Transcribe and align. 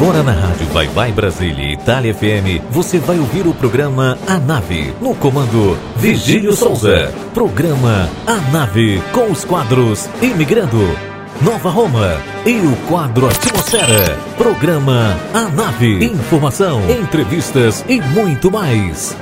Agora 0.00 0.22
na 0.22 0.32
Rádio 0.32 0.66
Vai 0.68 0.88
Vai 0.88 1.12
Brasília 1.12 1.62
e 1.62 1.72
Itália 1.74 2.14
FM, 2.14 2.64
você 2.70 2.98
vai 2.98 3.18
ouvir 3.18 3.46
o 3.46 3.52
programa 3.52 4.16
A 4.26 4.38
Nave, 4.38 4.94
no 4.98 5.14
comando 5.14 5.76
Vigílio 5.98 6.54
Souza. 6.54 7.12
Programa 7.34 8.08
A 8.26 8.36
Nave, 8.50 9.02
com 9.12 9.30
os 9.30 9.44
quadros 9.44 10.08
Imigrando, 10.22 10.96
Nova 11.42 11.68
Roma 11.68 12.16
e 12.46 12.56
o 12.60 12.74
quadro 12.88 13.26
Atmosfera. 13.26 14.16
Programa 14.38 15.18
A 15.34 15.42
Nave, 15.50 16.02
informação, 16.02 16.80
entrevistas 16.90 17.84
e 17.86 18.00
muito 18.00 18.50
mais. 18.50 19.14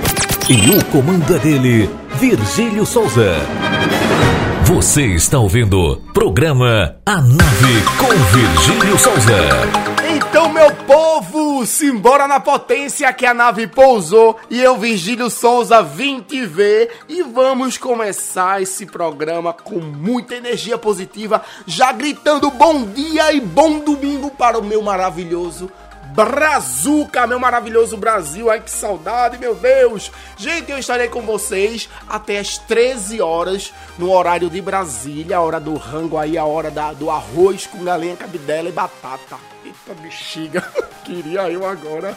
E 0.49 0.77
o 0.77 0.85
comando 0.93 1.35
é 1.35 1.41
dele, 1.41 1.91
Virgílio 2.21 2.87
Souza. 2.87 3.35
Você 4.63 5.07
está 5.07 5.41
ouvindo 5.41 6.01
programa 6.15 6.95
A 7.05 7.17
Nave 7.17 7.83
com 7.99 8.39
Virgílio 8.39 8.97
Souza. 8.97 9.88
Povo, 10.89 11.67
simbora 11.67 12.27
na 12.27 12.41
potência 12.41 13.13
que 13.13 13.27
a 13.27 13.35
nave 13.35 13.67
pousou 13.67 14.39
e 14.49 14.59
eu, 14.59 14.79
Virgílio 14.79 15.29
Souza, 15.29 15.83
vim 15.83 16.23
te 16.23 16.47
ver 16.47 17.01
e 17.07 17.23
vamos 17.23 17.77
começar 17.77 18.63
esse 18.63 18.87
programa 18.87 19.53
com 19.53 19.81
muita 19.81 20.37
energia 20.37 20.79
positiva, 20.79 21.45
já 21.67 21.93
gritando 21.93 22.51
bom 22.51 22.85
dia 22.87 23.31
e 23.35 23.39
bom 23.39 23.81
domingo 23.81 24.31
para 24.31 24.59
o 24.59 24.65
meu 24.65 24.81
maravilhoso 24.81 25.71
Brazuca, 26.15 27.27
meu 27.27 27.39
maravilhoso 27.39 27.99
Brasil. 27.99 28.51
Ai, 28.51 28.61
que 28.61 28.71
saudade, 28.71 29.37
meu 29.37 29.55
Deus. 29.55 30.11
Gente, 30.39 30.73
eu 30.73 30.79
estarei 30.79 31.09
com 31.09 31.21
vocês 31.21 31.87
até 32.09 32.39
as 32.39 32.57
13 32.57 33.21
horas 33.21 33.75
no 33.99 34.11
horário 34.11 34.49
de 34.49 34.63
Brasília, 34.63 35.37
a 35.37 35.43
hora 35.43 35.61
do 35.61 35.75
rango 35.77 36.17
aí, 36.17 36.39
a 36.39 36.47
hora 36.47 36.71
da, 36.71 36.95
do 36.95 37.11
arroz 37.11 37.67
com 37.67 37.85
galinha, 37.85 38.17
cabidela 38.17 38.71
e 38.71 38.73
batata. 38.73 39.37
Bexiga, 39.95 40.63
queria 41.05 41.51
eu 41.51 41.67
agora. 41.67 42.17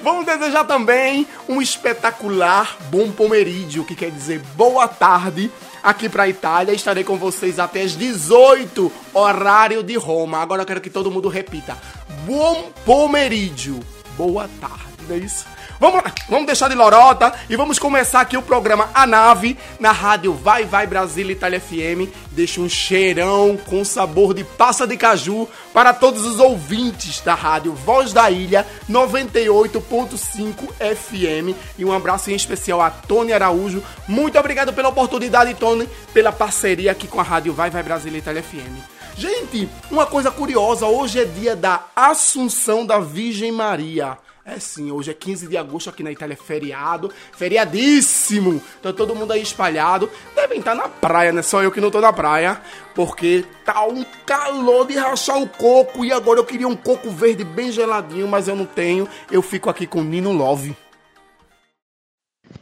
Vamos 0.00 0.26
desejar 0.26 0.64
também 0.64 1.26
um 1.48 1.60
espetacular 1.60 2.76
bom 2.90 3.10
pomerídio, 3.10 3.84
que 3.84 3.94
quer 3.94 4.10
dizer 4.10 4.40
boa 4.54 4.86
tarde 4.86 5.50
aqui 5.82 6.08
para 6.08 6.24
a 6.24 6.28
Itália. 6.28 6.72
Estarei 6.72 7.04
com 7.04 7.16
vocês 7.16 7.58
até 7.58 7.82
as 7.82 7.96
18, 7.96 8.92
horário 9.12 9.82
de 9.82 9.96
Roma. 9.96 10.38
Agora 10.38 10.62
eu 10.62 10.66
quero 10.66 10.80
que 10.80 10.90
todo 10.90 11.10
mundo 11.10 11.28
repita. 11.28 11.76
Buon 12.24 12.70
pomeriggio. 12.84 13.80
Boa 14.16 14.48
tarde, 14.60 14.87
é 15.12 15.18
isso? 15.18 15.46
Vamos 15.80 16.02
vamos 16.28 16.46
deixar 16.46 16.68
de 16.68 16.74
lorota 16.74 17.32
e 17.48 17.56
vamos 17.56 17.78
começar 17.78 18.20
aqui 18.20 18.36
o 18.36 18.42
programa 18.42 18.90
A 18.92 19.06
Nave 19.06 19.56
na 19.78 19.92
rádio 19.92 20.34
Vai 20.34 20.64
Vai 20.64 20.86
Brasília 20.86 21.32
Itália 21.32 21.60
FM. 21.60 22.12
Deixa 22.32 22.60
um 22.60 22.68
cheirão 22.68 23.56
com 23.56 23.84
sabor 23.84 24.34
de 24.34 24.44
passa 24.44 24.86
de 24.86 24.96
caju 24.96 25.48
para 25.72 25.92
todos 25.92 26.24
os 26.24 26.40
ouvintes 26.40 27.20
da 27.20 27.34
rádio 27.34 27.72
Voz 27.72 28.12
da 28.12 28.30
Ilha 28.30 28.66
98.5 28.90 30.72
FM. 30.78 31.56
E 31.78 31.84
um 31.84 31.92
abraço 31.92 32.30
em 32.30 32.34
especial 32.34 32.80
a 32.80 32.90
Tony 32.90 33.32
Araújo. 33.32 33.82
Muito 34.06 34.38
obrigado 34.38 34.72
pela 34.72 34.88
oportunidade, 34.88 35.54
Tony, 35.54 35.88
pela 36.12 36.32
parceria 36.32 36.92
aqui 36.92 37.06
com 37.06 37.20
a 37.20 37.24
rádio 37.24 37.52
Vai 37.52 37.70
Vai 37.70 37.82
Brasília 37.82 38.18
Itália 38.18 38.42
FM. 38.42 38.98
Gente, 39.16 39.68
uma 39.90 40.06
coisa 40.06 40.30
curiosa, 40.30 40.86
hoje 40.86 41.20
é 41.20 41.24
dia 41.24 41.56
da 41.56 41.86
Assunção 41.96 42.86
da 42.86 43.00
Virgem 43.00 43.50
Maria. 43.50 44.16
É 44.50 44.58
sim, 44.58 44.90
hoje 44.90 45.10
é 45.10 45.14
15 45.14 45.46
de 45.46 45.58
agosto 45.58 45.90
aqui 45.90 46.02
na 46.02 46.10
Itália, 46.10 46.32
é 46.32 46.36
feriado, 46.42 47.12
feriadíssimo. 47.36 48.62
Então 48.80 48.94
todo 48.94 49.14
mundo 49.14 49.30
aí 49.30 49.42
espalhado. 49.42 50.10
Devem 50.34 50.60
estar 50.60 50.74
na 50.74 50.88
praia, 50.88 51.32
né? 51.32 51.42
Só 51.42 51.62
eu 51.62 51.70
que 51.70 51.82
não 51.82 51.90
tô 51.90 52.00
na 52.00 52.14
praia, 52.14 52.58
porque 52.94 53.44
tá 53.62 53.84
um 53.86 54.02
calor 54.24 54.86
de 54.86 54.96
rachar 54.96 55.36
o 55.36 55.46
coco 55.46 56.02
e 56.02 56.10
agora 56.10 56.40
eu 56.40 56.46
queria 56.46 56.66
um 56.66 56.74
coco 56.74 57.10
verde 57.10 57.44
bem 57.44 57.70
geladinho, 57.70 58.26
mas 58.26 58.48
eu 58.48 58.56
não 58.56 58.64
tenho. 58.64 59.06
Eu 59.30 59.42
fico 59.42 59.68
aqui 59.68 59.86
com 59.86 60.02
Nino 60.02 60.32
Love. 60.32 60.74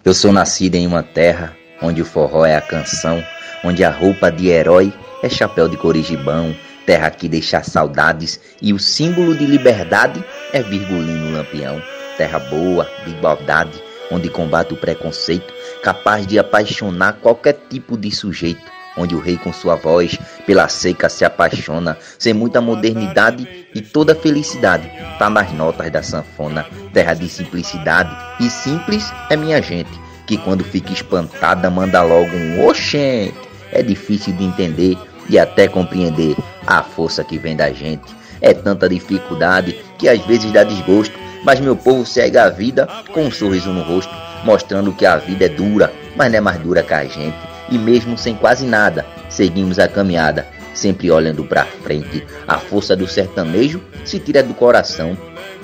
Eu 0.05 0.13
sou 0.13 0.33
nascido 0.33 0.75
em 0.75 0.89
uma 0.89 1.05
terra 1.05 1.57
onde 1.81 2.03
o 2.03 2.05
forró 2.05 2.45
é 2.45 2.57
a 2.57 2.61
canção, 2.61 3.25
onde 3.63 3.85
a 3.85 3.91
roupa 3.91 4.33
de 4.33 4.49
herói 4.49 4.93
é 5.23 5.29
chapéu 5.29 5.69
de 5.69 5.77
corigibão, 5.77 6.53
terra 6.85 7.11
que 7.11 7.29
deixa 7.29 7.63
saudades 7.63 8.41
e 8.61 8.73
o 8.73 8.79
símbolo 8.81 9.37
de 9.37 9.47
liberdade 9.47 10.25
é 10.57 10.63
virgulino 10.63 11.33
lampião. 11.33 11.83
Terra 12.17 12.39
boa, 12.39 12.89
de 13.05 13.11
igualdade, 13.11 13.83
onde 14.11 14.31
combate 14.31 14.73
o 14.73 14.77
preconceito, 14.77 15.53
capaz 15.83 16.27
de 16.27 16.39
apaixonar 16.39 17.15
qualquer 17.15 17.59
tipo 17.69 17.97
de 17.97 18.11
sujeito. 18.11 18.75
Onde 18.97 19.15
o 19.15 19.21
rei 19.21 19.37
com 19.37 19.53
sua 19.53 19.77
voz 19.77 20.19
pela 20.47 20.67
seca 20.69 21.11
se 21.11 21.27
apaixona, 21.27 21.99
sem 22.19 22.33
muita 22.33 22.63
modernidade 22.63 23.67
e 23.75 23.83
toda 23.83 24.15
felicidade 24.15 24.91
tá 25.19 25.29
nas 25.29 25.53
notas 25.53 25.91
da 25.93 26.03
sanfona. 26.03 26.65
Terra 26.95 27.13
de 27.13 27.29
simplicidade 27.29 28.17
e 28.41 28.49
simples 28.49 29.13
é 29.29 29.37
minha 29.37 29.61
gente, 29.61 29.91
que 30.27 30.39
quando 30.39 30.65
fica 30.65 30.95
espantada 30.95 31.69
manda 31.69 32.03
logo 32.03 32.35
um 32.35 32.67
oxente. 32.67 33.35
É 33.71 33.83
difícil 33.83 34.33
de 34.33 34.45
entender 34.45 34.97
e 35.29 35.39
até 35.39 35.69
compreender 35.69 36.35
a 36.67 36.83
força 36.83 37.23
que 37.23 37.37
vem 37.37 37.55
da 37.55 37.71
gente. 37.71 38.17
É 38.41 38.53
tanta 38.53 38.89
dificuldade 38.89 39.77
que 39.99 40.09
às 40.09 40.21
vezes 40.27 40.51
dá 40.53 40.63
desgosto, 40.63 41.19
mas 41.45 41.61
meu 41.61 41.77
povo 41.77 42.05
segue 42.05 42.39
a 42.39 42.49
vida 42.49 42.89
com 43.13 43.25
um 43.25 43.31
sorriso 43.31 43.71
no 43.71 43.83
rosto, 43.83 44.13
mostrando 44.45 44.93
que 44.93 45.07
a 45.07 45.17
vida 45.17 45.47
é 45.47 45.49
dura, 45.49 45.93
mas 46.17 46.31
não 46.31 46.39
é 46.39 46.41
mais 46.41 46.59
dura 46.59 46.83
que 46.83 46.95
a 46.95 47.05
gente. 47.05 47.37
E 47.71 47.79
mesmo 47.79 48.17
sem 48.17 48.35
quase 48.35 48.67
nada, 48.67 49.07
seguimos 49.29 49.79
a 49.79 49.89
caminhada, 49.89 50.47
sempre 50.75 51.11
olhando 51.11 51.45
para 51.45 51.65
frente. 51.65 52.25
A 52.47 52.59
força 52.59 52.95
do 52.95 53.09
sertanejo 53.09 53.81
se 54.05 54.19
tira 54.19 54.43
do 54.43 54.55
coração. 54.55 55.17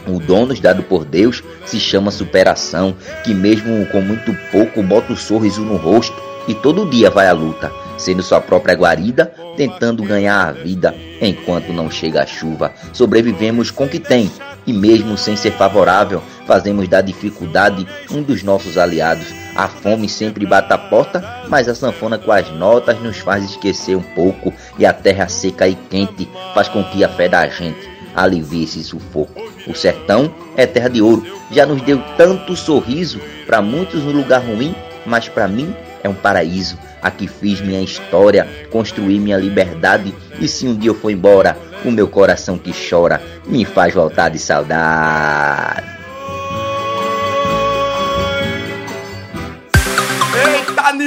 O 0.07 0.19
dom 0.19 0.47
nos 0.47 0.59
dado 0.59 0.83
por 0.83 1.05
Deus 1.05 1.43
se 1.65 1.79
chama 1.79 2.11
superação, 2.11 2.95
que 3.25 3.33
mesmo 3.33 3.87
com 3.87 4.01
muito 4.01 4.35
pouco 4.51 4.83
bota 4.83 5.11
o 5.11 5.15
um 5.15 5.19
sorriso 5.19 5.63
no 5.63 5.77
rosto 5.77 6.21
e 6.49 6.55
todo 6.55 6.91
dia 6.91 7.09
vai 7.09 7.29
à 7.29 7.33
luta 7.33 7.82
sendo 8.03 8.23
sua 8.23 8.41
própria 8.41 8.75
guarida, 8.75 9.33
tentando 9.57 10.03
ganhar 10.03 10.49
a 10.49 10.53
vida 10.53 10.95
enquanto 11.21 11.73
não 11.73 11.91
chega 11.91 12.23
a 12.23 12.27
chuva. 12.27 12.73
Sobrevivemos 12.93 13.71
com 13.71 13.85
o 13.85 13.89
que 13.89 14.01
tem 14.01 14.31
e, 14.67 14.73
mesmo 14.73 15.17
sem 15.17 15.37
ser 15.37 15.53
favorável, 15.53 16.23
fazemos 16.47 16.89
da 16.89 17.01
dificuldade 17.01 17.87
um 18.11 18.23
dos 18.23 18.43
nossos 18.43 18.77
aliados. 18.77 19.27
A 19.55 19.69
fome 19.69 20.09
sempre 20.09 20.47
bate 20.47 20.73
a 20.73 20.79
porta, 20.79 21.23
mas 21.49 21.69
a 21.69 21.75
sanfona 21.75 22.19
com 22.19 22.33
as 22.33 22.51
notas 22.51 22.99
nos 23.01 23.19
faz 23.19 23.45
esquecer 23.45 23.97
um 23.97 24.03
pouco 24.03 24.53
e 24.79 24.85
a 24.85 24.93
terra 24.93 25.29
seca 25.29 25.69
e 25.69 25.75
quente 25.75 26.29
faz 26.55 26.69
com 26.69 26.83
que 26.85 27.05
a 27.05 27.09
fé 27.09 27.29
da 27.29 27.47
gente 27.49 27.91
alivie 28.15 28.65
esse 28.65 28.83
sufoco. 28.83 29.41
O 29.67 29.75
sertão 29.75 30.33
é 30.57 30.67
terra 30.67 30.89
de 30.89 31.01
ouro, 31.01 31.25
já 31.51 31.65
nos 31.65 31.81
deu 31.83 32.03
tanto 32.17 32.57
sorriso, 32.57 33.21
para 33.47 33.63
muitos 33.63 34.03
um 34.03 34.13
lugar 34.13 34.43
ruim, 34.43 34.75
mas 35.07 35.29
para 35.29 35.49
mim 35.49 35.75
é 36.03 36.09
um 36.09 36.15
paraíso. 36.15 36.79
Aqui 37.03 37.27
fiz 37.27 37.61
minha 37.61 37.81
história, 37.81 38.49
construí 38.71 39.19
minha 39.19 39.37
liberdade. 39.37 40.15
E 40.41 40.47
se 40.47 40.67
um 40.67 40.75
dia 40.77 40.91
eu 40.91 40.95
for 40.95 41.11
embora, 41.11 41.59
o 41.85 41.91
meu 41.91 42.07
coração 42.07 42.57
que 42.57 42.73
chora 42.73 43.21
me 43.47 43.65
faz 43.65 43.93
voltar 43.93 44.29
de 44.29 44.39
saudade. 44.39 46.02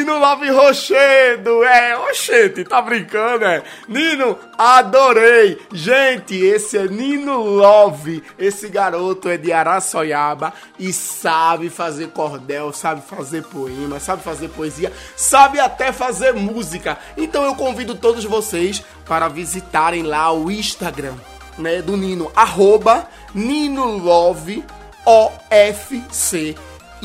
Nino 0.05 0.19
Love 0.19 0.51
Rochedo. 0.51 1.63
É, 1.63 1.97
oxente, 1.97 2.63
tá 2.63 2.79
brincando, 2.79 3.43
é? 3.43 3.63
Nino, 3.88 4.38
adorei. 4.55 5.59
Gente, 5.73 6.35
esse 6.35 6.77
é 6.77 6.88
Nino 6.88 7.41
Love. 7.41 8.23
Esse 8.38 8.69
garoto 8.69 9.27
é 9.27 9.35
de 9.35 9.51
Araçoiaba 9.51 10.53
e 10.77 10.94
sabe 10.94 11.71
fazer 11.71 12.09
cordel, 12.09 12.71
sabe 12.71 13.01
fazer 13.01 13.45
poema, 13.45 13.99
sabe 13.99 14.21
fazer 14.21 14.49
poesia, 14.49 14.94
sabe 15.15 15.59
até 15.59 15.91
fazer 15.91 16.35
música. 16.35 16.99
Então 17.17 17.44
eu 17.44 17.55
convido 17.55 17.95
todos 17.95 18.23
vocês 18.25 18.83
para 19.07 19.27
visitarem 19.27 20.03
lá 20.03 20.31
o 20.31 20.51
Instagram, 20.51 21.15
né, 21.57 21.81
do 21.81 21.97
Nino, 21.97 22.31
arroba 22.35 23.09
Nino 23.33 23.97
Love 23.97 24.63
OFC 25.03 26.56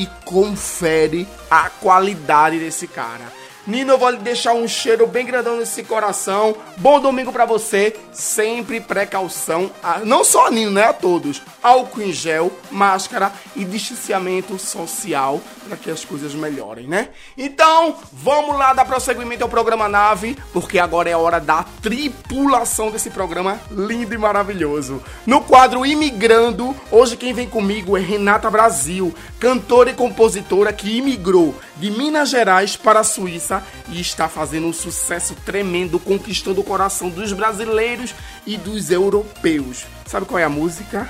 e 0.01 0.09
confere 0.25 1.29
a 1.51 1.69
qualidade 1.69 2.59
desse 2.59 2.89
cara. 2.89 3.31
Nino, 3.67 3.93
eu 3.93 3.99
vou 3.99 4.09
lhe 4.09 4.17
deixar 4.17 4.55
um 4.55 4.67
cheiro 4.67 5.07
bem 5.07 5.27
grandão 5.27 5.59
nesse 5.59 5.83
coração. 5.83 6.57
Bom 6.79 6.99
domingo 6.99 7.31
para 7.31 7.45
você. 7.45 7.95
Sempre 8.11 8.81
precaução, 8.81 9.71
a, 9.83 9.99
não 9.99 10.25
só 10.25 10.47
a 10.47 10.51
Nino, 10.51 10.71
né? 10.71 10.85
A 10.85 10.95
todos. 10.95 11.43
Álcool 11.63 12.01
em 12.01 12.13
gel, 12.13 12.51
máscara 12.71 13.31
e 13.55 13.63
distanciamento 13.63 14.59
social 14.59 15.39
para 15.71 15.77
que 15.77 15.91
as 15.91 16.05
coisas 16.05 16.35
melhorem, 16.35 16.89
né? 16.89 17.11
Então, 17.39 17.97
vamos 18.13 18.59
lá 18.59 18.73
dar 18.73 18.85
prosseguimento 18.85 19.45
ao 19.45 19.49
programa 19.49 19.89
Nave, 19.89 20.37
porque 20.53 20.81
agora 20.81 21.09
é 21.09 21.17
hora 21.17 21.39
da 21.39 21.63
tripulação 21.81 22.91
desse 22.91 23.09
programa 23.09 23.61
lindo 23.71 24.13
e 24.13 24.19
maravilhoso. 24.19 25.01
No 25.25 25.41
quadro 25.41 25.87
Imigrando, 25.87 26.75
hoje 26.91 27.17
quem 27.17 27.33
vem 27.33 27.49
comigo 27.49 27.97
é 27.97 28.01
Renata 28.01 28.51
Brasil, 28.51 29.15
cantora 29.39 29.91
e 29.91 29.95
compositora 29.95 30.73
que 30.73 30.99
imigrou 30.99 31.55
de 31.77 31.89
Minas 31.89 32.31
Gerais 32.31 32.75
para 32.75 33.01
a 33.01 33.05
Suíça 33.05 33.63
e 33.91 34.01
está 34.01 34.29
fazendo 34.29 34.67
um 34.67 34.73
sucesso 34.73 35.37
tremendo, 35.47 36.01
conquistando 36.01 36.61
o 36.61 36.65
coração 36.65 37.09
dos 37.09 37.33
brasileiros 37.33 38.13
e 38.45 38.57
dos 38.57 38.91
europeus. 38.91 39.87
Sabe 40.05 40.27
qual 40.27 40.41
é 40.41 40.45
a 40.45 40.49
música? 40.49 41.09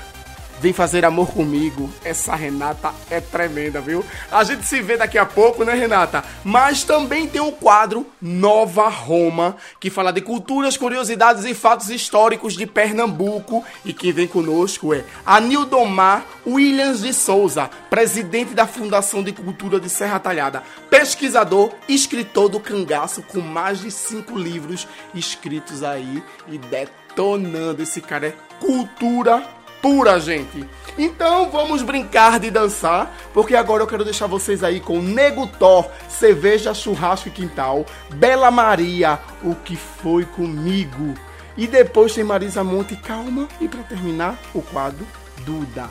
Vem 0.61 0.73
fazer 0.73 1.03
amor 1.03 1.31
comigo. 1.31 1.89
Essa 2.05 2.35
Renata 2.35 2.93
é 3.09 3.19
tremenda, 3.19 3.81
viu? 3.81 4.05
A 4.31 4.43
gente 4.43 4.63
se 4.63 4.79
vê 4.79 4.95
daqui 4.95 5.17
a 5.17 5.25
pouco, 5.25 5.63
né, 5.63 5.73
Renata? 5.73 6.23
Mas 6.43 6.83
também 6.83 7.27
tem 7.27 7.41
o 7.41 7.51
quadro 7.51 8.05
Nova 8.21 8.87
Roma, 8.87 9.55
que 9.79 9.89
fala 9.89 10.13
de 10.13 10.21
culturas, 10.21 10.77
curiosidades 10.77 11.45
e 11.45 11.55
fatos 11.55 11.89
históricos 11.89 12.53
de 12.53 12.67
Pernambuco. 12.67 13.65
E 13.83 13.91
quem 13.91 14.11
vem 14.11 14.27
conosco 14.27 14.93
é 14.93 15.03
Anildomar 15.25 16.23
Williams 16.45 17.01
de 17.01 17.11
Souza, 17.11 17.67
presidente 17.89 18.53
da 18.53 18.67
Fundação 18.67 19.23
de 19.23 19.31
Cultura 19.31 19.79
de 19.79 19.89
Serra 19.89 20.19
Talhada, 20.19 20.61
pesquisador, 20.91 21.71
escritor 21.89 22.49
do 22.49 22.59
cangaço, 22.59 23.23
com 23.23 23.41
mais 23.41 23.81
de 23.81 23.89
cinco 23.89 24.37
livros 24.37 24.87
escritos 25.15 25.81
aí 25.81 26.23
e 26.47 26.59
detonando. 26.59 27.81
Esse 27.81 27.99
cara 27.99 28.27
é 28.27 28.35
cultura 28.59 29.43
pura, 29.81 30.19
gente. 30.19 30.67
Então 30.97 31.49
vamos 31.49 31.81
brincar 31.81 32.39
de 32.39 32.51
dançar, 32.51 33.13
porque 33.33 33.55
agora 33.55 33.83
eu 33.83 33.87
quero 33.87 34.03
deixar 34.03 34.27
vocês 34.27 34.63
aí 34.63 34.79
com 34.79 35.01
Nego 35.01 35.47
Thor, 35.47 35.89
Cerveja, 36.09 36.73
Churrasco 36.73 37.29
e 37.29 37.31
Quintal, 37.31 37.85
Bela 38.13 38.51
Maria, 38.51 39.19
O 39.43 39.55
Que 39.55 39.75
Foi 39.75 40.25
Comigo. 40.25 41.13
E 41.57 41.67
depois 41.67 42.13
tem 42.13 42.23
Marisa 42.23 42.63
Monte, 42.63 42.95
calma. 42.95 43.47
E 43.59 43.67
para 43.67 43.83
terminar, 43.83 44.37
o 44.53 44.61
quadro 44.61 45.05
Duda, 45.45 45.89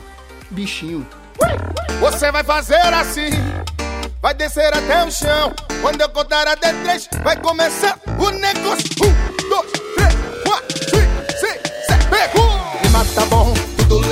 Bichinho. 0.49 1.05
Você 1.99 2.31
vai 2.31 2.43
fazer 2.43 2.81
assim, 2.93 3.29
vai 4.21 4.33
descer 4.33 4.73
até 4.73 5.05
o 5.05 5.11
chão. 5.11 5.53
Quando 5.81 6.01
eu 6.01 6.09
contar 6.09 6.47
até 6.47 6.73
três, 6.83 7.09
vai 7.23 7.37
começar 7.37 7.99
o 8.19 8.29
negócio. 8.29 8.89
Um, 9.03 9.49
dois, 9.49 9.90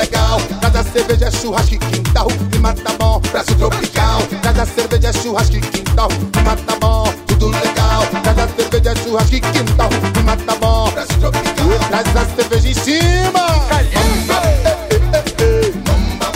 legal. 0.10 0.42
Cada 0.62 0.84
cerveja 0.84 1.26
é 1.26 1.32
churrasco 1.32 1.76
e 1.76 1.78
quintal. 1.78 2.28
Clima 2.52 2.74
tá 2.74 2.92
bom, 3.00 3.20
braço 3.32 3.56
tropical. 3.56 4.22
Cada 4.42 4.66
cerveja 4.66 5.10
é 5.10 5.14
churrasco 5.14 5.56
e 5.56 5.62
quintal. 5.62 6.10
Clima 6.10 6.56
tá 6.56 6.76
bom, 6.80 7.14
tudo 7.28 7.48
legal. 7.48 8.04
Cada 8.24 8.48
cerveja 8.48 8.92
é 8.92 8.96
churrasco 8.96 9.36
e 9.36 9.42
quintal. 9.42 9.90
Clima 10.14 10.38
tá 10.38 10.56
bom, 10.56 10.92
braço 10.92 11.14
tropical. 11.20 11.70
Traz 11.90 12.16
a 12.16 12.26
cerveja 12.36 12.70
em 12.70 12.74
cima. 12.74 13.50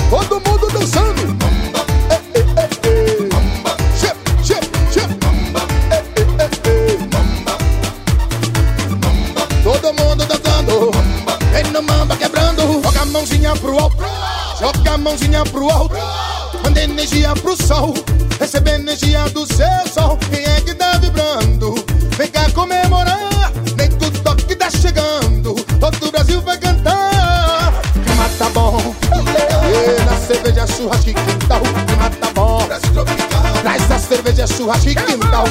Todo 0.09 0.35
mundo 0.47 0.67
dançando. 0.71 1.32
Mãozinha 13.13 13.55
pro 13.55 13.79
alto. 13.79 14.03
Joga 14.59 14.91
a 14.91 14.97
mãozinha 14.97 15.43
pro 15.45 15.69
alto. 15.69 15.95
Manda 16.63 16.81
energia 16.81 17.33
pro 17.35 17.55
sol. 17.55 17.93
Recebe 18.39 18.71
energia 18.71 19.29
do 19.29 19.45
seu 19.45 19.87
sol. 19.93 20.17
Quem 20.17 20.43
é 20.43 20.61
que 20.61 20.73
tá 20.73 20.97
vibrando? 20.97 21.75
Vem 22.17 22.27
cá 22.29 22.49
comemorar. 22.49 23.51
Nem 23.77 23.87
tudo 23.89 24.19
toque 24.21 24.55
tá 24.55 24.69
chegando. 24.71 25.53
Todo 25.79 26.07
o 26.07 26.11
Brasil 26.11 26.41
vai 26.41 26.57
cantar. 26.57 27.81
Clima 27.93 28.29
tá 28.39 28.49
bom. 28.49 28.95
E 29.11 30.05
na 30.05 30.17
cerveja 30.17 30.65
churrasco 30.65 31.09
e 31.11 31.13
quintal. 31.13 31.61
Clima 31.61 32.09
tá 32.09 32.31
bom. 32.33 32.67
Traz 33.61 33.91
a 33.91 33.99
cerveja 33.99 34.47
churrasco 34.47 34.89
e 34.89 34.95
quintal. 34.95 35.45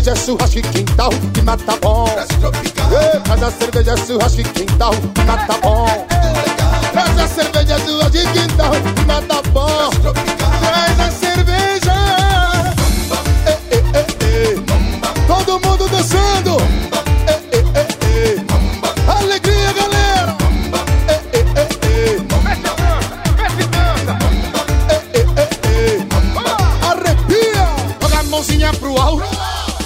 Cerveja, 0.00 0.14
churrasco 0.14 0.58
e 0.58 0.62
quintal, 0.62 1.10
que 1.34 1.42
mata 1.42 1.76
bom. 1.82 2.06
Ei, 2.08 3.20
Traz 3.20 3.42
a 3.42 3.50
cerveja, 3.50 3.94
churrasco 4.06 4.40
e 4.40 4.44
quintal, 4.44 4.92
que 5.14 5.22
mata 5.24 5.58
bom. 5.62 6.06
Traz 6.92 7.18
a 7.18 7.28
cerveja, 7.28 7.78
churrasco 7.80 8.16
e 8.16 8.26
quintal, 8.32 8.72
que 8.94 9.04
mata 9.04 9.42
bom. 9.50 10.29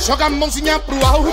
Joga 0.05 0.27
a 0.27 0.31
mãozinha 0.31 0.79
pro 0.79 1.07
alto. 1.07 1.33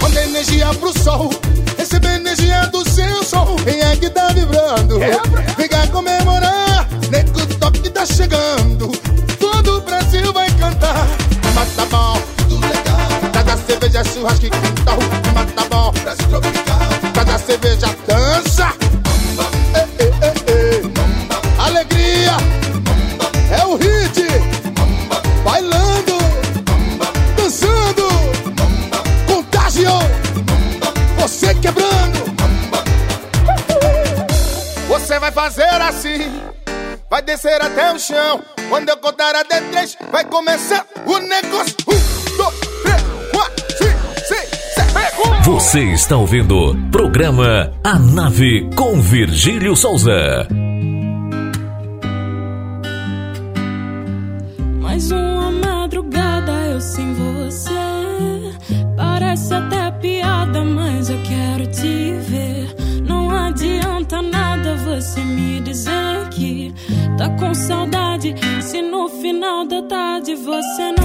Manda 0.00 0.22
energia 0.22 0.66
pro 0.74 0.96
sol, 0.98 1.30
recebe 1.76 2.06
energia 2.06 2.66
do 2.68 2.88
seu 2.88 3.22
sol. 3.22 3.56
Quem 3.64 3.80
é 3.80 3.96
que 3.96 4.08
tá 4.08 4.28
vibrando? 4.28 4.98
Vem 5.56 5.68
cá 5.68 5.86
comemorar, 5.88 6.88
nego 7.10 7.46
toque 7.56 7.90
tá 7.90 8.06
chegando. 8.06 8.88
Todo 9.38 9.78
o 9.78 9.80
Brasil 9.82 10.32
vai 10.32 10.50
cantar. 10.52 11.06
Mas 11.54 11.68
tá 11.74 11.84
bom, 11.86 12.20
tudo 12.48 12.66
legal. 12.66 13.32
Cada 13.32 13.56
cerveja, 13.56 14.04
churrasco 14.04 14.46
e 14.46 14.50
quintal. 14.50 14.98
Descer 37.28 37.60
até 37.60 37.92
o 37.92 37.98
chão! 37.98 38.42
Quando 38.70 38.88
eu 38.88 38.96
contar 38.96 39.34
até 39.36 39.60
três, 39.60 39.96
vai 40.10 40.24
começar 40.24 40.86
o 41.04 41.18
negócio! 41.18 41.76
Um, 41.86 42.36
dois, 42.38 42.54
três, 42.82 43.02
quatro, 43.30 43.76
cinco, 43.76 44.26
seis, 44.26 44.48
sete! 44.74 45.44
Você 45.44 45.80
está 45.92 46.16
ouvindo 46.16 46.74
programa 46.90 47.70
A 47.84 47.98
Nave 47.98 48.70
com 48.74 48.98
Virgílio 49.00 49.76
Souza. 49.76 50.48
Tarde 70.58 70.66
você 70.66 70.97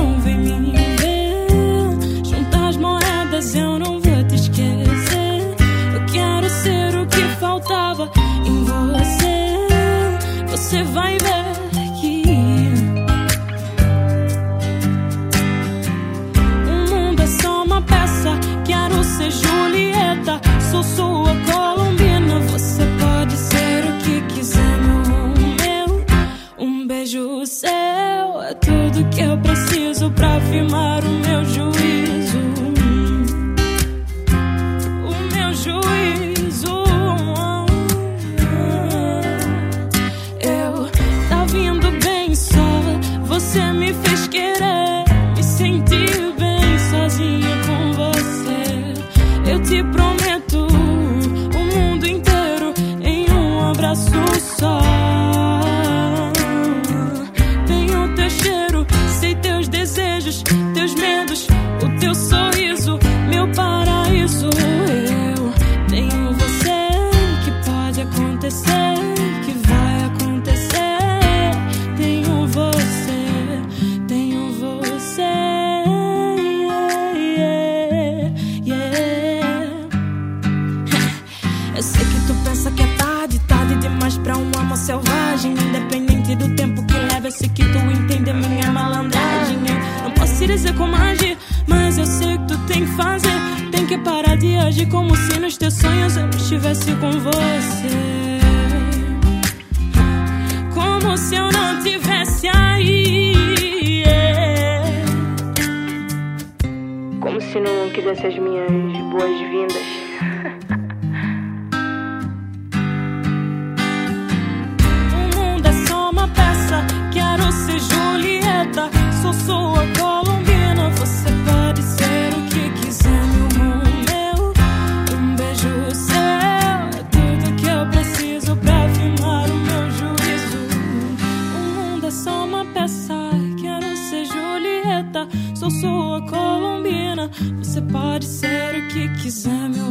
boa 136.14 136.22
colombina. 136.22 137.30
Você 137.58 137.82
pode 137.82 138.26
ser 138.26 138.76
o 138.76 138.88
que 138.90 139.10
quiser, 139.22 139.70
meu 139.70 139.86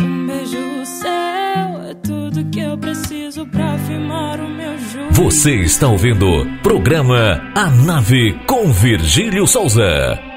Um 0.00 0.26
beijo 0.26 0.84
seu 0.84 1.10
é 1.10 1.94
tudo 2.02 2.44
que 2.50 2.60
eu 2.60 2.78
preciso 2.78 3.46
pra 3.46 3.76
firmar 3.78 4.40
o 4.40 4.48
meu. 4.48 4.72
Você 5.12 5.56
está 5.62 5.88
ouvindo 5.88 6.26
programa 6.62 7.40
A 7.54 7.70
Nave 7.70 8.38
com 8.46 8.72
Virgílio 8.72 9.46
Souza. 9.46 10.31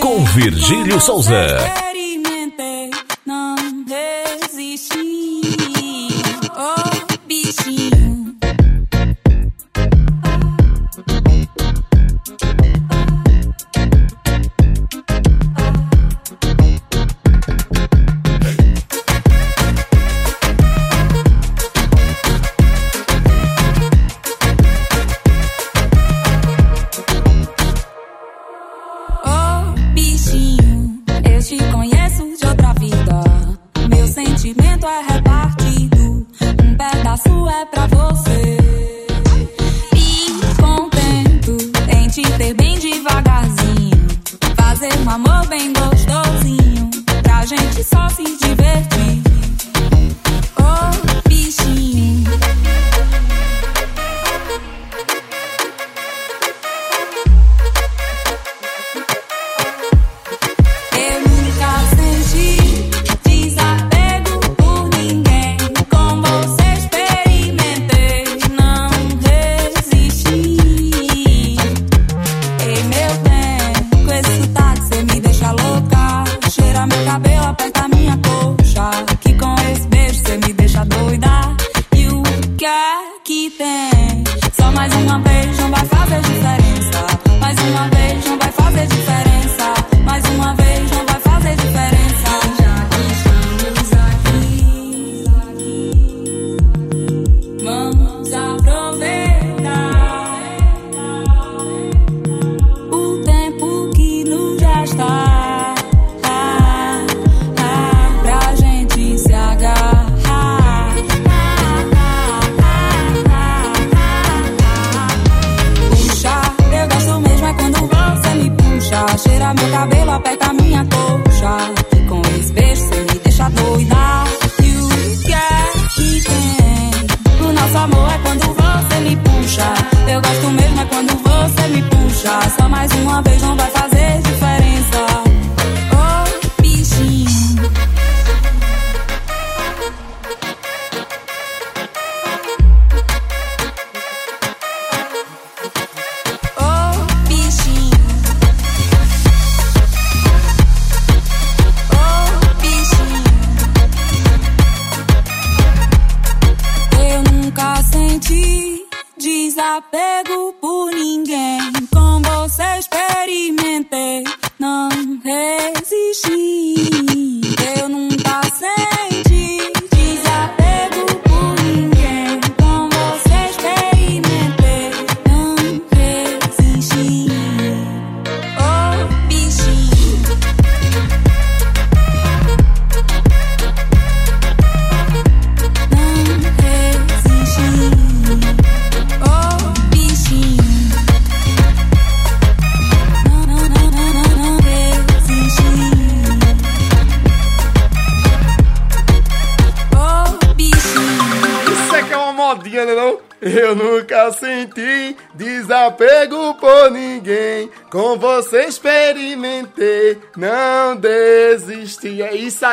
Com 0.00 0.24
Virgílio 0.24 1.00
Souza. 1.00 1.75
pra 37.70 37.86
você. 37.86 38.65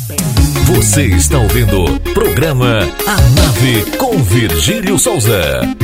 Você 0.65 1.05
está 1.05 1.37
ouvindo 1.37 1.99
programa 2.13 2.79
A 3.07 3.21
Nave 3.21 3.97
com 3.97 4.17
Virgílio 4.23 4.97
Souza. 4.99 5.76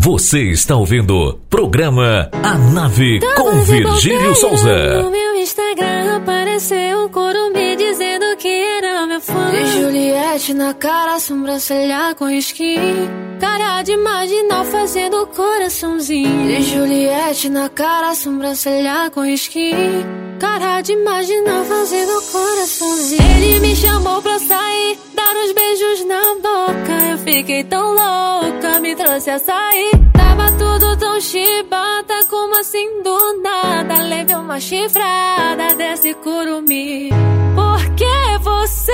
Você 0.00 0.52
está 0.52 0.76
ouvindo 0.76 1.40
programa 1.50 2.30
A 2.32 2.54
Nave 2.56 3.18
com 3.34 3.50
Virgílio 3.64 4.32
Souza. 4.36 5.02
No 5.02 5.10
meu 5.10 5.34
Instagram 5.34 6.18
apareceu 6.18 7.04
um 7.04 7.08
coro 7.08 7.52
me 7.52 7.74
dizendo 7.74 8.24
que 8.36 8.46
era 8.46 9.04
meu 9.08 9.20
fã. 9.20 9.50
De 9.50 9.66
Juliette 9.72 10.54
na 10.54 10.72
cara, 10.72 11.18
sobrancelha 11.18 12.14
com 12.14 12.30
skin. 12.30 12.76
Cara 13.40 13.82
de 13.82 13.96
marginal 13.96 14.64
fazendo 14.66 15.26
coraçãozinho. 15.26 16.46
De 16.46 16.62
Juliette 16.62 17.48
na 17.48 17.68
cara, 17.68 18.14
sobrancelha 18.14 19.10
com 19.12 19.26
skin. 19.26 19.74
Cara 20.38 20.80
de 20.80 20.94
marginal 20.94 21.64
fazendo 21.64 22.22
coraçãozinho. 22.30 23.20
Ele 23.36 23.58
me 23.58 23.74
chamou 23.74 24.22
pra 24.22 24.38
sair, 24.38 24.96
dar 25.12 25.34
uns 25.44 25.52
beijos 25.68 26.04
na 26.06 26.22
boca. 26.36 26.92
Eu 27.10 27.18
fiquei 27.18 27.64
tão 27.64 27.90
louca, 27.90 28.80
me 28.80 28.94
trouxe 28.96 29.30
a 29.30 29.38
sair. 29.38 29.90
Tava 30.12 30.50
tudo 30.52 30.96
tão 30.96 31.20
chibata, 31.20 32.24
como 32.28 32.58
assim 32.58 33.02
do 33.02 33.42
nada. 33.42 34.02
Levei 34.02 34.36
uma 34.36 34.60
chifrada 34.60 35.74
desse 35.74 36.14
curumi. 36.14 37.10
Por 37.54 37.94
que 37.94 38.38
você 38.40 38.92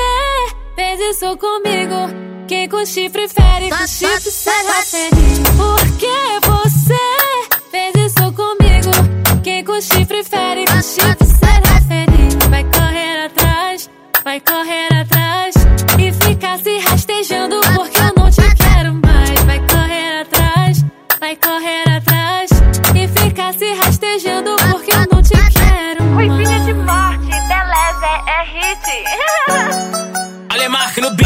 fez 0.74 1.00
isso 1.00 1.37
comigo? 1.37 2.24
Quem 2.48 2.68
com 2.68 2.84
chifre 2.84 3.28
fere, 3.28 3.70
com 3.70 3.87
chifre 3.87 4.30
será 4.30 4.82
feliz. 4.82 5.38
Por 5.56 5.98
que 5.98 6.46
você 6.46 7.60
fez 7.70 7.94
isso 7.94 8.32
comigo? 8.32 9.42
Quem 9.42 9.64
com 9.64 9.80
chifre 9.80 10.24
fere, 10.24 10.64
com 10.66 10.82
chifre 10.82 11.26
será 11.26 11.80
feliz. 11.88 12.34
Vai 12.50 12.64
correr 12.64 13.24
atrás, 13.26 13.90
vai 14.24 14.40
correr 14.40 14.92
atrás. 15.00 15.53
E 16.24 16.28
ficar 16.28 16.58
se 16.58 16.78
rastejando 16.78 17.60
porque 17.74 17.98
eu 17.98 18.12
não 18.16 18.30
te 18.30 18.54
quero 18.56 18.94
mais. 18.94 19.40
Vai 19.44 19.60
correr 19.60 20.20
atrás, 20.22 20.84
vai 21.20 21.37
correr 21.37 21.88
atrás. 21.96 22.50
E 22.94 23.08
ficar 23.20 23.52
se 23.52 23.72
rastejando 23.74 24.56
porque 24.70 24.94
eu 24.94 25.06
não 25.12 25.22
te 25.22 25.34
quero 25.34 26.04
mais. 26.04 26.28
Ruivinha 26.28 26.60
de 26.60 26.72
morte, 26.72 27.26
beleza, 27.26 28.06
é 28.26 28.44
hit. 28.52 28.84
Olha 30.54 30.68
marca 30.68 31.00
no 31.00 31.10
beat, 31.10 31.23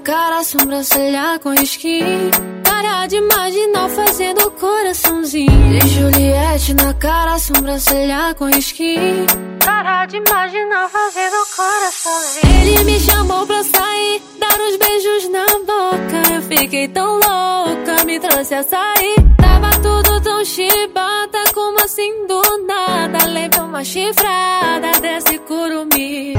cara, 0.00 0.42
sobrancelha 0.44 1.38
com 1.42 1.52
skin. 1.54 2.30
Cara 2.64 3.06
de 3.06 3.20
marginal 3.20 3.88
fazendo 3.88 4.50
coraçãozinho. 4.52 5.78
De 5.78 5.88
Juliette 5.88 6.74
na 6.74 6.94
cara, 6.94 7.38
sobrancelha 7.38 8.34
com 8.34 8.48
skin. 8.50 9.26
Cara 9.64 10.06
de 10.06 10.20
marginal 10.20 10.88
fazendo 10.88 11.36
coraçãozinho. 11.56 12.60
Ele 12.62 12.84
me 12.84 13.00
chamou 13.00 13.46
pra 13.46 13.62
sair, 13.62 14.22
dar 14.38 14.58
uns 14.60 14.76
beijos 14.76 15.28
na 15.30 15.46
boca. 15.46 16.34
Eu 16.34 16.42
fiquei 16.42 16.88
tão 16.88 17.14
louca, 17.14 18.04
me 18.04 18.18
trouxe 18.18 18.54
a 18.54 18.62
sair. 18.62 19.16
Tava 19.36 19.70
tudo 19.82 20.20
tão 20.22 20.44
chibata, 20.44 21.38
como 21.54 21.82
assim 21.84 22.26
do 22.26 22.42
nada. 22.66 23.26
Levei 23.26 23.60
uma 23.60 23.84
chifrada 23.84 24.92
desse 25.00 25.38
curumi. 25.40 26.34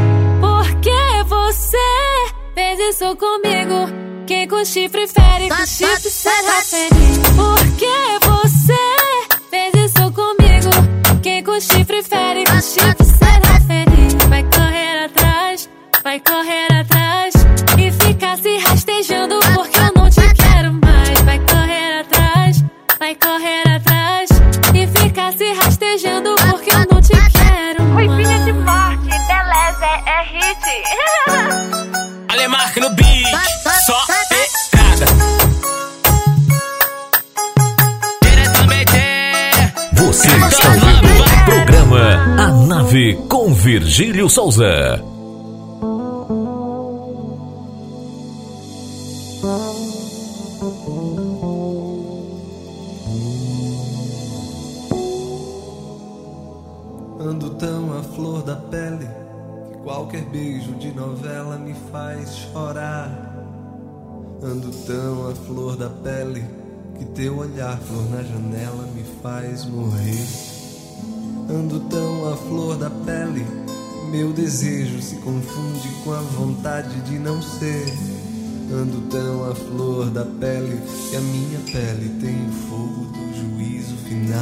Fez 2.54 2.80
isso 2.80 3.16
comigo? 3.16 3.88
Quem 4.28 4.48
com 4.48 4.64
chifre 4.64 5.08
fere, 5.08 5.50
com 5.50 5.66
chifre 5.66 6.10
será 6.10 6.62
feliz. 6.62 7.18
Por 7.36 7.60
que 7.78 8.26
você 8.26 9.40
fez 9.50 9.74
isso 9.74 10.12
comigo? 10.12 11.22
Quem 11.22 11.44
com 11.44 11.60
chifre 11.60 12.04
fere, 12.04 12.44
com 12.46 12.62
chifre 12.62 13.06
será 13.06 13.60
feliz. 13.68 14.14
Vai 14.30 14.44
correr 14.44 15.06
atrás, 15.06 15.70
vai 16.04 16.20
correr 16.20 16.68
atrás. 16.74 17.34
E 17.78 17.92
ficar 17.92 18.38
se 18.38 18.58
rastejando 18.58 19.40
porque 19.56 19.78
eu 19.80 19.92
não 19.96 20.10
te 20.10 20.34
quero 20.36 20.74
mais. 20.74 21.22
Vai 21.22 21.40
correr 21.40 22.00
atrás, 22.02 22.64
vai 23.00 23.16
correr 23.16 23.68
atrás. 23.76 24.30
E 24.74 24.88
ficar 25.00 25.34
se 25.34 25.54
rastejando 25.54 26.36
porque 26.50 26.70
eu 26.72 26.86
não 26.92 27.02
te 27.02 27.14
quero 27.32 27.84
Ruivinha 27.94 28.40
de 28.46 28.54
mais. 28.54 28.98
morte, 28.98 29.10
beleza, 29.28 29.86
é 30.06 30.24
hit. 30.24 31.11
Só 33.86 33.98
pegada. 34.30 35.06
Você 39.94 40.28
está 40.28 40.68
ouvindo 40.70 41.22
o 41.22 41.46
programa 41.46 42.14
A 42.38 42.52
Nave 42.68 43.16
com 43.30 43.54
Virgílio 43.54 44.30
Souza. 44.30 45.04
Ando 64.44 64.72
tão 64.88 65.30
à 65.30 65.36
flor 65.36 65.78
da 65.78 65.88
pele 65.88 66.44
que 66.98 67.06
teu 67.06 67.38
olhar, 67.38 67.78
flor 67.78 68.10
na 68.10 68.24
janela, 68.24 68.88
me 68.96 69.04
faz 69.22 69.66
morrer. 69.66 70.28
Ando 71.48 71.80
tão 71.82 72.34
à 72.34 72.36
flor 72.36 72.76
da 72.76 72.90
pele, 72.90 73.46
meu 74.10 74.34
desejo 74.34 75.00
se 75.00 75.18
confunde 75.18 75.88
com 76.04 76.12
a 76.14 76.22
vontade 76.22 77.02
de 77.02 77.20
não 77.20 77.40
ser. 77.40 77.86
Ando 78.74 79.02
tão 79.12 79.48
à 79.48 79.54
flor 79.54 80.10
da 80.10 80.26
pele 80.26 80.82
que 81.12 81.16
a 81.16 81.22
minha 81.22 81.60
pele 81.72 82.10
tem 82.20 82.48
o 82.48 82.52
fogo 82.68 83.06
do 83.12 83.58
juízo 83.58 83.96
final. 83.98 84.40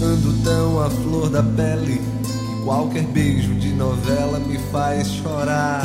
Ando 0.00 0.44
tão 0.44 0.80
à 0.80 0.88
flor 0.88 1.28
da 1.28 1.42
pele 1.42 1.98
que 1.98 2.64
qualquer 2.64 3.02
beijo 3.06 3.52
de 3.56 3.70
novela 3.70 4.38
me 4.38 4.58
faz 4.70 5.08
chorar. 5.08 5.82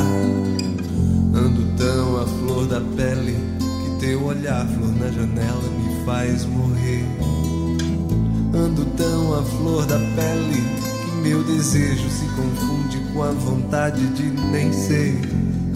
Ando 1.34 1.62
tão 1.76 2.20
à 2.20 2.26
flor 2.26 2.66
da 2.66 2.80
pele 2.96 3.36
que 3.62 4.06
teu 4.06 4.24
olhar, 4.24 4.66
flor 4.66 4.92
na 4.96 5.10
janela, 5.10 5.62
me 5.78 6.04
faz 6.04 6.44
morrer. 6.44 7.04
Ando 8.52 8.84
tão 8.96 9.38
à 9.38 9.42
flor 9.42 9.86
da 9.86 9.98
pele 9.98 10.62
que 11.04 11.16
meu 11.22 11.42
desejo 11.44 12.10
se 12.10 12.24
confunde 12.34 12.98
com 13.12 13.22
a 13.22 13.30
vontade 13.30 14.04
de 14.08 14.24
nem 14.50 14.72
ser. 14.72 15.20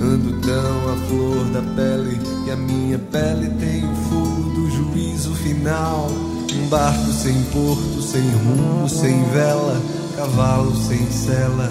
Ando 0.00 0.40
tão 0.40 0.92
à 0.92 0.96
flor 1.06 1.44
da 1.52 1.62
pele 1.76 2.18
que 2.44 2.50
a 2.50 2.56
minha 2.56 2.98
pele 2.98 3.48
tem 3.60 3.84
o 3.84 3.94
fogo 3.94 4.50
do 4.50 4.70
juízo 4.70 5.34
final. 5.36 6.08
Um 6.52 6.68
barco 6.68 7.12
sem 7.12 7.40
porto, 7.44 8.02
sem 8.02 8.22
rumo, 8.22 8.88
sem 8.88 9.24
vela, 9.30 9.80
cavalo 10.16 10.74
sem 10.76 11.08
sela. 11.10 11.70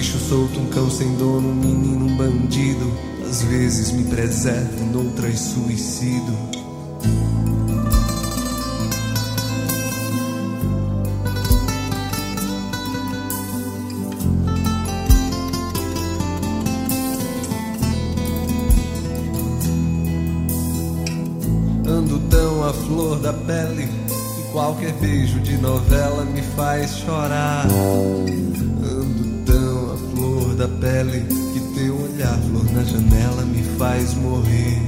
Bicho 0.00 0.18
solto, 0.18 0.58
um 0.58 0.66
cão 0.70 0.90
sem 0.90 1.14
dono, 1.16 1.50
um 1.50 1.54
menino, 1.54 2.06
um 2.06 2.16
bandido. 2.16 2.90
Às 3.28 3.42
vezes 3.42 3.92
me 3.92 4.04
preservo, 4.04 4.86
noutras 4.86 5.38
suicido. 5.38 6.32
Ando 21.86 22.18
tão 22.30 22.66
à 22.66 22.72
flor 22.72 23.18
da 23.18 23.34
pele 23.34 23.86
que 23.86 24.50
qualquer 24.50 24.94
beijo 24.94 25.40
de 25.40 25.58
novela 25.58 26.24
me 26.24 26.40
faz 26.40 26.90
chorar. 27.00 27.66
Pele 30.80 31.26
que 31.52 31.60
teu 31.78 31.94
olhar, 31.94 32.38
flor 32.48 32.64
na 32.72 32.82
janela, 32.82 33.42
me 33.42 33.62
faz 33.78 34.14
morrer. 34.14 34.82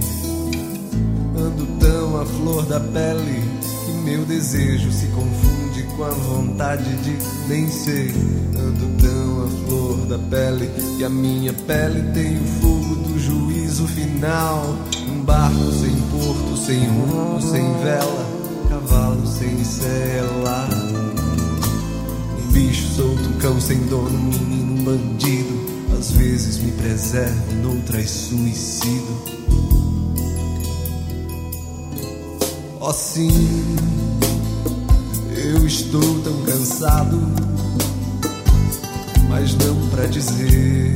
Ando 1.36 1.66
tão 1.78 2.20
à 2.20 2.26
flor 2.26 2.64
da 2.66 2.80
pele 2.80 3.42
que 3.84 3.92
meu 4.04 4.24
desejo 4.24 4.90
se 4.90 5.06
confunde 5.08 5.82
com 5.96 6.04
a 6.04 6.10
vontade 6.10 6.96
de 7.02 7.16
nem 7.48 7.68
ser. 7.68 8.12
Ando 8.58 9.02
tão 9.02 9.44
à 9.44 9.66
flor 9.66 10.06
da 10.06 10.18
pele 10.18 10.70
que 10.96 11.04
a 11.04 11.10
minha 11.10 11.52
pele 11.52 12.02
tem 12.12 12.36
o 12.36 12.46
fogo 12.60 12.94
do 12.96 13.18
juízo 13.18 13.86
final. 13.86 14.74
Um 15.08 15.22
barco 15.24 15.72
sem 15.72 15.94
porto, 16.10 16.56
sem 16.56 16.86
rumo, 16.86 17.40
sem 17.40 17.72
vela, 17.82 18.26
cavalo 18.68 19.26
sem 19.26 19.62
sela. 19.62 20.68
Um 22.38 22.52
bicho 22.52 22.86
solto, 22.94 23.28
um 23.28 23.38
cão 23.38 23.60
sem 23.60 23.78
dono, 23.86 24.08
um 24.08 24.22
menino, 24.22 24.84
bandido. 24.84 25.41
Quantas 26.02 26.18
vezes 26.18 26.58
me 26.58 26.72
preservo, 26.72 27.54
noutras 27.62 28.10
suicido. 28.10 29.22
Oh, 32.80 32.92
sim, 32.92 33.30
eu 35.30 35.64
estou 35.64 36.20
tão 36.24 36.42
cansado, 36.42 37.20
mas 39.28 39.54
não 39.54 39.76
para 39.90 40.06
dizer 40.06 40.92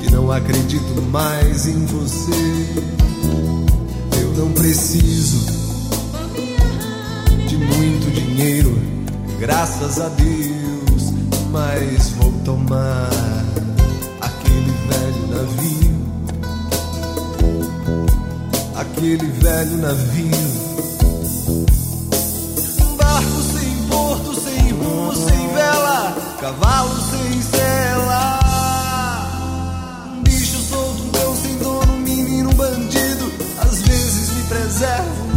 que 0.00 0.12
não 0.12 0.30
acredito 0.30 1.02
mais 1.10 1.66
em 1.66 1.86
você. 1.86 2.30
Eu 4.16 4.30
não 4.34 4.52
preciso 4.52 5.44
de 7.48 7.56
muito 7.56 8.14
dinheiro, 8.14 8.78
graças 9.40 9.98
a 9.98 10.08
Deus, 10.10 11.12
mas 11.50 12.10
vou 12.10 12.23
tomar 12.44 13.08
aquele 14.20 14.70
velho 14.88 15.26
navio, 15.28 15.96
aquele 18.76 19.26
velho 19.26 19.76
navio. 19.78 20.64
Barco 22.98 23.42
sem 23.42 23.88
porto, 23.88 24.34
sem 24.40 24.70
rumo, 24.72 25.14
sem 25.16 25.48
vela, 25.54 26.14
cavalo 26.40 27.03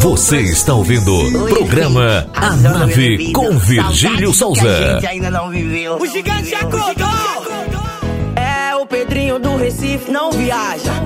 Você 0.08 0.38
está 0.40 0.74
ouvindo 0.74 1.14
o 1.14 1.50
programa 1.50 2.30
A 2.34 2.56
Nave 2.56 3.34
com 3.34 3.58
Virgílio 3.58 4.34
Souza. 4.34 5.02
ainda 5.06 5.30
não 5.30 5.50
viveu. 5.50 5.98
O 5.98 6.06
gigante 6.08 6.56
acordou! 6.56 7.06
É 8.34 8.74
o 8.74 8.86
Pedrinho 8.86 9.38
do 9.38 9.58
Recife, 9.58 10.10
não 10.10 10.32
viaja. 10.32 10.97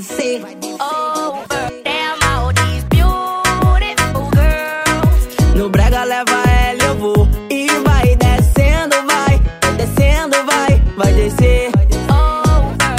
Descer. 0.00 0.40
Over. 0.78 1.70
Damn 1.84 2.22
all 2.30 2.52
these 2.52 2.84
beautiful 2.84 4.30
girls. 4.30 5.56
No 5.56 5.68
brega, 5.68 6.04
leva 6.04 6.38
ela, 6.48 6.84
eu 6.84 6.94
vou. 6.94 7.28
E 7.50 7.66
vai 7.84 8.14
descendo, 8.14 8.94
vai, 9.06 9.40
vai 9.60 9.72
descendo, 9.76 10.36
vai, 10.46 10.82
vai 10.96 11.12
descer. 11.14 11.70
Over. 12.08 12.96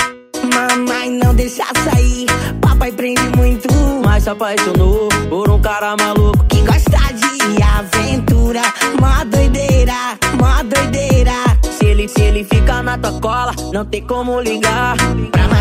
Mamãe, 0.54 1.10
não 1.12 1.34
deixa 1.34 1.64
sair. 1.86 2.26
Papai 2.60 2.92
prende 2.92 3.22
muito, 3.38 3.70
mas 4.04 4.24
se 4.24 4.30
apaixonou 4.30 5.08
por 5.30 5.50
um 5.50 5.62
cara 5.62 5.96
maluco 5.96 6.44
que 6.50 6.62
gosta 6.64 7.00
de 7.14 7.64
aventura. 7.64 8.62
Mó 9.00 9.24
doideira, 9.24 10.18
mó 10.38 10.64
doideira. 10.64 11.32
Se 11.78 11.86
ele, 11.86 12.10
se 12.10 12.22
ele 12.22 12.44
fica 12.44 12.84
na 12.84 12.98
tua 12.98 13.14
cola, 13.22 13.54
não 13.74 13.86
tem 13.86 14.06
como 14.06 14.42
ligar. 14.42 14.98
Pra 15.32 15.59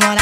gente 0.00 0.21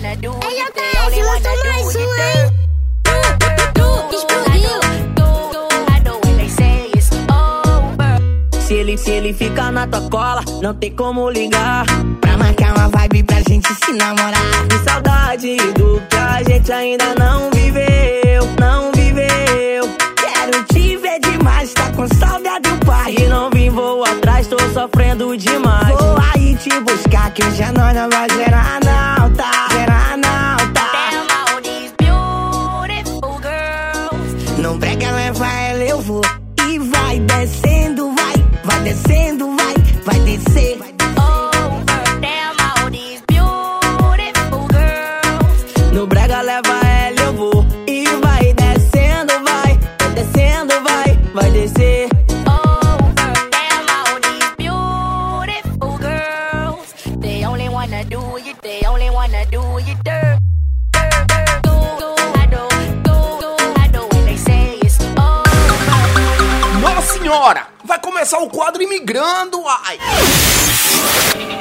wanna 0.00 0.16
do 0.16 0.32
it. 0.32 0.44
Ela 0.44 0.70
They 0.72 0.92
tá, 0.92 1.04
only 1.04 1.22
wanna 1.22 1.40
lançou 1.40 1.62
do 1.62 1.68
mais 1.68 1.96
it. 1.96 1.98
um, 1.98 2.14
hein? 2.20 2.50
Explodiu. 4.12 4.80
I 5.88 6.00
know 6.04 6.20
when 6.24 6.36
they 6.36 6.48
say 6.48 6.90
it's 6.94 7.10
over. 7.30 8.60
Se 8.60 8.74
ele, 8.74 8.96
se 8.96 9.10
ele 9.10 9.32
fica 9.32 9.70
na 9.70 9.86
tua 9.86 10.00
cola, 10.10 10.42
não 10.62 10.74
tem 10.74 10.92
como 10.94 11.30
ligar. 11.30 11.84
Pra 12.20 12.36
marcar 12.38 12.76
uma 12.76 12.88
vibe 12.88 13.22
pra 13.24 13.40
gente 13.48 13.68
se 13.74 13.92
namorar. 13.92 14.40
Que 14.68 14.78
saudade 14.90 15.56
do 15.74 16.00
que 16.08 16.16
a 16.16 16.42
gente 16.42 16.72
ainda 16.72 17.14
não 17.18 17.50
viveu, 17.50 18.46
não 18.58 18.92
viveu. 18.92 19.88
Quero 20.16 20.64
te 20.64 20.96
ver 20.96 21.20
demais, 21.20 21.72
tá 21.74 21.90
com 21.92 22.06
saudade 22.14 22.68
do 22.68 22.86
pai. 22.86 23.14
E 23.18 23.24
não 23.26 23.50
vim, 23.50 23.70
vou 23.70 24.04
atrás, 24.04 24.46
tô 24.46 24.58
sofrendo 24.72 25.36
demais. 25.36 25.88
Vou 25.88 26.16
aí 26.34 26.54
te 26.56 26.70
buscar, 26.80 27.30
que 27.32 27.44
hoje 27.44 27.62
a 27.62 27.72
nós 27.72 27.94
não 27.94 28.08
vai 28.08 28.28
gerar 28.30 28.80
não, 28.84 29.30
tá? 29.34 29.59
Brega, 34.80 35.12
leva 35.12 35.46
ela, 35.46 35.84
eu 35.84 36.00
vou. 36.00 36.22
E 36.66 36.78
vai 36.78 37.20
descendo, 37.20 38.12
vai, 38.14 38.34
vai 38.64 38.80
descendo, 38.80 39.29
começar 68.20 68.38
o 68.40 68.50
quadro 68.50 68.82
Imigrando, 68.82 69.66
ai! 69.66 69.98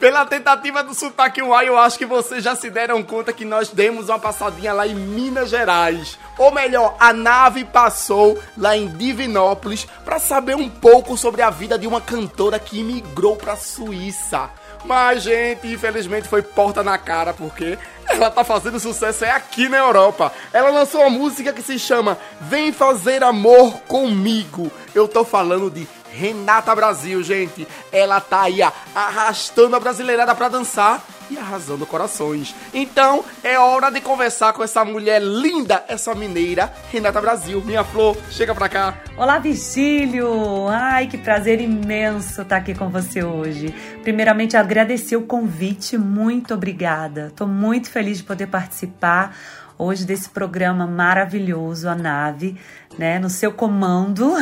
Pela 0.00 0.24
tentativa 0.24 0.82
do 0.82 0.94
sotaque 0.94 1.42
uai, 1.42 1.68
eu 1.68 1.76
acho 1.76 1.98
que 1.98 2.06
vocês 2.06 2.42
já 2.42 2.56
se 2.56 2.70
deram 2.70 3.02
conta 3.02 3.34
que 3.34 3.44
nós 3.44 3.68
demos 3.68 4.08
uma 4.08 4.18
passadinha 4.18 4.72
lá 4.72 4.86
em 4.86 4.94
Minas 4.94 5.50
Gerais. 5.50 6.18
Ou 6.38 6.50
melhor, 6.50 6.96
a 6.98 7.12
nave 7.12 7.66
passou 7.66 8.42
lá 8.56 8.74
em 8.74 8.88
Divinópolis 8.88 9.86
para 10.02 10.18
saber 10.18 10.56
um 10.56 10.70
pouco 10.70 11.18
sobre 11.18 11.42
a 11.42 11.50
vida 11.50 11.78
de 11.78 11.86
uma 11.86 12.00
cantora 12.00 12.58
que 12.58 12.80
imigrou 12.80 13.36
para 13.36 13.56
Suíça. 13.56 14.48
Mas, 14.84 15.22
gente, 15.22 15.66
infelizmente 15.66 16.28
foi 16.28 16.42
porta 16.42 16.82
na 16.82 16.96
cara, 16.96 17.32
porque 17.32 17.78
ela 18.08 18.30
tá 18.30 18.42
fazendo 18.42 18.80
sucesso 18.80 19.24
é 19.24 19.30
aqui 19.30 19.68
na 19.68 19.78
Europa. 19.78 20.32
Ela 20.52 20.70
lançou 20.70 21.02
uma 21.02 21.10
música 21.10 21.52
que 21.52 21.62
se 21.62 21.78
chama 21.78 22.18
Vem 22.40 22.72
Fazer 22.72 23.22
Amor 23.22 23.80
Comigo. 23.82 24.70
Eu 24.94 25.06
tô 25.06 25.24
falando 25.24 25.70
de 25.70 25.86
Renata 26.12 26.74
Brasil, 26.74 27.22
gente. 27.22 27.66
Ela 27.92 28.20
tá 28.20 28.42
aí, 28.42 28.60
arrastando 28.94 29.76
a 29.76 29.80
brasileirada 29.80 30.34
pra 30.34 30.48
dançar 30.48 31.02
e 31.30 31.38
arrasando 31.38 31.86
corações. 31.86 32.54
Então, 32.74 33.24
é 33.42 33.58
hora 33.58 33.90
de 33.90 34.00
conversar 34.00 34.52
com 34.52 34.62
essa 34.62 34.84
mulher 34.84 35.22
linda, 35.22 35.84
essa 35.86 36.14
mineira, 36.14 36.72
Renata 36.90 37.20
Brasil. 37.20 37.62
Minha 37.64 37.84
flor, 37.84 38.16
chega 38.30 38.54
pra 38.54 38.68
cá. 38.68 38.98
Olá, 39.16 39.38
Virgílio! 39.38 40.66
Ai, 40.68 41.06
que 41.06 41.16
prazer 41.16 41.60
imenso 41.60 42.42
estar 42.42 42.56
aqui 42.56 42.74
com 42.74 42.88
você 42.88 43.22
hoje. 43.22 43.74
Primeiramente, 44.02 44.56
agradecer 44.56 45.16
o 45.16 45.22
convite, 45.22 45.96
muito 45.96 46.54
obrigada. 46.54 47.32
Tô 47.36 47.46
muito 47.46 47.90
feliz 47.90 48.18
de 48.18 48.24
poder 48.24 48.48
participar 48.48 49.36
hoje 49.78 50.04
desse 50.04 50.28
programa 50.28 50.86
maravilhoso, 50.86 51.88
a 51.88 51.94
Nave, 51.94 52.60
né, 52.98 53.18
no 53.18 53.30
seu 53.30 53.52
comando, 53.52 54.32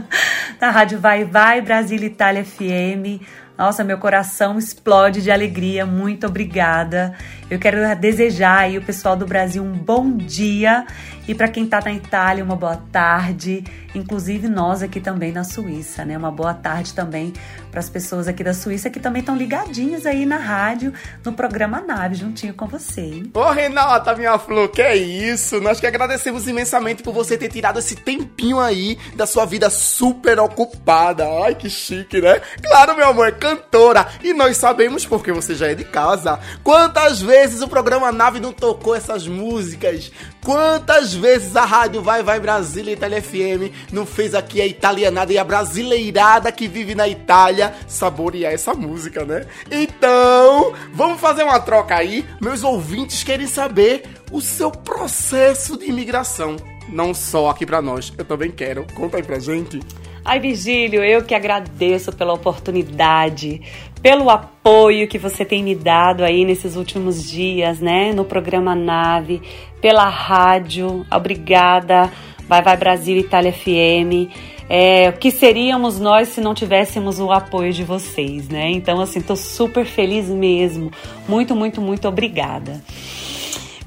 na 0.60 0.70
Rádio 0.70 0.98
Vai 0.98 1.24
Vai, 1.24 1.60
Brasil 1.60 2.02
Itália 2.02 2.44
FM. 2.44 3.22
Nossa, 3.56 3.82
meu 3.82 3.96
coração 3.96 4.58
explode 4.58 5.22
de 5.22 5.30
alegria. 5.30 5.86
Muito 5.86 6.26
obrigada. 6.26 7.14
Eu 7.50 7.58
quero 7.58 7.78
desejar 7.96 8.60
aí 8.60 8.76
o 8.76 8.82
pessoal 8.82 9.16
do 9.16 9.26
Brasil 9.26 9.62
um 9.62 9.72
bom 9.72 10.14
dia 10.14 10.86
e 11.26 11.34
para 11.34 11.48
quem 11.48 11.66
tá 11.66 11.80
na 11.80 11.92
Itália 11.92 12.44
uma 12.44 12.56
boa 12.56 12.76
tarde 12.90 13.64
inclusive 13.98 14.48
nós 14.48 14.82
aqui 14.82 15.00
também 15.00 15.32
na 15.32 15.44
Suíça, 15.44 16.04
né? 16.04 16.16
Uma 16.16 16.30
boa 16.30 16.54
tarde 16.54 16.92
também 16.92 17.32
para 17.70 17.80
as 17.80 17.88
pessoas 17.88 18.28
aqui 18.28 18.44
da 18.44 18.54
Suíça 18.54 18.90
que 18.90 19.00
também 19.00 19.20
estão 19.20 19.36
ligadinhas 19.36 20.06
aí 20.06 20.26
na 20.26 20.36
rádio, 20.36 20.92
no 21.24 21.32
programa 21.32 21.80
Nave, 21.80 22.14
juntinho 22.14 22.54
com 22.54 22.66
você, 22.66 23.00
hein? 23.00 23.30
Ô 23.34 23.50
Renata, 23.50 24.14
minha 24.14 24.38
flor, 24.38 24.68
que 24.68 24.82
é 24.82 24.96
isso? 24.96 25.60
Nós 25.60 25.80
que 25.80 25.86
agradecemos 25.86 26.46
imensamente 26.46 27.02
por 27.02 27.12
você 27.12 27.36
ter 27.36 27.48
tirado 27.48 27.78
esse 27.78 27.96
tempinho 27.96 28.60
aí 28.60 28.98
da 29.14 29.26
sua 29.26 29.44
vida 29.44 29.70
super 29.70 30.38
ocupada. 30.38 31.26
Ai, 31.44 31.54
que 31.54 31.68
chique, 31.68 32.20
né? 32.20 32.40
Claro, 32.62 32.96
meu 32.96 33.08
amor, 33.08 33.28
é 33.28 33.32
cantora. 33.32 34.06
E 34.22 34.32
nós 34.32 34.56
sabemos, 34.56 35.04
porque 35.04 35.32
você 35.32 35.54
já 35.54 35.68
é 35.68 35.74
de 35.74 35.84
casa, 35.84 36.38
quantas 36.62 37.20
vezes 37.20 37.62
o 37.62 37.68
programa 37.68 38.12
Nave 38.12 38.40
não 38.40 38.52
tocou 38.52 38.94
essas 38.94 39.26
músicas. 39.26 40.10
Quantas 40.46 41.12
vezes 41.12 41.56
a 41.56 41.64
rádio 41.64 42.00
Vai 42.00 42.22
Vai 42.22 42.38
Brasília 42.38 42.92
Itália 42.92 43.20
FM 43.20 43.90
não 43.92 44.06
fez 44.06 44.32
aqui 44.32 44.60
a 44.60 44.64
italianada 44.64 45.32
e 45.32 45.38
a 45.38 45.42
brasileirada 45.42 46.52
que 46.52 46.68
vive 46.68 46.94
na 46.94 47.08
Itália 47.08 47.74
saborear 47.88 48.52
essa 48.52 48.72
música, 48.72 49.24
né? 49.24 49.44
Então, 49.68 50.72
vamos 50.92 51.20
fazer 51.20 51.42
uma 51.42 51.58
troca 51.58 51.96
aí. 51.96 52.24
Meus 52.40 52.62
ouvintes 52.62 53.24
querem 53.24 53.48
saber 53.48 54.04
o 54.30 54.40
seu 54.40 54.70
processo 54.70 55.76
de 55.76 55.86
imigração. 55.86 56.54
Não 56.88 57.12
só 57.12 57.50
aqui 57.50 57.66
pra 57.66 57.82
nós, 57.82 58.12
eu 58.16 58.24
também 58.24 58.52
quero. 58.52 58.86
Conta 58.94 59.16
aí 59.16 59.24
pra 59.24 59.40
gente. 59.40 59.80
Ai, 60.24 60.38
Virgílio, 60.38 61.04
eu 61.04 61.24
que 61.24 61.34
agradeço 61.34 62.12
pela 62.12 62.32
oportunidade, 62.32 63.62
pelo 64.06 64.30
apoio 64.30 65.08
que 65.08 65.18
você 65.18 65.44
tem 65.44 65.64
me 65.64 65.74
dado 65.74 66.22
aí 66.22 66.44
nesses 66.44 66.76
últimos 66.76 67.28
dias, 67.28 67.80
né? 67.80 68.12
No 68.12 68.24
programa 68.24 68.72
Nave, 68.72 69.42
pela 69.80 70.08
rádio. 70.08 71.04
Obrigada. 71.12 72.12
Vai 72.48 72.62
Vai 72.62 72.76
Brasil 72.76 73.16
Itália 73.16 73.52
FM. 73.52 74.30
É, 74.70 75.08
o 75.08 75.14
que 75.14 75.32
seríamos 75.32 75.98
nós 75.98 76.28
se 76.28 76.40
não 76.40 76.54
tivéssemos 76.54 77.18
o 77.18 77.32
apoio 77.32 77.72
de 77.72 77.82
vocês, 77.82 78.48
né? 78.48 78.70
Então, 78.70 79.00
assim, 79.00 79.20
tô 79.20 79.34
super 79.34 79.84
feliz 79.84 80.28
mesmo. 80.28 80.92
Muito, 81.26 81.56
muito, 81.56 81.80
muito 81.80 82.06
obrigada. 82.06 82.80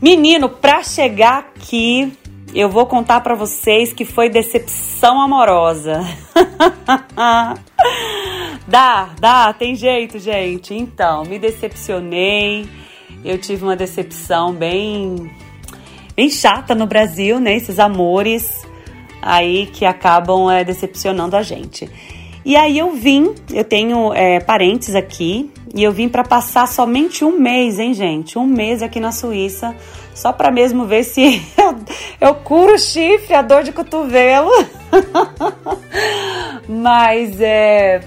Menino, 0.02 0.50
pra 0.50 0.84
chegar 0.84 1.50
aqui, 1.56 2.12
eu 2.54 2.68
vou 2.68 2.86
contar 2.86 3.22
para 3.22 3.36
vocês 3.36 3.94
que 3.94 4.04
foi 4.04 4.28
decepção 4.28 5.22
amorosa. 5.22 6.02
dá, 8.68 9.10
dá, 9.20 9.54
tem 9.54 9.76
jeito, 9.76 10.20
gente. 10.20 10.74
Então, 10.74 11.24
me 11.24 11.40
decepcionei. 11.40 12.68
Eu 13.24 13.38
tive 13.38 13.64
uma 13.64 13.76
decepção 13.76 14.54
bem 14.54 15.32
bem 16.16 16.30
chata 16.30 16.76
no 16.76 16.86
Brasil, 16.86 17.40
né? 17.40 17.56
Esses 17.56 17.80
amores 17.80 18.68
aí 19.22 19.68
que 19.68 19.86
acabam 19.86 20.50
é, 20.50 20.64
decepcionando 20.64 21.36
a 21.36 21.44
gente. 21.44 21.90
E 22.44 22.56
aí 22.56 22.78
eu 22.78 22.92
vim, 22.92 23.36
eu 23.54 23.64
tenho 23.64 24.14
é, 24.14 24.40
parentes 24.40 24.96
aqui, 24.96 25.52
e 25.74 25.84
eu 25.84 25.92
vim 25.92 26.10
para 26.10 26.24
passar 26.24 26.68
somente 26.68 27.24
um 27.24 27.38
mês, 27.38 27.78
hein, 27.80 27.94
gente? 27.94 28.40
Um 28.40 28.46
mês 28.46 28.82
aqui 28.82 29.00
na 29.00 29.12
Suíça, 29.12 29.76
só 30.16 30.32
para 30.34 30.50
mesmo 30.50 30.86
ver 30.86 31.04
se 31.04 31.42
eu, 31.58 31.76
eu 32.20 32.36
curo 32.36 32.74
o 32.74 32.80
chifre, 32.80 33.34
a 33.34 33.42
dor 33.42 33.64
de 33.64 33.72
cotovelo. 33.72 34.52
Mas 36.68 37.40
é, 37.40 38.02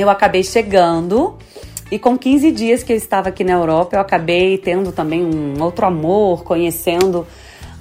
eu 0.00 0.10
acabei 0.10 0.42
chegando. 0.42 1.36
E 1.90 1.98
com 1.98 2.16
15 2.16 2.52
dias 2.52 2.82
que 2.82 2.92
eu 2.92 2.96
estava 2.96 3.30
aqui 3.30 3.42
na 3.42 3.52
Europa, 3.52 3.96
eu 3.96 4.00
acabei 4.00 4.56
tendo 4.58 4.92
também 4.92 5.24
um 5.24 5.60
outro 5.60 5.84
amor, 5.86 6.44
conhecendo 6.44 7.26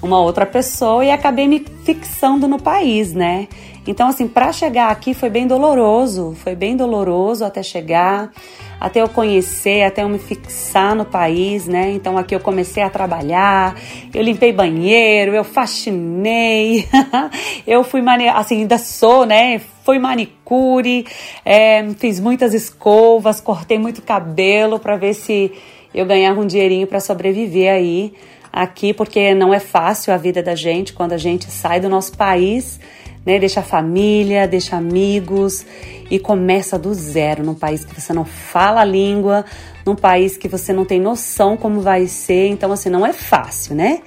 uma 0.01 0.19
outra 0.19 0.45
pessoa 0.45 1.03
e 1.05 1.11
acabei 1.11 1.47
me 1.47 1.65
fixando 1.83 2.47
no 2.47 2.59
país, 2.59 3.13
né? 3.13 3.47
Então, 3.87 4.07
assim, 4.07 4.27
para 4.27 4.51
chegar 4.51 4.89
aqui 4.91 5.13
foi 5.13 5.29
bem 5.29 5.47
doloroso, 5.47 6.35
foi 6.43 6.55
bem 6.55 6.75
doloroso 6.75 7.43
até 7.43 7.63
chegar, 7.63 8.31
até 8.79 9.01
eu 9.01 9.09
conhecer, 9.09 9.83
até 9.83 10.03
eu 10.03 10.09
me 10.09 10.19
fixar 10.19 10.95
no 10.95 11.05
país, 11.05 11.65
né? 11.65 11.91
Então, 11.91 12.17
aqui 12.17 12.35
eu 12.35 12.39
comecei 12.39 12.83
a 12.83 12.89
trabalhar, 12.89 13.75
eu 14.13 14.21
limpei 14.21 14.53
banheiro, 14.53 15.33
eu 15.33 15.43
faxinei, 15.43 16.87
eu 17.65 17.83
fui, 17.83 18.01
assim, 18.33 18.61
ainda 18.61 18.77
sou, 18.77 19.25
né? 19.25 19.61
Fui 19.89 19.97
manicure, 19.97 21.03
é, 21.43 21.83
fiz 21.97 22.19
muitas 22.19 22.53
escovas, 22.53 23.41
cortei 23.41 23.79
muito 23.79 24.03
cabelo 24.03 24.77
para 24.77 24.95
ver 24.95 25.15
se 25.15 25.51
eu 25.91 26.05
ganhava 26.05 26.39
um 26.39 26.45
dinheirinho 26.45 26.85
para 26.85 26.99
sobreviver 26.99 27.73
aí 27.73 28.13
aqui, 28.53 28.93
porque 28.93 29.33
não 29.33 29.51
é 29.51 29.59
fácil 29.59 30.13
a 30.13 30.17
vida 30.17 30.43
da 30.43 30.53
gente 30.53 30.93
quando 30.93 31.13
a 31.13 31.17
gente 31.17 31.49
sai 31.49 31.79
do 31.79 31.89
nosso 31.89 32.15
país 32.15 32.79
né? 33.25 33.39
Deixa 33.39 33.59
a 33.59 33.63
família, 33.63 34.47
deixa 34.47 34.75
amigos 34.75 35.65
e 36.09 36.19
começa 36.19 36.77
do 36.77 36.93
zero 36.93 37.43
num 37.43 37.55
país 37.55 37.83
que 37.83 37.99
você 37.99 38.13
não 38.13 38.25
fala 38.25 38.81
a 38.81 38.85
língua, 38.85 39.45
num 39.85 39.95
país 39.95 40.37
que 40.37 40.47
você 40.47 40.73
não 40.73 40.85
tem 40.85 40.99
noção 40.99 41.57
como 41.57 41.81
vai 41.81 42.07
ser, 42.07 42.47
então 42.47 42.71
assim 42.71 42.89
não 42.89 43.05
é 43.05 43.13
fácil, 43.13 43.75
né? 43.75 44.01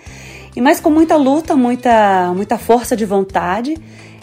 E 0.55 0.61
mas 0.61 0.81
com 0.81 0.91
muita 0.91 1.17
luta, 1.17 1.57
muita 1.57 2.33
muita 2.35 2.59
força 2.59 2.97
de 2.97 3.05
vontade, 3.05 3.77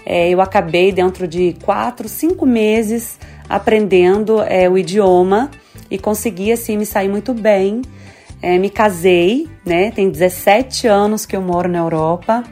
é, 0.06 0.30
eu 0.30 0.41
acabei 0.41 0.91
dentro 0.91 1.28
de 1.28 1.56
quatro, 1.64 2.08
cinco 2.08 2.45
meses 2.45 3.20
aprendendo 3.47 4.41
é, 4.41 4.70
o 4.70 4.78
idioma 4.78 5.50
e 5.89 5.97
consegui 5.97 6.52
assim 6.52 6.78
me 6.78 6.86
sair 6.86 7.10
muito 7.10 7.34
bem. 7.34 7.82
É, 8.41 8.58
me 8.58 8.70
casei, 8.70 9.50
né? 9.66 9.91
Tem 9.91 10.10
17 10.10 10.88
anos 10.88 11.26
que 11.26 11.36
eu 11.36 11.41
moro 11.41 11.68
na 11.68 11.80
Europa. 11.80 12.43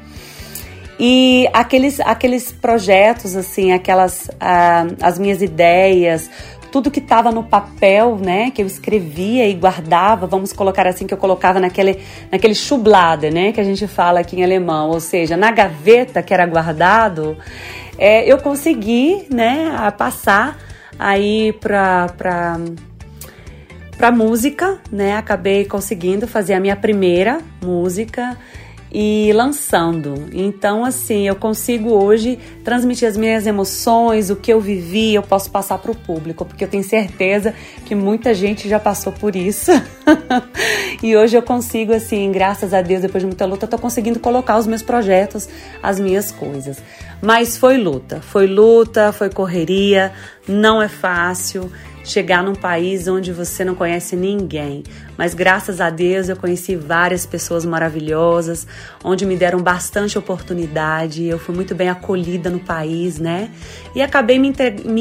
E 1.00 1.48
aqueles, 1.54 2.00
aqueles 2.00 2.52
projetos, 2.52 3.36
assim, 3.36 3.72
aquelas 3.72 4.32
ah, 4.39 4.88
as 5.02 5.20
minhas 5.20 5.41
ideias, 5.41 6.30
tudo 6.72 6.91
que 6.91 6.99
estava 6.99 7.32
no 7.32 7.43
papel, 7.43 8.18
né, 8.18 8.51
que 8.51 8.61
eu 8.61 8.68
escrevia 8.68 9.47
e 9.47 9.53
guardava, 9.53 10.28
vamos 10.28 10.53
colocar 10.53 10.88
assim, 10.88 11.07
que 11.07 11.13
eu 11.13 11.18
colocava 11.18 11.59
naquele, 11.59 11.99
naquele 12.32 12.53
Schublade, 12.53 13.30
né, 13.30 13.51
que 13.51 13.59
a 13.59 13.63
gente 13.63 13.88
fala 13.88 14.20
aqui 14.20 14.39
em 14.39 14.43
alemão, 14.43 14.89
ou 14.89 14.99
seja, 14.99 15.36
na 15.38 15.51
gaveta 15.51 16.22
que 16.22 16.34
era 16.34 16.45
guardado, 16.45 17.38
é, 17.97 18.32
eu 18.32 18.38
consegui, 18.38 19.26
né, 19.30 19.72
passar 19.97 20.57
aí 20.97 21.53
para 21.53 22.07
para 23.97 24.11
música, 24.11 24.78
né, 24.91 25.18
acabei 25.18 25.65
conseguindo 25.65 26.28
fazer 26.28 26.53
a 26.53 26.59
minha 26.59 26.76
primeira 26.76 27.39
música, 27.59 28.38
e 29.00 29.32
lançando. 29.32 30.28
Então, 30.34 30.84
assim, 30.84 31.28
eu 31.28 31.36
consigo 31.36 31.91
hoje 31.91 32.39
transmitir 32.64 33.08
as 33.08 33.16
minhas 33.16 33.45
emoções, 33.45 34.32
o 34.32 34.36
que 34.36 34.52
eu 34.52 34.60
vivi, 34.60 35.14
eu 35.14 35.22
posso 35.22 35.52
passar 35.52 35.78
para 35.78 35.91
o 35.91 35.95
público, 35.95 36.43
porque 36.43 36.64
eu 36.64 36.68
tenho 36.68 36.84
certeza 36.84 37.54
que 37.86 37.93
muita 37.93 38.34
gente 38.34 38.68
já 38.68 38.80
passou 38.80 39.14
por 39.14 39.36
isso. 39.36 39.72
e 41.04 41.16
hoje 41.16 41.38
eu 41.38 41.43
consigo, 41.43 41.93
assim, 41.93 42.32
graças 42.32 42.74
a 42.74 42.82
Deus, 42.82 43.04
depois 43.04 43.22
de 43.22 43.28
muita 43.28 43.45
luta, 43.45 43.68
tô 43.68 43.78
conseguindo 43.78 44.20
colocar 44.20 44.58
os 44.58 44.66
meus 44.66 44.82
projetos, 44.82 45.48
as 45.84 46.00
minhas 46.00 46.32
coisas. 46.32 46.82
Mas 47.22 47.56
foi 47.56 47.78
luta, 47.78 48.20
foi 48.20 48.48
luta, 48.48 49.12
foi 49.12 49.30
correria, 49.30 50.12
não 50.48 50.82
é 50.82 50.88
fácil 50.88 51.72
chegar 52.08 52.41
num 52.41 52.55
país 52.55 53.08
onde 53.08 53.32
você 53.32 53.66
não 53.66 53.76
conhece 53.76 54.16
ninguém. 54.16 54.84
Mas 55.18 55.34
graças 55.34 55.82
a 55.82 55.89
Deus 55.89 56.30
eu 56.30 56.36
conheci 56.36 56.76
várias 56.76 57.26
pessoas 57.26 57.66
maravilhosas, 57.66 58.66
onde 59.03 59.26
me 59.26 59.36
deram 59.36 59.60
bastante 59.60 60.18
oportunidade. 60.18 61.26
Eu 61.26 61.38
fui 61.38 61.53
muito 61.53 61.76
bem 61.76 61.89
acolhida 61.89 62.49
no 62.49 62.60
país, 62.60 63.20
né? 63.20 63.49
E 63.93 64.01
acabei 64.01 64.39
me, 64.39 64.53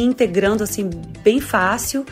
integrando 0.02 0.64
assim 0.64 0.90
bem 1.22 1.40
fácil 1.40 2.04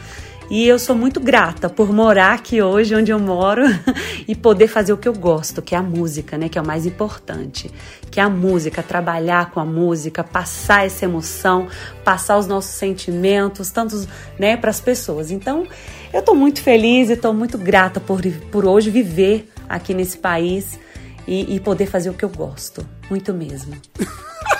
e 0.50 0.66
eu 0.68 0.78
sou 0.78 0.94
muito 0.94 1.20
grata 1.20 1.70
por 1.70 1.92
morar 1.92 2.34
aqui 2.34 2.60
hoje, 2.60 2.94
onde 2.94 3.10
eu 3.10 3.18
moro, 3.18 3.62
e 4.28 4.34
poder 4.34 4.68
fazer 4.68 4.92
o 4.92 4.96
que 4.96 5.08
eu 5.08 5.12
gosto, 5.12 5.62
que 5.62 5.74
é 5.74 5.78
a 5.78 5.82
música, 5.82 6.36
né? 6.36 6.48
Que 6.48 6.58
é 6.58 6.62
o 6.62 6.66
mais 6.66 6.84
importante. 6.84 7.70
Que 8.10 8.20
é 8.20 8.22
a 8.22 8.28
música, 8.28 8.82
trabalhar 8.82 9.50
com 9.50 9.60
a 9.60 9.64
música, 9.64 10.22
passar 10.22 10.84
essa 10.84 11.04
emoção, 11.04 11.66
passar 12.04 12.36
os 12.36 12.46
nossos 12.46 12.72
sentimentos, 12.72 13.70
tantos, 13.70 14.06
né, 14.38 14.56
para 14.56 14.70
as 14.70 14.80
pessoas. 14.80 15.30
Então, 15.30 15.66
eu 16.12 16.20
estou 16.20 16.34
muito 16.34 16.62
feliz 16.62 17.08
e 17.08 17.14
estou 17.14 17.32
muito 17.32 17.56
grata 17.56 17.98
por, 17.98 18.20
por 18.52 18.66
hoje 18.66 18.90
viver 18.90 19.50
aqui 19.68 19.94
nesse 19.94 20.18
país 20.18 20.78
e, 21.26 21.56
e 21.56 21.60
poder 21.60 21.86
fazer 21.86 22.10
o 22.10 22.14
que 22.14 22.24
eu 22.24 22.28
gosto. 22.28 22.86
Muito 23.10 23.32
mesmo. 23.32 23.74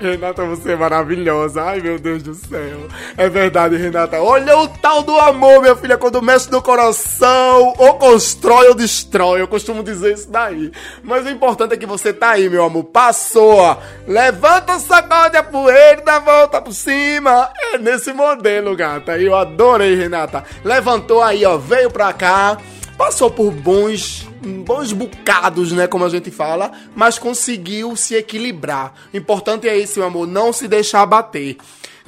Renata, 0.00 0.44
você 0.44 0.72
é 0.72 0.76
maravilhosa. 0.76 1.62
Ai, 1.62 1.80
meu 1.80 1.98
Deus 1.98 2.22
do 2.22 2.34
céu. 2.34 2.86
É 3.16 3.28
verdade, 3.28 3.76
Renata. 3.76 4.20
Olha 4.20 4.56
o 4.56 4.68
tal 4.68 5.02
do 5.02 5.16
amor, 5.18 5.60
minha 5.60 5.74
filha, 5.74 5.98
quando 5.98 6.22
mexe 6.22 6.50
no 6.50 6.62
coração, 6.62 7.74
ou 7.76 7.94
constrói 7.94 8.68
ou 8.68 8.74
destrói. 8.74 9.40
Eu 9.40 9.48
costumo 9.48 9.82
dizer 9.82 10.14
isso 10.14 10.30
daí. 10.30 10.70
Mas 11.02 11.26
o 11.26 11.30
importante 11.30 11.74
é 11.74 11.76
que 11.76 11.86
você 11.86 12.12
tá 12.12 12.30
aí, 12.30 12.48
meu 12.48 12.64
amor. 12.64 12.84
Passou. 12.84 13.76
Levanta, 14.06 14.78
sacode 14.78 15.36
a 15.36 15.42
poeira 15.42 16.02
dá 16.02 16.18
volta 16.18 16.62
por 16.62 16.72
cima. 16.72 17.50
É 17.72 17.78
nesse 17.78 18.12
modelo, 18.12 18.76
gata. 18.76 19.18
Eu 19.18 19.34
adorei, 19.34 19.94
Renata. 19.94 20.44
Levantou 20.64 21.22
aí, 21.22 21.44
ó. 21.44 21.56
Veio 21.56 21.90
pra 21.90 22.12
cá 22.12 22.56
passou 22.98 23.30
por 23.30 23.52
bons 23.52 24.27
bons 24.64 24.92
bocados, 24.92 25.72
né, 25.72 25.86
como 25.86 26.04
a 26.04 26.08
gente 26.08 26.30
fala, 26.30 26.72
mas 26.94 27.18
conseguiu 27.18 27.96
se 27.96 28.14
equilibrar. 28.14 28.94
O 29.12 29.16
importante 29.16 29.68
é 29.68 29.76
esse, 29.76 29.98
meu 29.98 30.08
amor, 30.08 30.26
não 30.26 30.52
se 30.52 30.68
deixar 30.68 31.04
bater. 31.06 31.56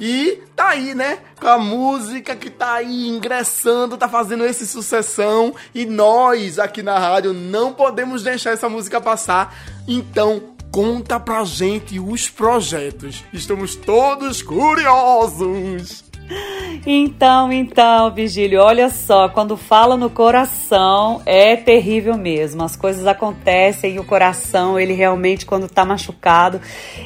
E 0.03 0.41
tá 0.55 0.69
aí, 0.69 0.95
né? 0.95 1.19
Com 1.39 1.47
a 1.47 1.59
música 1.59 2.35
que 2.35 2.49
tá 2.49 2.73
aí 2.73 3.07
ingressando, 3.07 3.95
tá 3.95 4.09
fazendo 4.09 4.43
esse 4.43 4.65
sucessão. 4.65 5.53
E 5.75 5.85
nós 5.85 6.57
aqui 6.57 6.81
na 6.81 6.97
rádio 6.97 7.33
não 7.33 7.71
podemos 7.71 8.23
deixar 8.23 8.49
essa 8.49 8.67
música 8.67 8.99
passar. 8.99 9.55
Então, 9.87 10.41
conta 10.71 11.19
pra 11.19 11.43
gente 11.43 11.99
os 11.99 12.27
projetos. 12.27 13.23
Estamos 13.31 13.75
todos 13.75 14.41
curiosos. 14.41 16.03
Então, 16.85 17.51
então, 17.51 18.11
Vigílio, 18.11 18.61
olha 18.61 18.89
só, 18.89 19.29
quando 19.29 19.55
fala 19.55 19.95
no 19.95 20.09
coração 20.09 21.21
é 21.25 21.55
terrível 21.55 22.17
mesmo. 22.17 22.63
As 22.63 22.75
coisas 22.75 23.05
acontecem 23.05 23.95
e 23.95 23.99
o 23.99 24.03
coração, 24.03 24.79
ele 24.79 24.93
realmente, 24.93 25.45
quando 25.45 25.69
tá 25.69 25.85
machucado, 25.85 26.59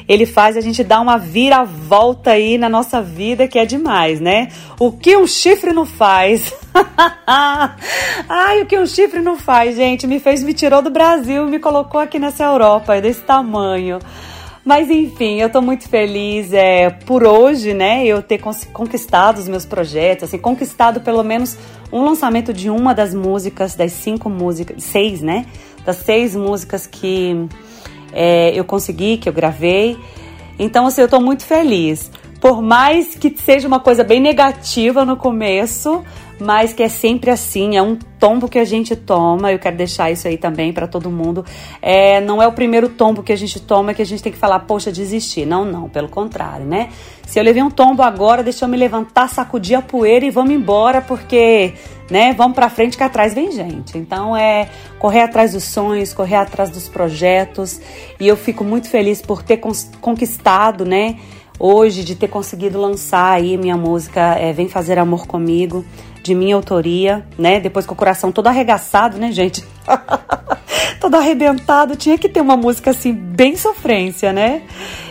ele 0.08 0.26
faz 0.26 0.56
a 0.56 0.60
gente 0.60 0.82
dar 0.82 1.00
uma 1.00 1.18
viravolta 1.18 2.32
aí 2.32 2.58
na 2.58 2.68
nossa 2.68 3.02
vida 3.02 3.46
que 3.48 3.58
é 3.58 3.66
demais, 3.66 4.20
né? 4.20 4.48
O 4.78 4.92
que 4.92 5.16
um 5.16 5.26
chifre 5.26 5.72
não 5.72 5.86
faz? 5.86 6.54
Ai, 8.28 8.62
o 8.62 8.66
que 8.66 8.78
um 8.78 8.86
chifre 8.86 9.20
não 9.20 9.36
faz, 9.36 9.76
gente? 9.76 10.06
Me 10.06 10.18
fez, 10.20 10.42
me 10.42 10.54
tirou 10.54 10.82
do 10.82 10.90
Brasil 10.90 11.46
e 11.46 11.50
me 11.50 11.58
colocou 11.58 12.00
aqui 12.00 12.18
nessa 12.18 12.44
Europa, 12.44 13.00
desse 13.00 13.22
tamanho. 13.22 13.98
Mas 14.66 14.90
enfim, 14.90 15.40
eu 15.40 15.48
tô 15.48 15.62
muito 15.62 15.88
feliz 15.88 16.52
é, 16.52 16.90
por 16.90 17.22
hoje, 17.22 17.72
né? 17.72 18.04
Eu 18.04 18.20
ter 18.20 18.40
conquistado 18.72 19.38
os 19.38 19.46
meus 19.46 19.64
projetos, 19.64 20.24
assim, 20.24 20.38
conquistado 20.38 21.00
pelo 21.02 21.22
menos 21.22 21.56
um 21.92 22.04
lançamento 22.04 22.52
de 22.52 22.68
uma 22.68 22.92
das 22.92 23.14
músicas, 23.14 23.76
das 23.76 23.92
cinco 23.92 24.28
músicas, 24.28 24.82
seis, 24.82 25.22
né? 25.22 25.46
Das 25.84 25.98
seis 25.98 26.34
músicas 26.34 26.84
que 26.84 27.46
é, 28.12 28.58
eu 28.58 28.64
consegui, 28.64 29.18
que 29.18 29.28
eu 29.28 29.32
gravei. 29.32 29.96
Então, 30.58 30.88
assim, 30.88 31.00
eu 31.00 31.08
tô 31.08 31.20
muito 31.20 31.44
feliz. 31.44 32.10
Por 32.40 32.60
mais 32.60 33.14
que 33.14 33.32
seja 33.40 33.68
uma 33.68 33.78
coisa 33.78 34.02
bem 34.02 34.18
negativa 34.18 35.04
no 35.04 35.16
começo, 35.16 36.02
mas 36.38 36.72
que 36.72 36.82
é 36.82 36.88
sempre 36.88 37.30
assim, 37.30 37.76
é 37.76 37.82
um 37.82 37.96
tombo 38.18 38.48
que 38.48 38.58
a 38.58 38.64
gente 38.64 38.94
toma. 38.94 39.52
Eu 39.52 39.58
quero 39.58 39.76
deixar 39.76 40.10
isso 40.10 40.28
aí 40.28 40.36
também 40.36 40.72
para 40.72 40.86
todo 40.86 41.10
mundo. 41.10 41.44
É, 41.80 42.20
não 42.20 42.42
é 42.42 42.46
o 42.46 42.52
primeiro 42.52 42.88
tombo 42.88 43.22
que 43.22 43.32
a 43.32 43.36
gente 43.36 43.60
toma 43.60 43.94
que 43.94 44.02
a 44.02 44.06
gente 44.06 44.22
tem 44.22 44.32
que 44.32 44.38
falar, 44.38 44.60
poxa, 44.60 44.92
desistir. 44.92 45.46
Não, 45.46 45.64
não, 45.64 45.88
pelo 45.88 46.08
contrário, 46.08 46.66
né? 46.66 46.90
Se 47.26 47.40
eu 47.40 47.44
levei 47.44 47.62
um 47.62 47.70
tombo 47.70 48.02
agora, 48.02 48.42
deixa 48.42 48.64
eu 48.64 48.68
me 48.68 48.76
levantar, 48.76 49.28
sacudir 49.28 49.76
a 49.76 49.82
poeira 49.82 50.24
e 50.24 50.30
vamos 50.30 50.52
embora, 50.52 51.00
porque, 51.00 51.74
né, 52.08 52.32
vamos 52.34 52.54
para 52.54 52.68
frente 52.68 52.96
que 52.96 53.02
atrás 53.02 53.34
vem 53.34 53.50
gente. 53.50 53.98
Então 53.98 54.36
é 54.36 54.68
correr 54.98 55.22
atrás 55.22 55.52
dos 55.52 55.64
sonhos, 55.64 56.12
correr 56.12 56.36
atrás 56.36 56.70
dos 56.70 56.88
projetos. 56.88 57.80
E 58.20 58.28
eu 58.28 58.36
fico 58.36 58.62
muito 58.62 58.88
feliz 58.88 59.20
por 59.20 59.42
ter 59.42 59.60
conquistado, 60.00 60.84
né? 60.84 61.16
Hoje, 61.58 62.04
de 62.04 62.14
ter 62.14 62.28
conseguido 62.28 62.78
lançar 62.78 63.32
aí 63.32 63.56
minha 63.56 63.78
música 63.78 64.36
é, 64.38 64.52
Vem 64.52 64.68
Fazer 64.68 64.98
Amor 64.98 65.26
Comigo, 65.26 65.84
de 66.26 66.34
minha 66.34 66.56
autoria, 66.56 67.24
né? 67.38 67.60
Depois 67.60 67.86
com 67.86 67.94
o 67.94 67.96
coração 67.96 68.32
todo 68.32 68.48
arregaçado, 68.48 69.16
né, 69.16 69.30
gente? 69.30 69.64
todo 71.00 71.14
arrebentado, 71.14 71.94
tinha 71.94 72.18
que 72.18 72.28
ter 72.28 72.40
uma 72.40 72.56
música 72.56 72.90
assim, 72.90 73.12
bem 73.12 73.56
sofrência, 73.56 74.32
né? 74.32 74.62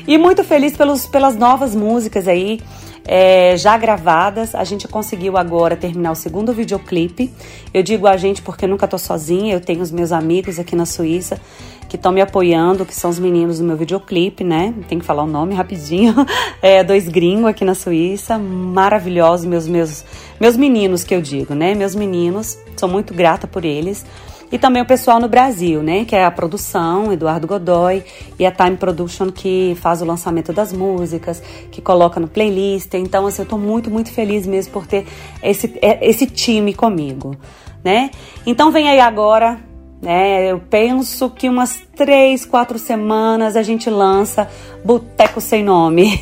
E 0.05 0.17
muito 0.17 0.43
feliz 0.43 0.75
pelos, 0.75 1.07
pelas 1.07 1.35
novas 1.35 1.73
músicas 1.73 2.27
aí. 2.27 2.59
É, 3.07 3.55
já 3.55 3.77
gravadas. 3.77 4.55
A 4.55 4.63
gente 4.63 4.87
conseguiu 4.87 5.37
agora 5.37 5.75
terminar 5.75 6.11
o 6.11 6.15
segundo 6.15 6.51
videoclipe. 6.51 7.31
Eu 7.71 7.83
digo 7.83 8.07
a 8.07 8.17
gente 8.17 8.41
porque 8.41 8.65
nunca 8.65 8.87
tô 8.87 8.97
sozinha, 8.97 9.53
eu 9.53 9.61
tenho 9.61 9.81
os 9.81 9.91
meus 9.91 10.11
amigos 10.11 10.57
aqui 10.57 10.75
na 10.75 10.87
Suíça 10.87 11.39
que 11.87 11.95
estão 11.95 12.11
me 12.11 12.21
apoiando, 12.21 12.85
que 12.85 12.93
são 12.93 13.09
os 13.09 13.19
meninos 13.19 13.59
do 13.59 13.65
meu 13.65 13.77
videoclipe, 13.77 14.43
né? 14.43 14.73
Tem 14.87 14.99
que 14.99 15.05
falar 15.05 15.23
o 15.23 15.27
nome 15.27 15.53
rapidinho. 15.53 16.13
É, 16.61 16.83
dois 16.83 17.07
gringos 17.07 17.45
aqui 17.45 17.63
na 17.63 17.75
Suíça, 17.75 18.39
maravilhosos, 18.39 19.45
meus, 19.45 19.67
meus, 19.67 20.03
meus 20.39 20.57
meninos 20.57 21.03
que 21.03 21.13
eu 21.13 21.21
digo, 21.21 21.53
né? 21.53 21.75
Meus 21.75 21.93
meninos, 21.93 22.57
sou 22.75 22.89
muito 22.89 23.13
grata 23.13 23.45
por 23.45 23.63
eles. 23.63 24.03
E 24.51 24.57
também 24.57 24.81
o 24.81 24.85
pessoal 24.85 25.19
no 25.19 25.27
Brasil, 25.27 25.83
né? 25.83 26.05
Que 26.05 26.15
é 26.15 26.25
a 26.25 26.31
produção, 26.31 27.11
Eduardo 27.11 27.45
Godoy, 27.45 28.03
e 28.39 28.45
a 28.45 28.51
Time 28.51 28.77
Production, 28.77 29.31
que 29.31 29.75
faz 29.79 30.01
o 30.01 30.05
lançamento 30.05 30.53
das 30.53 30.71
músicas, 30.71 31.41
que 31.71 31.81
coloca 31.81 32.19
no 32.19 32.27
playlist. 32.27 32.93
Então, 32.93 33.27
assim, 33.27 33.41
eu 33.41 33.47
tô 33.47 33.57
muito, 33.57 33.91
muito 33.91 34.11
feliz 34.11 34.47
mesmo 34.47 34.71
por 34.73 34.87
ter 34.87 35.05
esse, 35.43 35.77
é, 35.81 36.07
esse 36.07 36.25
time 36.25 36.73
comigo, 36.73 37.35
né? 37.83 38.11
Então, 38.45 38.71
vem 38.71 38.87
aí 38.87 38.99
agora 38.99 39.59
né? 40.01 40.51
Eu 40.51 40.59
penso 40.59 41.29
que 41.29 41.49
umas 41.49 41.81
três, 41.95 42.45
quatro 42.45 42.77
semanas 42.77 43.55
a 43.55 43.63
gente 43.63 43.89
lança 43.89 44.47
Boteco 44.83 45.39
Sem 45.41 45.63
Nome. 45.63 46.19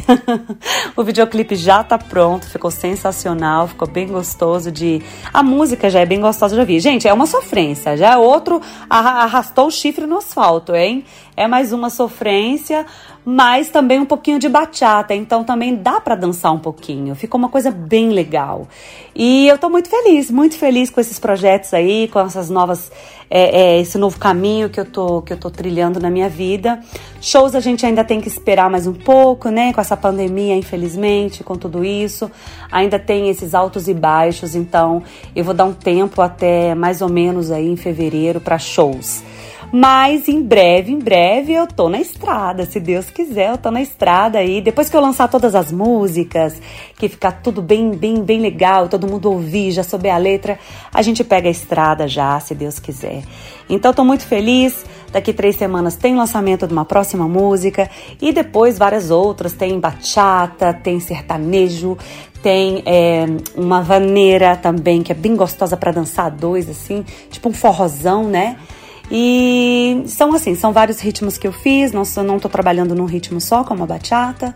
o 0.96 1.04
videoclipe 1.04 1.56
já 1.56 1.84
tá 1.84 1.98
pronto, 1.98 2.48
ficou 2.48 2.72
sensacional, 2.72 3.68
ficou 3.68 3.88
bem 3.88 4.08
gostoso 4.08 4.72
de... 4.72 5.02
A 5.34 5.42
música 5.42 5.90
já 5.90 6.00
é 6.00 6.06
bem 6.06 6.22
gostosa, 6.22 6.56
já 6.56 6.64
vi. 6.64 6.80
Gente, 6.80 7.08
é 7.08 7.14
uma 7.14 7.26
sofrência, 7.26 7.98
já 7.98 8.14
é 8.14 8.18
outro 8.18 8.62
arrastou 8.90 9.68
o 9.68 9.72
chifre 9.72 10.06
no 10.06 10.18
asfalto, 10.18 10.76
hein? 10.76 11.04
É 11.36 11.48
mais 11.48 11.74
uma 11.74 11.90
sofrência, 11.90 12.86
mas 13.26 13.70
também 13.70 14.00
um 14.00 14.06
pouquinho 14.06 14.38
de 14.38 14.48
bachata, 14.48 15.16
então 15.16 15.44
também 15.44 15.76
dá 15.76 16.00
para 16.00 16.16
dançar 16.16 16.54
um 16.54 16.60
pouquinho. 16.60 17.16
Ficou 17.16 17.40
uma 17.40 17.50
coisa 17.50 17.72
bem 17.72 18.10
legal. 18.10 18.68
E 19.16 19.48
eu 19.48 19.58
tô 19.58 19.68
muito 19.70 19.90
feliz, 19.90 20.30
muito 20.30 20.56
feliz 20.58 20.92
com 20.92 21.02
esses 21.02 21.18
projetos 21.18 21.74
aí, 21.74 22.08
com 22.08 22.20
essas 22.20 22.52
novas 22.52 22.92
é, 23.36 23.62
é, 23.62 23.82
esse 23.82 23.98
novo 23.98 24.20
caminho 24.20 24.70
que 24.70 24.80
eu 24.80 24.86
tô 24.86 25.24
que 25.24 25.34
eu 25.34 25.38
tô 25.38 25.50
trilhando 25.50 26.00
na 26.00 26.08
minha 26.08 26.30
vida. 26.30 26.80
Shows 27.20 27.56
a 27.56 27.60
gente 27.60 27.84
ainda 27.84 28.04
tem 28.04 28.22
que 28.22 28.28
esperar 28.28 28.70
mais 28.70 28.86
um 28.86 28.94
pouco, 28.94 29.50
né? 29.50 29.74
Com 29.74 29.82
essa 29.82 29.98
pandemia, 29.98 30.56
infelizmente, 30.56 31.44
com 31.44 31.56
tudo 31.56 31.84
isso, 31.84 32.30
ainda 32.72 33.00
tem 33.00 33.30
esses 33.30 33.56
altos 33.56 33.88
e 33.88 33.94
baixos. 33.96 34.54
Então, 34.54 35.02
eu 35.36 35.44
vou 35.44 35.56
dar 35.56 35.66
um 35.66 35.74
tempo 35.74 36.22
até 36.22 36.76
mais 36.76 37.02
ou 37.02 37.10
menos 37.10 37.50
aí 37.50 37.68
em 37.68 37.76
fevereiro 37.76 38.40
para 38.40 38.60
shows. 38.60 39.24
Mas 39.76 40.28
em 40.28 40.40
breve, 40.40 40.92
em 40.92 41.00
breve 41.00 41.52
eu 41.52 41.66
tô 41.66 41.90
na 41.90 42.00
estrada, 42.00 42.64
se 42.64 42.80
Deus 42.80 43.10
quiser, 43.10 43.50
eu 43.50 43.58
tô 43.58 43.72
na 43.72 43.82
estrada 43.82 44.38
aí. 44.38 44.62
Depois 44.62 44.88
que 44.88 44.96
eu 44.96 45.02
lançar 45.02 45.28
todas 45.28 45.56
as 45.56 45.72
músicas, 45.72 46.54
que 46.96 47.10
ficar 47.10 47.32
tudo 47.42 47.60
bem, 47.60 47.90
bem, 47.90 48.22
bem 48.22 48.40
legal, 48.40 48.88
todo 48.88 49.08
mundo 49.08 49.32
ouvir, 49.32 49.72
já 49.72 49.82
souber 49.82 50.14
a 50.14 50.18
letra, 50.20 50.60
a 50.94 51.02
gente 51.02 51.24
pega 51.24 51.48
a 51.48 51.52
estrada 51.52 52.08
já, 52.08 52.40
se 52.40 52.54
Deus 52.54 52.78
quiser. 52.78 53.24
Então 53.68 53.92
tô 53.92 54.06
muito 54.06 54.28
feliz. 54.28 54.86
Daqui 55.12 55.34
três 55.34 55.56
semanas 55.56 55.96
tem 55.96 56.16
lançamento 56.16 56.68
de 56.68 56.74
uma 56.74 56.86
próxima 56.86 57.28
música 57.28 57.90
e 58.22 58.32
depois 58.32 58.78
várias 58.78 59.10
outras. 59.10 59.54
Tem 59.54 59.80
bachata, 59.80 60.72
tem 60.72 61.00
sertanejo, 61.00 61.98
tem 62.44 62.84
é, 62.86 63.26
uma 63.56 63.82
vaneira 63.82 64.56
também 64.56 65.02
que 65.02 65.12
é 65.12 65.16
bem 65.16 65.36
gostosa 65.36 65.76
para 65.76 65.92
dançar 65.92 66.30
dois, 66.30 66.70
assim, 66.70 67.04
tipo 67.32 67.50
um 67.50 67.54
forrozão, 67.54 68.26
né? 68.26 68.56
E 69.12 70.04
são 70.08 70.34
assim, 70.34 70.56
são 70.56 70.72
vários 70.72 71.00
ritmos 71.00 71.38
que 71.38 71.48
eu 71.48 71.52
fiz, 71.52 71.92
não, 71.92 72.04
não 72.24 72.40
tô 72.40 72.50
trabalhando 72.50 72.96
num 72.96 73.06
ritmo 73.06 73.40
só, 73.40 73.64
como 73.64 73.84
a 73.84 73.86
bachata, 73.86 74.56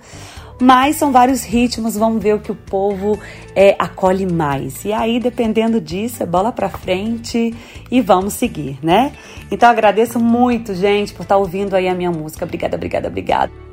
mas 0.59 0.95
são 0.95 1.11
vários 1.11 1.43
ritmos, 1.43 1.95
vamos 1.95 2.21
ver 2.21 2.35
o 2.35 2.39
que 2.39 2.51
o 2.51 2.55
povo 2.55 3.19
é, 3.55 3.75
acolhe 3.77 4.25
mais. 4.25 4.83
E 4.83 4.91
aí, 4.91 5.19
dependendo 5.19 5.79
disso, 5.79 6.23
é 6.23 6.25
bola 6.25 6.51
pra 6.51 6.69
frente 6.69 7.53
e 7.91 8.01
vamos 8.01 8.33
seguir, 8.33 8.79
né? 8.81 9.11
Então 9.51 9.69
agradeço 9.69 10.19
muito, 10.19 10.73
gente, 10.73 11.13
por 11.13 11.23
estar 11.23 11.37
ouvindo 11.37 11.75
aí 11.75 11.87
a 11.87 11.93
minha 11.93 12.11
música. 12.11 12.45
Obrigada, 12.45 12.75
obrigada, 12.75 13.07
obrigada. 13.07 13.66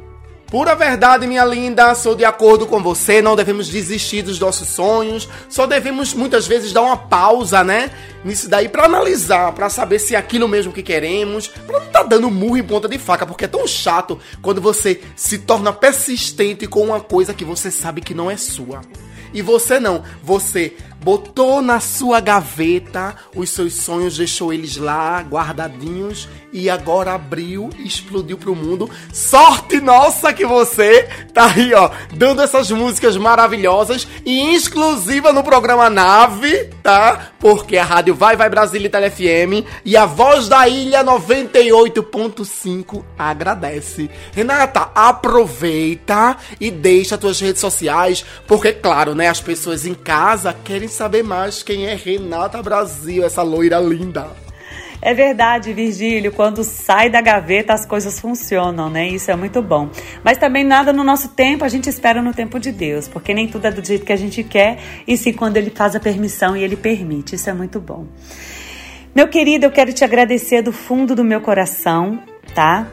Pura 0.46 0.74
verdade, 0.74 1.26
minha 1.26 1.44
linda, 1.44 1.94
sou 1.94 2.14
de 2.14 2.24
acordo 2.24 2.66
com 2.66 2.82
você, 2.82 3.20
não 3.20 3.34
devemos 3.34 3.66
desistir 3.66 4.22
dos 4.22 4.38
nossos 4.38 4.68
sonhos, 4.68 5.28
só 5.48 5.66
devemos 5.66 6.14
muitas 6.14 6.46
vezes 6.46 6.72
dar 6.72 6.82
uma 6.82 6.96
pausa, 6.96 7.64
né? 7.64 7.90
Nisso 8.24 8.48
daí 8.48 8.68
para 8.68 8.84
analisar, 8.84 9.52
para 9.52 9.68
saber 9.68 9.98
se 9.98 10.14
é 10.14 10.18
aquilo 10.18 10.46
mesmo 10.46 10.72
que 10.72 10.82
queremos, 10.82 11.48
para 11.48 11.80
não 11.80 11.86
tá 11.86 12.02
dando 12.02 12.30
murro 12.30 12.56
em 12.56 12.62
ponta 12.62 12.88
de 12.88 12.98
faca, 12.98 13.26
porque 13.26 13.46
é 13.46 13.48
tão 13.48 13.66
chato 13.66 14.18
quando 14.40 14.60
você 14.60 15.00
se 15.16 15.38
torna 15.38 15.72
persistente 15.72 16.66
com 16.66 16.82
uma 16.82 17.00
coisa 17.00 17.34
que 17.34 17.44
você 17.44 17.70
sabe 17.70 18.00
que 18.00 18.14
não 18.14 18.30
é 18.30 18.36
sua. 18.36 18.82
E 19.32 19.42
você 19.42 19.80
não, 19.80 20.04
você 20.22 20.76
botou 21.04 21.60
na 21.60 21.80
sua 21.80 22.18
gaveta 22.18 23.14
os 23.36 23.50
seus 23.50 23.74
sonhos, 23.74 24.16
deixou 24.16 24.54
eles 24.54 24.78
lá 24.78 25.20
guardadinhos 25.20 26.26
e 26.50 26.70
agora 26.70 27.12
abriu 27.12 27.68
e 27.78 27.86
explodiu 27.86 28.38
pro 28.38 28.54
mundo. 28.54 28.88
Sorte 29.12 29.82
nossa 29.82 30.32
que 30.32 30.46
você 30.46 31.02
tá 31.34 31.52
aí, 31.52 31.74
ó, 31.74 31.90
dando 32.14 32.40
essas 32.40 32.70
músicas 32.70 33.18
maravilhosas 33.18 34.08
e 34.24 34.54
exclusiva 34.54 35.30
no 35.30 35.44
programa 35.44 35.90
Nave, 35.90 36.70
tá? 36.82 37.32
Porque 37.38 37.76
a 37.76 37.84
rádio 37.84 38.14
Vai 38.14 38.34
Vai 38.34 38.48
Brasília 38.48 38.86
Itália 38.86 39.10
FM 39.10 39.68
e 39.84 39.98
a 39.98 40.06
Voz 40.06 40.48
da 40.48 40.66
Ilha 40.66 41.04
98.5 41.04 43.04
agradece. 43.18 44.08
Renata, 44.32 44.90
aproveita 44.94 46.38
e 46.58 46.70
deixa 46.70 47.18
tuas 47.18 47.38
redes 47.40 47.60
sociais, 47.60 48.24
porque 48.46 48.72
claro, 48.72 49.14
né, 49.14 49.28
as 49.28 49.40
pessoas 49.40 49.84
em 49.84 49.92
casa 49.92 50.56
querem 50.64 50.93
saber 50.94 51.22
mais 51.22 51.62
quem 51.62 51.86
é 51.86 51.94
Renata 51.94 52.62
Brasil, 52.62 53.24
essa 53.24 53.42
loira 53.42 53.78
linda. 53.78 54.28
É 55.02 55.12
verdade, 55.12 55.70
Virgílio, 55.74 56.32
quando 56.32 56.64
sai 56.64 57.10
da 57.10 57.20
gaveta 57.20 57.74
as 57.74 57.84
coisas 57.84 58.18
funcionam, 58.18 58.88
né? 58.88 59.06
Isso 59.06 59.30
é 59.30 59.36
muito 59.36 59.60
bom. 59.60 59.90
Mas 60.22 60.38
também 60.38 60.64
nada 60.64 60.94
no 60.94 61.04
nosso 61.04 61.28
tempo, 61.28 61.62
a 61.62 61.68
gente 61.68 61.90
espera 61.90 62.22
no 62.22 62.32
tempo 62.32 62.58
de 62.58 62.72
Deus, 62.72 63.06
porque 63.06 63.34
nem 63.34 63.46
tudo 63.46 63.66
é 63.66 63.70
do 63.70 63.86
jeito 63.86 64.06
que 64.06 64.12
a 64.14 64.16
gente 64.16 64.42
quer, 64.42 64.78
e 65.06 65.14
sim 65.18 65.34
quando 65.34 65.58
Ele 65.58 65.68
faz 65.68 65.94
a 65.94 66.00
permissão 66.00 66.56
e 66.56 66.64
Ele 66.64 66.74
permite. 66.74 67.34
Isso 67.34 67.50
é 67.50 67.52
muito 67.52 67.78
bom. 67.80 68.06
Meu 69.14 69.28
querido, 69.28 69.66
eu 69.66 69.70
quero 69.70 69.92
te 69.92 70.04
agradecer 70.04 70.62
do 70.62 70.72
fundo 70.72 71.14
do 71.14 71.22
meu 71.22 71.42
coração, 71.42 72.18
tá? 72.54 72.88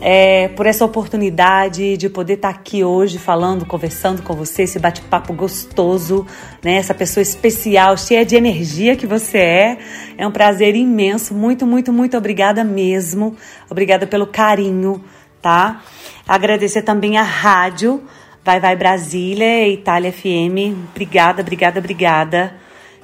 É, 0.00 0.48
por 0.48 0.64
essa 0.64 0.84
oportunidade 0.84 1.96
de 1.96 2.08
poder 2.08 2.34
estar 2.34 2.48
aqui 2.48 2.82
hoje 2.82 3.18
falando, 3.18 3.66
conversando 3.66 4.22
com 4.22 4.34
você, 4.34 4.62
esse 4.62 4.78
bate-papo 4.78 5.32
gostoso, 5.34 6.26
né? 6.62 6.76
Essa 6.76 6.94
pessoa 6.94 7.22
especial, 7.22 7.96
cheia 7.98 8.24
de 8.24 8.34
energia 8.34 8.96
que 8.96 9.06
você 9.06 9.38
é. 9.38 9.78
É 10.16 10.26
um 10.26 10.30
prazer 10.30 10.74
imenso. 10.74 11.34
Muito, 11.34 11.66
muito, 11.66 11.92
muito 11.92 12.16
obrigada 12.16 12.64
mesmo. 12.64 13.36
Obrigada 13.68 14.06
pelo 14.06 14.26
carinho, 14.26 15.04
tá? 15.42 15.82
Agradecer 16.26 16.82
também 16.82 17.18
a 17.18 17.22
rádio 17.22 18.02
Vai 18.42 18.58
Vai 18.58 18.74
Brasília, 18.74 19.68
Itália 19.68 20.10
FM. 20.10 20.88
Obrigada, 20.90 21.42
obrigada, 21.42 21.78
obrigada. 21.78 22.54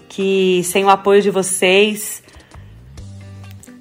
Que 0.08 0.62
sem 0.64 0.84
o 0.84 0.88
apoio 0.88 1.20
de 1.20 1.30
vocês 1.30 2.22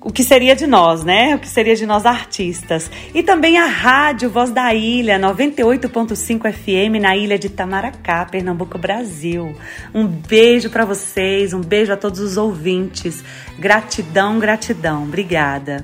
o 0.05 0.11
que 0.11 0.23
seria 0.23 0.55
de 0.55 0.67
nós, 0.67 1.03
né? 1.03 1.33
O 1.33 1.39
que 1.39 1.49
seria 1.49 1.75
de 1.75 1.83
nós 1.83 2.05
artistas. 2.05 2.91
E 3.11 3.23
também 3.23 3.57
a 3.57 3.65
rádio 3.65 4.29
Voz 4.29 4.51
da 4.51 4.71
Ilha, 4.71 5.17
98.5 5.17 6.53
FM 6.53 7.01
na 7.01 7.17
ilha 7.17 7.39
de 7.39 7.49
Tamaracá, 7.49 8.23
Pernambuco, 8.23 8.77
Brasil. 8.77 9.55
Um 9.95 10.05
beijo 10.05 10.69
para 10.69 10.85
vocês, 10.85 11.53
um 11.53 11.59
beijo 11.59 11.91
a 11.91 11.97
todos 11.97 12.19
os 12.19 12.37
ouvintes. 12.37 13.23
Gratidão, 13.57 14.37
gratidão. 14.37 15.05
Obrigada. 15.05 15.83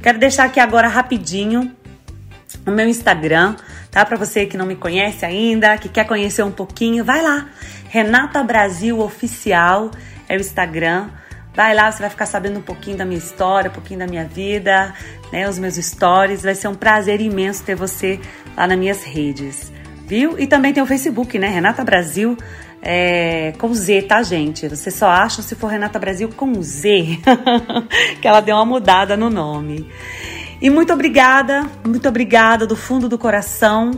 Quero 0.00 0.20
deixar 0.20 0.44
aqui 0.44 0.60
agora 0.60 0.86
rapidinho 0.86 1.72
o 2.64 2.70
meu 2.70 2.86
Instagram, 2.86 3.56
tá? 3.90 4.04
Para 4.04 4.16
você 4.16 4.46
que 4.46 4.56
não 4.56 4.66
me 4.66 4.76
conhece 4.76 5.26
ainda, 5.26 5.76
que 5.78 5.88
quer 5.88 6.06
conhecer 6.06 6.44
um 6.44 6.52
pouquinho, 6.52 7.04
vai 7.04 7.20
lá. 7.20 7.48
Renata 7.88 8.40
Brasil 8.44 9.00
Oficial 9.00 9.90
é 10.28 10.36
o 10.36 10.40
Instagram. 10.40 11.08
Vai 11.58 11.74
lá, 11.74 11.90
você 11.90 11.98
vai 11.98 12.08
ficar 12.08 12.26
sabendo 12.26 12.60
um 12.60 12.62
pouquinho 12.62 12.96
da 12.96 13.04
minha 13.04 13.18
história, 13.18 13.68
um 13.68 13.74
pouquinho 13.74 13.98
da 13.98 14.06
minha 14.06 14.24
vida, 14.24 14.94
né, 15.32 15.48
os 15.48 15.58
meus 15.58 15.74
stories. 15.74 16.44
Vai 16.44 16.54
ser 16.54 16.68
um 16.68 16.74
prazer 16.76 17.20
imenso 17.20 17.64
ter 17.64 17.74
você 17.74 18.20
lá 18.56 18.64
nas 18.64 18.78
minhas 18.78 19.02
redes, 19.02 19.72
viu? 20.06 20.38
E 20.38 20.46
também 20.46 20.72
tem 20.72 20.80
o 20.80 20.86
Facebook, 20.86 21.36
né, 21.36 21.48
Renata 21.48 21.82
Brasil. 21.82 22.36
É, 22.80 23.54
com 23.58 23.74
Z, 23.74 24.02
tá, 24.02 24.22
gente? 24.22 24.68
Você 24.68 24.88
só 24.88 25.08
acha 25.08 25.42
se 25.42 25.56
for 25.56 25.66
Renata 25.66 25.98
Brasil 25.98 26.28
com 26.28 26.62
Z, 26.62 27.18
que 28.22 28.28
ela 28.28 28.38
deu 28.38 28.54
uma 28.54 28.64
mudada 28.64 29.16
no 29.16 29.28
nome. 29.28 29.84
E 30.62 30.70
muito 30.70 30.92
obrigada, 30.92 31.68
muito 31.84 32.08
obrigada 32.08 32.68
do 32.68 32.76
fundo 32.76 33.08
do 33.08 33.18
coração 33.18 33.90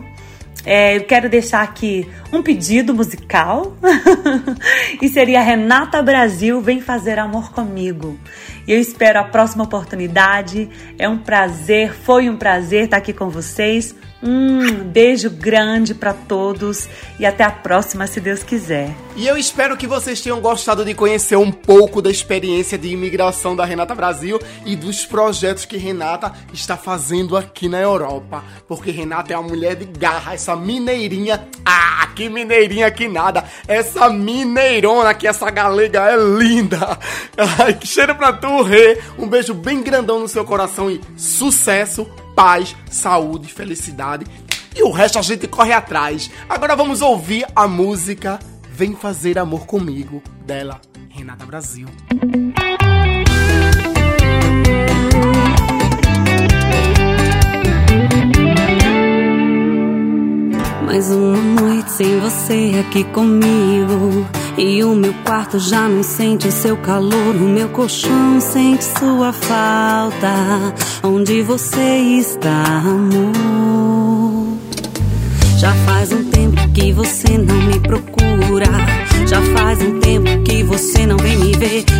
é, 0.65 0.97
eu 0.97 1.05
quero 1.05 1.29
deixar 1.29 1.63
aqui 1.63 2.09
um 2.33 2.43
pedido 2.43 2.95
musical 2.95 3.77
e 5.01 5.09
seria 5.09 5.41
Renata 5.41 6.03
Brasil 6.03 6.61
vem 6.61 6.81
fazer 6.81 7.19
amor 7.19 7.51
comigo. 7.53 8.19
E 8.67 8.73
eu 8.73 8.79
espero 8.79 9.19
a 9.21 9.25
próxima 9.25 9.65
oportunidade. 9.65 10.69
É 10.99 11.09
um 11.09 11.19
prazer, 11.19 11.95
foi 11.95 12.29
um 12.29 12.37
prazer 12.37 12.85
estar 12.85 12.99
aqui 12.99 13.13
com 13.13 13.31
vocês. 13.31 13.95
Um 14.23 14.85
beijo 14.85 15.31
grande 15.31 15.95
para 15.95 16.13
todos 16.13 16.87
e 17.19 17.25
até 17.25 17.43
a 17.43 17.51
próxima, 17.51 18.07
se 18.07 18.21
Deus 18.21 18.43
quiser. 18.43 18.95
E 19.17 19.27
eu 19.27 19.37
espero 19.37 19.79
que 19.79 19.87
vocês 19.87 20.21
tenham 20.21 20.41
gostado 20.41 20.85
de 20.85 20.95
conhecer 20.95 21.37
um 21.37 21.51
pouco 21.51 22.03
da 22.03 22.11
experiência 22.11 22.77
de 22.77 22.89
imigração 22.89 23.57
da 23.57 23.65
Renata 23.65 23.95
Brasil 23.95 24.39
e 24.67 24.77
dos 24.77 25.07
projetos 25.07 25.65
que 25.65 25.79
Renata 25.79 26.33
está 26.53 26.77
fazendo 26.77 27.35
aqui 27.35 27.67
na 27.67 27.81
Europa. 27.81 28.45
Porque 28.69 28.91
Renata 28.91 29.33
é 29.33 29.39
uma 29.39 29.49
mulher 29.49 29.75
de 29.75 29.87
garra, 29.87 30.35
essa 30.35 30.55
mineirinha. 30.55 31.49
Ah, 31.65 32.07
que 32.15 32.29
mineirinha 32.29 32.91
que 32.91 33.09
nada! 33.09 33.45
Essa 33.67 34.11
mineirona 34.11 35.15
que 35.15 35.27
essa 35.27 35.51
galega 35.51 36.11
é 36.11 36.17
linda! 36.17 36.99
Ai, 37.59 37.73
que 37.73 37.87
cheiro 37.87 38.15
pra 38.15 38.35
tu, 38.35 38.63
Rê! 38.63 38.99
Um 39.19 39.27
beijo 39.27 39.55
bem 39.55 39.83
grandão 39.83 40.21
no 40.21 40.29
seu 40.29 40.45
coração 40.45 40.91
e 40.91 41.01
sucesso! 41.17 42.07
Paz, 42.41 42.75
saúde, 42.91 43.53
felicidade. 43.53 44.25
E 44.75 44.83
o 44.83 44.91
resto 44.91 45.19
a 45.19 45.23
gente 45.23 45.47
corre 45.47 45.75
atrás. 45.75 46.31
Agora 46.49 46.75
vamos 46.75 47.03
ouvir 47.03 47.45
a 47.55 47.69
música 47.69 48.39
Vem 48.73 48.97
Fazer 48.97 49.39
Amor 49.39 49.67
Comigo, 49.67 50.23
dela, 50.47 50.81
Renata 51.11 51.45
Brasil. 51.45 51.87
Mais 60.87 61.11
uma 61.11 61.37
noite 61.61 61.91
sem 61.91 62.21
você 62.21 62.83
aqui 62.89 63.05
comigo. 63.05 64.27
E 64.63 64.85
o 64.85 64.95
meu 64.95 65.15
quarto 65.25 65.59
já 65.59 65.89
não 65.89 66.03
sente 66.03 66.53
seu 66.53 66.77
calor, 66.77 67.35
o 67.35 67.49
meu 67.49 67.71
colchão 67.71 68.39
sente 68.43 68.85
sua 68.85 69.33
falta. 69.33 70.75
Onde 71.03 71.41
você 71.41 71.81
está, 72.21 72.83
amor? 72.85 74.59
Já 75.57 75.73
faz 75.87 76.13
um 76.13 76.25
tempo 76.25 76.57
que 76.75 76.93
você 76.93 77.39
não 77.39 77.57
me 77.57 77.81
procura. 77.81 78.67
Já 79.27 79.41
faz 79.57 79.81
um 79.81 79.99
tempo 79.99 80.43
que 80.45 80.63
você 80.63 81.07
não 81.07 81.17
vem 81.17 81.39
me 81.39 81.53
ver. 81.53 82.00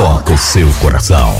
toca 0.00 0.32
o 0.32 0.38
seu 0.38 0.66
coração. 0.80 1.30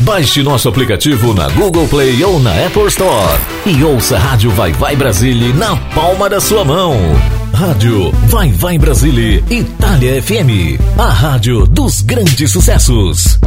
Baixe 0.00 0.42
nosso 0.42 0.68
aplicativo 0.68 1.32
na 1.32 1.48
Google 1.50 1.86
Play 1.86 2.20
ou 2.24 2.40
na 2.40 2.50
Apple 2.66 2.88
Store 2.88 3.38
e 3.64 3.84
ouça 3.84 4.16
a 4.16 4.18
Rádio 4.18 4.50
Vai 4.50 4.72
Vai 4.72 4.96
Brasília 4.96 5.54
na 5.54 5.76
palma 5.94 6.28
da 6.28 6.40
sua 6.40 6.64
mão. 6.64 6.96
Rádio 7.54 8.10
Vai 8.26 8.50
Vai 8.50 8.76
Brasília, 8.76 9.40
Itália 9.48 10.20
FM, 10.20 10.80
a 10.98 11.10
rádio 11.10 11.64
dos 11.64 12.02
grandes 12.02 12.50
sucessos. 12.50 13.38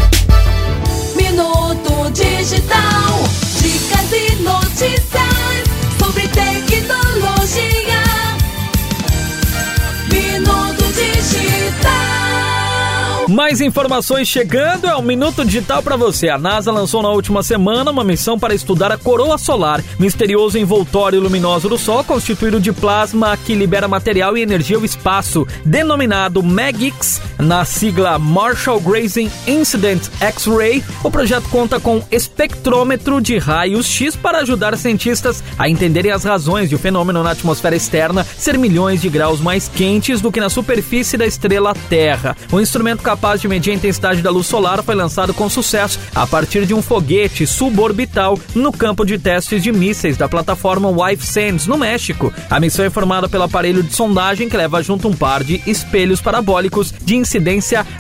Mais 13.36 13.60
informações 13.60 14.30
chegando, 14.30 14.88
é 14.88 14.96
um 14.96 15.02
minuto 15.02 15.44
digital 15.44 15.84
para 15.84 15.98
você. 15.98 16.30
A 16.30 16.38
NASA 16.38 16.72
lançou 16.72 17.04
na 17.04 17.10
última 17.10 17.44
semana 17.44 17.92
uma 17.92 18.02
missão 18.02 18.40
para 18.40 18.56
estudar 18.56 18.94
a 18.94 18.98
coroa 18.98 19.38
solar, 19.38 19.84
misterioso 20.00 20.58
envoltório 20.58 21.20
luminoso 21.20 21.68
do 21.68 21.78
Sol 21.78 22.02
constituído 22.06 22.62
de 22.62 22.72
plasma 22.72 23.36
que 23.36 23.54
libera 23.54 23.90
material 23.90 24.38
e 24.38 24.42
energia 24.42 24.78
ao 24.78 24.86
espaço, 24.86 25.46
denominado 25.66 26.42
MAGIX, 26.42 27.15
na 27.46 27.64
sigla 27.64 28.18
Marshall 28.18 28.80
Grazing 28.80 29.30
Incident 29.48 30.10
X-ray. 30.20 30.84
O 31.04 31.12
projeto 31.12 31.48
conta 31.50 31.80
com 31.80 32.02
espectrômetro 32.12 33.22
de 33.22 33.38
raios 33.38 33.86
X 33.86 34.16
para 34.16 34.40
ajudar 34.40 34.76
cientistas 34.76 35.44
a 35.58 35.70
entenderem 35.70 36.12
as 36.12 36.24
razões 36.24 36.70
de 36.70 36.76
o 36.76 36.80
fenômeno 36.80 37.24
na 37.24 37.32
atmosfera 37.32 37.76
externa 37.76 38.26
ser 38.38 38.58
milhões 38.58 39.00
de 39.00 39.10
graus 39.10 39.40
mais 39.40 39.68
quentes 39.68 40.20
do 40.22 40.32
que 40.32 40.40
na 40.40 40.50
superfície 40.50 41.18
da 41.18 41.26
estrela 41.26 41.76
Terra. 41.88 42.36
O 42.52 42.60
instrumento 42.60 43.04
capaz 43.04 43.40
de 43.40 43.48
medir 43.48 43.72
a 43.72 43.76
intensidade 43.76 44.22
da 44.22 44.32
luz 44.32 44.48
solar 44.48 44.84
foi 44.84 44.96
lançado 44.96 45.34
com 45.34 45.50
sucesso 45.50 46.00
a 46.16 46.26
partir 46.26 46.66
de 46.66 46.74
um 46.74 46.82
foguete 46.82 47.46
suborbital 47.46 48.40
no 48.56 48.72
campo 48.72 49.06
de 49.06 49.20
testes 49.20 49.62
de 49.62 49.72
mísseis 49.72 50.18
da 50.18 50.28
plataforma 50.28 50.90
Wife 50.90 51.26
Sands, 51.26 51.68
no 51.68 51.78
México. 51.78 52.34
A 52.50 52.60
missão 52.60 52.84
é 52.84 52.90
formada 52.90 53.30
pelo 53.30 53.44
aparelho 53.44 53.84
de 53.84 53.94
sondagem 53.94 54.50
que 54.50 54.58
leva 54.58 54.82
junto 54.82 55.08
um 55.08 55.14
par 55.14 55.44
de 55.44 55.62
espelhos 55.68 56.20
parabólicos 56.20 56.92
de 57.04 57.16
incidência 57.16 57.35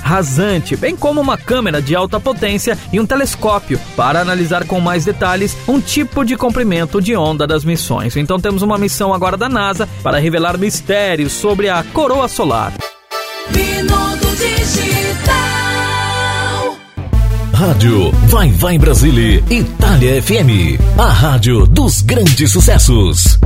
rasante, 0.01 0.75
bem 0.75 0.95
como 0.95 1.21
uma 1.21 1.37
câmera 1.37 1.81
de 1.81 1.95
alta 1.95 2.19
potência 2.19 2.77
e 2.91 2.99
um 2.99 3.05
telescópio 3.05 3.79
para 3.95 4.21
analisar 4.21 4.65
com 4.65 4.79
mais 4.79 5.05
detalhes 5.05 5.55
um 5.67 5.79
tipo 5.79 6.23
de 6.23 6.35
comprimento 6.35 7.01
de 7.01 7.15
onda 7.15 7.47
das 7.47 7.63
missões. 7.63 8.15
Então 8.15 8.39
temos 8.39 8.61
uma 8.61 8.77
missão 8.77 9.13
agora 9.13 9.37
da 9.37 9.49
NASA 9.49 9.87
para 10.03 10.19
revelar 10.19 10.57
mistérios 10.57 11.33
sobre 11.33 11.69
a 11.69 11.83
coroa 11.83 12.27
solar. 12.27 12.73
Minuto 13.51 14.27
Digital. 14.37 15.35
Rádio 17.53 18.11
Vai 18.27 18.49
Vai 18.51 18.77
Brasília, 18.77 19.43
Itália 19.49 20.21
FM, 20.21 20.79
a 20.97 21.09
rádio 21.09 21.65
dos 21.65 22.01
grandes 22.01 22.51
sucessos. 22.51 23.39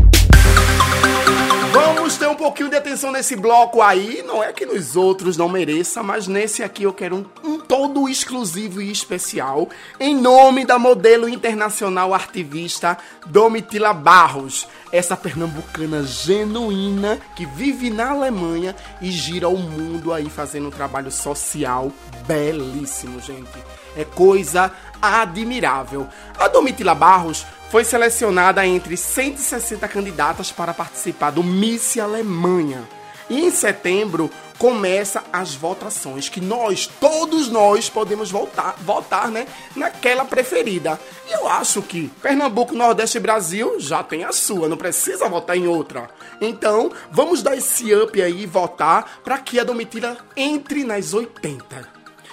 Vamos 2.10 2.22
ter 2.22 2.28
um 2.28 2.36
pouquinho 2.36 2.72
de 2.72 2.76
atenção 2.76 3.12
nesse 3.12 3.36
bloco 3.36 3.84
aí. 3.84 4.24
Não 4.26 4.44
é 4.44 4.52
que 4.52 4.66
nos 4.66 4.96
outros 4.96 5.38
não 5.38 5.48
mereça, 5.48 6.02
mas 6.02 6.28
nesse 6.28 6.64
aqui 6.64 6.82
eu 6.82 6.92
quero 6.92 7.18
um, 7.18 7.26
um 7.48 7.60
todo 7.60 8.10
exclusivo 8.10 8.82
e 8.82 8.92
especial. 8.92 9.70
Em 10.00 10.16
nome 10.16 10.66
da 10.66 10.80
modelo 10.80 11.30
internacional 11.30 12.12
artivista 12.12 12.98
Domitila 13.28 13.94
Barros. 13.94 14.68
Essa 14.92 15.16
pernambucana 15.16 16.02
genuína 16.02 17.20
que 17.36 17.46
vive 17.46 17.92
na 17.92 18.10
Alemanha 18.10 18.76
e 19.00 19.12
gira 19.12 19.48
o 19.48 19.56
mundo 19.56 20.12
aí 20.12 20.32
fazendo 20.32 20.70
um 20.70 20.72
trabalho 20.72 21.12
social 21.12 21.92
belíssimo, 22.26 23.22
gente. 23.22 23.64
É 23.96 24.04
coisa 24.04 24.72
admirável. 25.00 26.08
A 26.40 26.48
Domitila 26.48 26.96
Barros 26.96 27.46
foi 27.70 27.84
selecionada 27.84 28.66
entre 28.66 28.98
160 28.98 29.88
candidatas 29.88 30.52
para 30.52 30.74
participar 30.74 31.32
do 31.32 31.44
Miss 31.44 31.98
Alemanha. 31.98 32.88
E 33.30 33.46
em 33.46 33.52
setembro 33.52 34.32
começa 34.58 35.24
as 35.32 35.54
votações 35.54 36.28
que 36.28 36.42
nós, 36.42 36.88
todos 37.00 37.48
nós, 37.48 37.88
podemos 37.88 38.32
voltar, 38.32 38.76
votar, 38.80 39.30
né, 39.30 39.46
naquela 39.76 40.26
preferida. 40.26 41.00
E 41.30 41.32
eu 41.32 41.48
acho 41.48 41.84
que 41.84 42.12
Pernambuco, 42.22 42.74
Nordeste 42.74 43.18
e 43.18 43.22
Brasil 43.22 43.80
já 43.80 44.04
tem 44.04 44.24
a 44.24 44.34
sua, 44.34 44.68
não 44.68 44.76
precisa 44.76 45.30
votar 45.30 45.56
em 45.56 45.68
outra. 45.68 46.10
Então, 46.42 46.92
vamos 47.12 47.44
dar 47.44 47.56
esse 47.56 47.94
up 47.94 48.20
aí 48.20 48.42
e 48.42 48.48
votar 48.48 49.22
para 49.24 49.38
que 49.38 49.60
a 49.60 49.64
Domitila 49.64 50.18
entre 50.36 50.84
nas 50.84 51.14
80. 51.14 51.88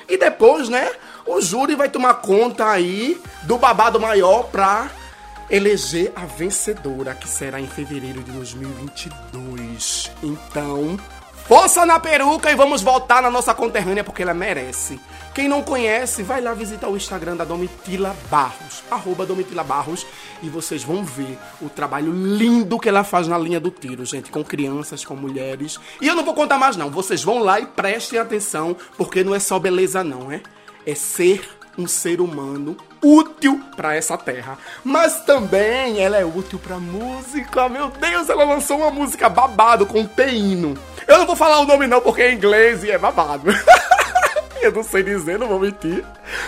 E 0.09 0.17
depois, 0.17 0.71
né, 0.71 0.91
o 1.27 1.43
júri 1.43 1.75
vai 1.75 1.91
tomar 1.91 2.15
conta 2.15 2.71
aí 2.71 3.21
do 3.43 3.59
babado 3.59 4.01
maior 4.01 4.45
pra 4.45 4.91
eleger 5.49 6.13
a 6.17 6.27
vencedora, 6.27 7.15
que 7.15 7.29
será 7.29 7.61
em 7.61 7.67
fevereiro 7.67 8.23
de 8.23 8.33
2022. 8.33 10.11
Então, 10.23 10.97
força 11.47 11.87
na 11.87 12.01
peruca 12.01 12.51
e 12.51 12.57
vamos 12.57 12.83
voltar 12.83 13.23
na 13.23 13.31
nossa 13.31 13.55
conterrânea 13.55 14.03
porque 14.03 14.23
ela 14.23 14.35
merece. 14.35 15.01
Quem 15.37 15.49
não 15.49 15.63
conhece, 15.63 16.23
vai 16.23 16.41
lá 16.41 16.55
visitar 16.55 16.89
o 16.89 16.97
Instagram 16.97 17.37
da 17.37 17.45
Domitila 17.45 18.17
Barros, 18.31 18.83
arroba 18.91 19.27
Domitila 19.27 19.63
Barros, 19.63 20.07
e 20.43 20.49
vocês 20.49 20.83
vão 20.83 21.05
ver 21.05 21.39
o 21.61 21.69
trabalho 21.69 22.11
lindo 22.11 22.79
que 22.79 22.89
ela 22.89 23.05
faz 23.05 23.29
na 23.29 23.37
linha 23.37 23.61
do 23.61 23.71
tiro, 23.71 24.03
gente, 24.07 24.31
com 24.31 24.43
crianças, 24.43 25.05
com 25.05 25.15
mulheres. 25.15 25.79
E 26.01 26.09
eu 26.09 26.15
não 26.15 26.25
vou 26.25 26.33
contar 26.33 26.59
mais 26.59 26.75
não, 26.77 26.91
vocês 26.91 27.23
vão 27.23 27.41
lá 27.41 27.61
e 27.61 27.67
prestem 27.67 28.19
atenção, 28.19 28.75
porque 28.97 29.23
não 29.23 29.35
é 29.35 29.39
só 29.39 29.59
beleza 29.59 30.03
não, 30.03 30.33
é? 30.33 30.41
É 30.87 30.95
ser 30.95 31.47
um 31.77 31.87
ser 31.87 32.21
humano 32.23 32.75
útil 33.03 33.61
para 33.77 33.95
essa 33.95 34.17
terra. 34.17 34.59
Mas 34.85 35.21
também 35.21 36.01
ela 36.01 36.17
é 36.17 36.25
útil 36.25 36.59
para 36.59 36.79
música. 36.79 37.69
Meu 37.69 37.89
Deus, 37.89 38.29
ela 38.29 38.45
lançou 38.45 38.79
uma 38.79 38.91
música 38.91 39.29
babado 39.29 39.87
com 39.87 40.05
teíno. 40.05 40.77
Eu 41.07 41.19
não 41.19 41.27
vou 41.27 41.37
falar 41.37 41.61
o 41.61 41.67
nome 41.67 41.87
não 41.87 42.01
porque 42.01 42.23
é 42.23 42.33
inglês 42.33 42.83
e 42.83 42.91
é 42.91 42.99
babado. 42.99 43.51
Eu 44.61 44.73
não 44.73 44.83
sei 44.83 45.03
dizer, 45.03 45.39
não 45.39 45.47
vou 45.47 45.61
mentir. 45.61 46.05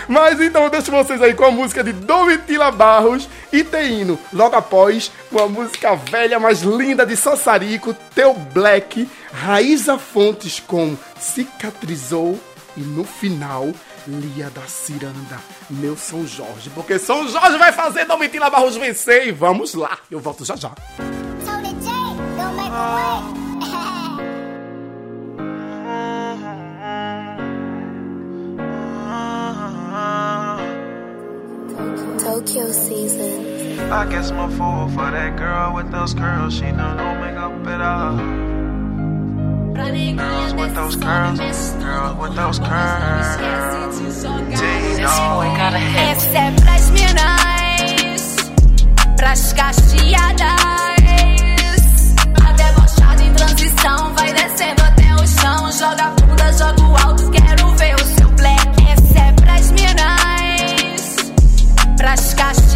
Mas 0.07 0.41
então 0.41 0.63
eu 0.63 0.69
deixo 0.69 0.91
vocês 0.91 1.21
aí 1.21 1.33
com 1.33 1.45
a 1.45 1.51
música 1.51 1.83
de 1.83 1.93
Domitila 1.93 2.71
Barros 2.71 3.29
e 3.51 3.63
Teíno. 3.63 4.19
Logo 4.33 4.55
após, 4.55 5.11
uma 5.31 5.47
música 5.47 5.95
velha, 5.95 6.39
mais 6.39 6.61
linda 6.61 7.05
de 7.05 7.15
Sassarico, 7.15 7.95
Teu 8.13 8.33
Black, 8.33 9.07
Raíza 9.31 9.97
Fontes 9.97 10.59
com 10.59 10.97
Cicatrizou 11.17 12.37
e 12.75 12.81
no 12.81 13.03
final, 13.03 13.71
Lia 14.09 14.49
da 14.49 14.65
Ciranda, 14.67 15.39
meu 15.69 15.95
São 15.95 16.25
Jorge. 16.25 16.69
Porque 16.71 16.97
São 16.97 17.27
Jorge 17.27 17.57
vai 17.57 17.71
fazer 17.71 18.05
Domitila 18.05 18.49
Barros 18.49 18.75
vencer 18.75 19.27
e 19.27 19.31
vamos 19.31 19.75
lá. 19.75 19.99
Eu 20.09 20.19
volto 20.19 20.43
já 20.43 20.55
já. 20.55 20.71
Tokyo 32.17 32.73
season. 32.73 33.45
I 33.91 34.05
guess 34.09 34.31
I'm 34.31 34.39
a 34.39 34.49
fool 34.49 34.89
for 34.89 35.11
that 35.11 35.37
girl 35.37 35.73
with 35.75 35.91
those 35.91 36.13
curls. 36.13 36.53
She 36.53 36.65
don't 36.65 36.97
know 36.97 37.15
makeup 37.15 37.67
at 37.67 37.81
all. 37.81 38.68
Girls 39.79 40.53
with 40.55 40.75
those 40.75 40.95
curls, 40.97 41.39
girls 41.39 42.17
with 42.19 42.35
those 42.35 42.59
curls. 42.59 43.37
This 43.97 44.99
boy 44.99 45.47
got 45.55 45.73
a 45.73 45.79
hit. 45.79 46.17
Essa 46.17 46.37
é 46.37 46.51
pras 46.51 46.89
minas, 46.91 48.35
pras 49.15 49.53
castiadas. 49.53 50.43
A 52.45 52.51
debochada 52.51 53.23
em 53.23 53.33
transição 53.33 54.13
vai 54.15 54.33
descendo 54.33 54.83
até 54.83 55.15
o 55.15 55.25
chão. 55.25 55.71
Joga 55.71 56.09
bunda, 56.09 56.51
joga 56.53 56.81
o 56.83 56.97
alto, 57.07 57.31
quero 57.31 57.67
ver 57.75 57.95
o 57.95 58.05
seu 58.05 58.29
black. 58.31 58.67
Essa 58.91 59.19
é 59.19 59.31
pras 59.31 59.71
minas, 59.71 61.15
pras 61.95 62.33
castiadas. 62.33 62.68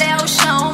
Até 0.00 0.16
o 0.16 0.26
chão, 0.26 0.69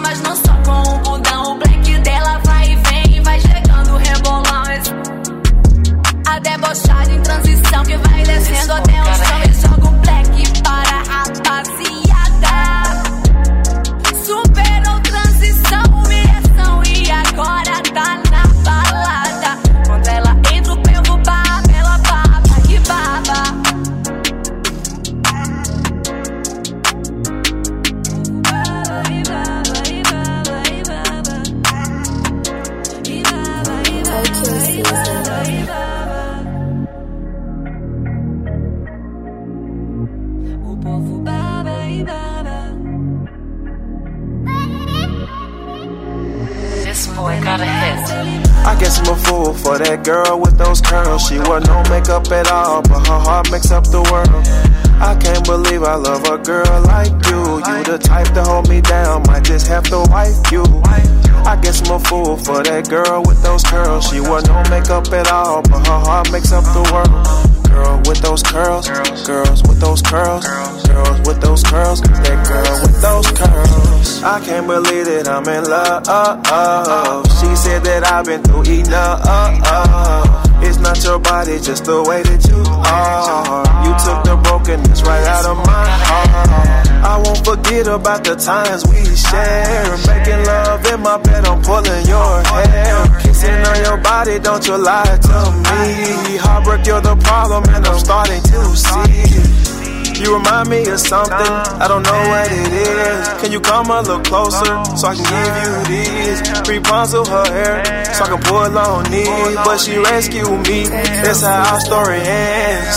about 88.07 88.22
the 88.22 88.36
times 88.36 88.86
we 88.86 89.02
shared. 89.02 89.98
Making 90.07 90.46
love 90.46 90.86
in 90.86 91.00
my 91.02 91.18
bed, 91.18 91.44
I'm 91.44 91.61
pulling 91.61 92.07
your 92.07 92.38
hair. 92.54 93.02
Kissing 93.18 93.50
on 93.50 93.78
your 93.82 93.98
body, 93.98 94.38
don't 94.38 94.64
you 94.64 94.78
lie 94.78 95.18
to 95.26 95.38
me. 95.66 96.38
Heartbreak, 96.38 96.86
you're 96.86 97.00
the 97.00 97.16
problem, 97.16 97.64
and 97.74 97.84
I'm 97.84 97.98
starting 97.98 98.42
to 98.42 98.61
see. 98.78 100.22
You 100.22 100.38
remind 100.38 100.68
me 100.70 100.86
of 100.86 101.00
something, 101.00 101.50
I 101.82 101.86
don't 101.88 102.04
know 102.04 102.22
what 102.30 102.46
it 102.46 102.72
is. 102.72 103.42
Can 103.42 103.50
you 103.50 103.61
come 103.61 103.90
a 103.90 104.00
little 104.00 104.22
closer 104.22 104.70
so 104.94 105.09
I 105.11 105.14
can 105.18 105.26
give 105.26 105.54
you 105.66 105.72
these? 105.90 106.38
Rapunzel 106.70 107.24
her 107.26 107.46
hair 107.50 108.04
so 108.14 108.22
I 108.22 108.28
can 108.28 108.42
pull 108.42 108.78
on 108.78 109.11
these. 109.11 109.57
But 109.66 109.78
she 109.78 109.98
rescued 109.98 110.62
me, 110.68 110.86
that's 110.86 111.42
how 111.42 111.74
our 111.74 111.80
story 111.80 112.20
ends. 112.22 112.96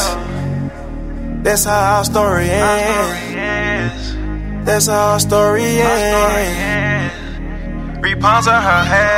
That's 1.43 1.65
how 1.65 1.97
our 1.97 2.05
story 2.05 2.49
ends. 2.49 3.28
That's 4.69 4.85
how 4.85 5.13
our 5.13 5.19
story 5.19 5.63
ends. 5.81 7.13
Rapunzel 8.03 8.53
her 8.53 8.83
hair. 8.85 9.09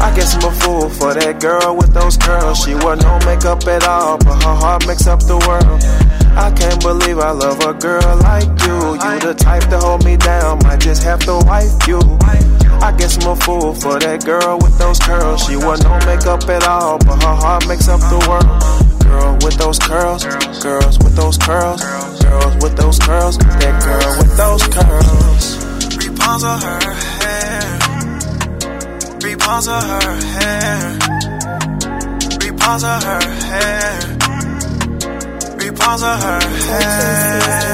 I 0.00 0.14
guess 0.14 0.36
I'm 0.36 0.44
a 0.44 0.52
fool 0.54 0.88
for 0.88 1.14
that 1.14 1.40
girl 1.40 1.76
with 1.76 1.92
those 1.92 2.16
curls. 2.16 2.62
She 2.62 2.76
wore 2.76 2.94
no 2.94 3.18
makeup 3.26 3.66
at 3.66 3.82
all, 3.88 4.18
but 4.18 4.40
her 4.40 4.54
heart 4.54 4.86
makes 4.86 5.08
up 5.08 5.18
the 5.18 5.36
world. 5.48 5.82
I 6.38 6.52
can't 6.52 6.80
believe 6.80 7.18
I 7.18 7.32
love 7.32 7.58
a 7.58 7.74
girl 7.74 8.16
like 8.18 8.46
you. 8.70 8.78
You 9.02 9.18
the 9.18 9.34
type 9.36 9.68
to 9.70 9.80
hold 9.80 10.04
me 10.04 10.16
down, 10.16 10.60
might 10.62 10.78
just 10.78 11.02
have 11.02 11.18
to 11.26 11.42
wife 11.44 11.74
you. 11.88 11.98
I 12.78 12.94
guess 12.96 13.18
I'm 13.18 13.32
a 13.32 13.36
fool 13.36 13.74
for 13.74 13.98
that 13.98 14.24
girl 14.24 14.58
with 14.62 14.78
those 14.78 15.00
curls. 15.00 15.44
She 15.44 15.56
wore 15.56 15.76
no 15.78 15.98
makeup 16.06 16.48
at 16.48 16.62
all, 16.68 16.98
but 16.98 17.20
her 17.20 17.34
heart 17.34 17.66
makes 17.66 17.88
up 17.88 17.98
the 17.98 18.22
world. 18.30 18.46
Girl 19.02 19.34
with 19.42 19.58
those 19.58 19.78
curls, 19.78 20.24
girls 20.62 20.98
with 21.00 21.14
those 21.14 21.36
curls, 21.36 21.82
girls 22.32 22.54
with 22.62 22.74
those 22.76 22.98
curls, 22.98 23.38
that 23.38 23.82
girl 23.84 24.10
with 24.18 24.36
those 24.36 24.62
curls. 24.68 25.44
Rapunzel 26.02 26.56
her 26.66 26.80
hair, 27.20 27.78
Rapunzel 29.24 29.80
her 29.90 30.10
hair, 30.34 30.98
Rapunzel 32.42 33.00
her 33.08 33.22
hair, 33.50 33.92
Rapunzel 35.58 36.16
her 36.24 36.40
hair. 36.68 37.72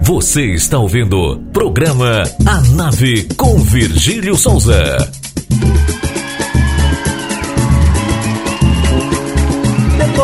Você 0.00 0.52
está 0.54 0.78
ouvindo 0.78 1.40
programa 1.52 2.24
A 2.44 2.60
Nave 2.72 3.28
com 3.36 3.62
Virgílio 3.62 4.36
Souza. 4.36 5.12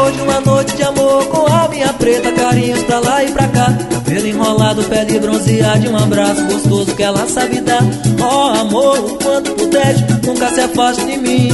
De 0.08 0.22
uma 0.22 0.40
noite 0.40 0.74
de 0.74 0.82
amor 0.82 1.26
com 1.26 1.46
a 1.52 1.68
minha 1.68 1.92
preta, 1.92 2.32
carinhos 2.32 2.82
pra 2.84 2.98
lá 2.98 3.22
e 3.22 3.30
pra 3.30 3.46
cá. 3.48 3.76
Cabelo 3.90 4.26
enrolado, 4.26 4.82
pele 4.84 5.18
bronzeada 5.18 5.90
um 5.90 5.96
abraço 5.96 6.42
gostoso 6.44 6.94
que 6.94 7.02
ela 7.02 7.26
sabe 7.28 7.60
dar. 7.60 7.82
Ó 8.20 8.46
oh, 8.46 8.60
amor, 8.60 8.98
o 8.98 9.18
quanto 9.18 9.52
puderes, 9.52 10.00
nunca 10.24 10.48
se 10.50 10.60
afaste 10.60 11.04
de 11.04 11.18
mim. 11.18 11.50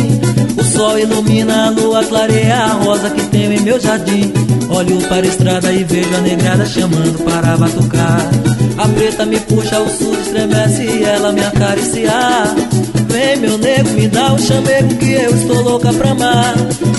O 0.56 0.62
sol 0.62 0.96
ilumina 0.98 1.66
a 1.66 1.70
lua, 1.70 2.04
clareia 2.04 2.58
a 2.58 2.68
rosa 2.74 3.10
que 3.10 3.22
tenho 3.26 3.52
em 3.52 3.60
meu 3.60 3.80
jardim. 3.80 4.32
Olho 4.74 5.00
para 5.08 5.24
a 5.24 5.28
estrada 5.28 5.72
e 5.72 5.84
vejo 5.84 6.16
a 6.16 6.20
negrada 6.20 6.66
chamando 6.66 7.24
para 7.24 7.56
batucar. 7.56 8.28
A 8.76 8.88
preta 8.88 9.24
me 9.24 9.38
puxa, 9.38 9.78
o 9.78 9.88
sul 9.88 10.18
estremece 10.20 10.82
e 10.82 11.04
ela 11.04 11.30
me 11.30 11.44
acariciar. 11.44 12.52
Vem 13.08 13.36
meu 13.36 13.56
nego, 13.56 13.90
me 13.90 14.08
dá 14.08 14.32
um 14.32 14.38
chamego 14.38 14.96
que 14.96 15.12
eu 15.12 15.30
estou 15.30 15.62
louca 15.62 15.92
pra 15.92 16.10
amar. 16.10 16.54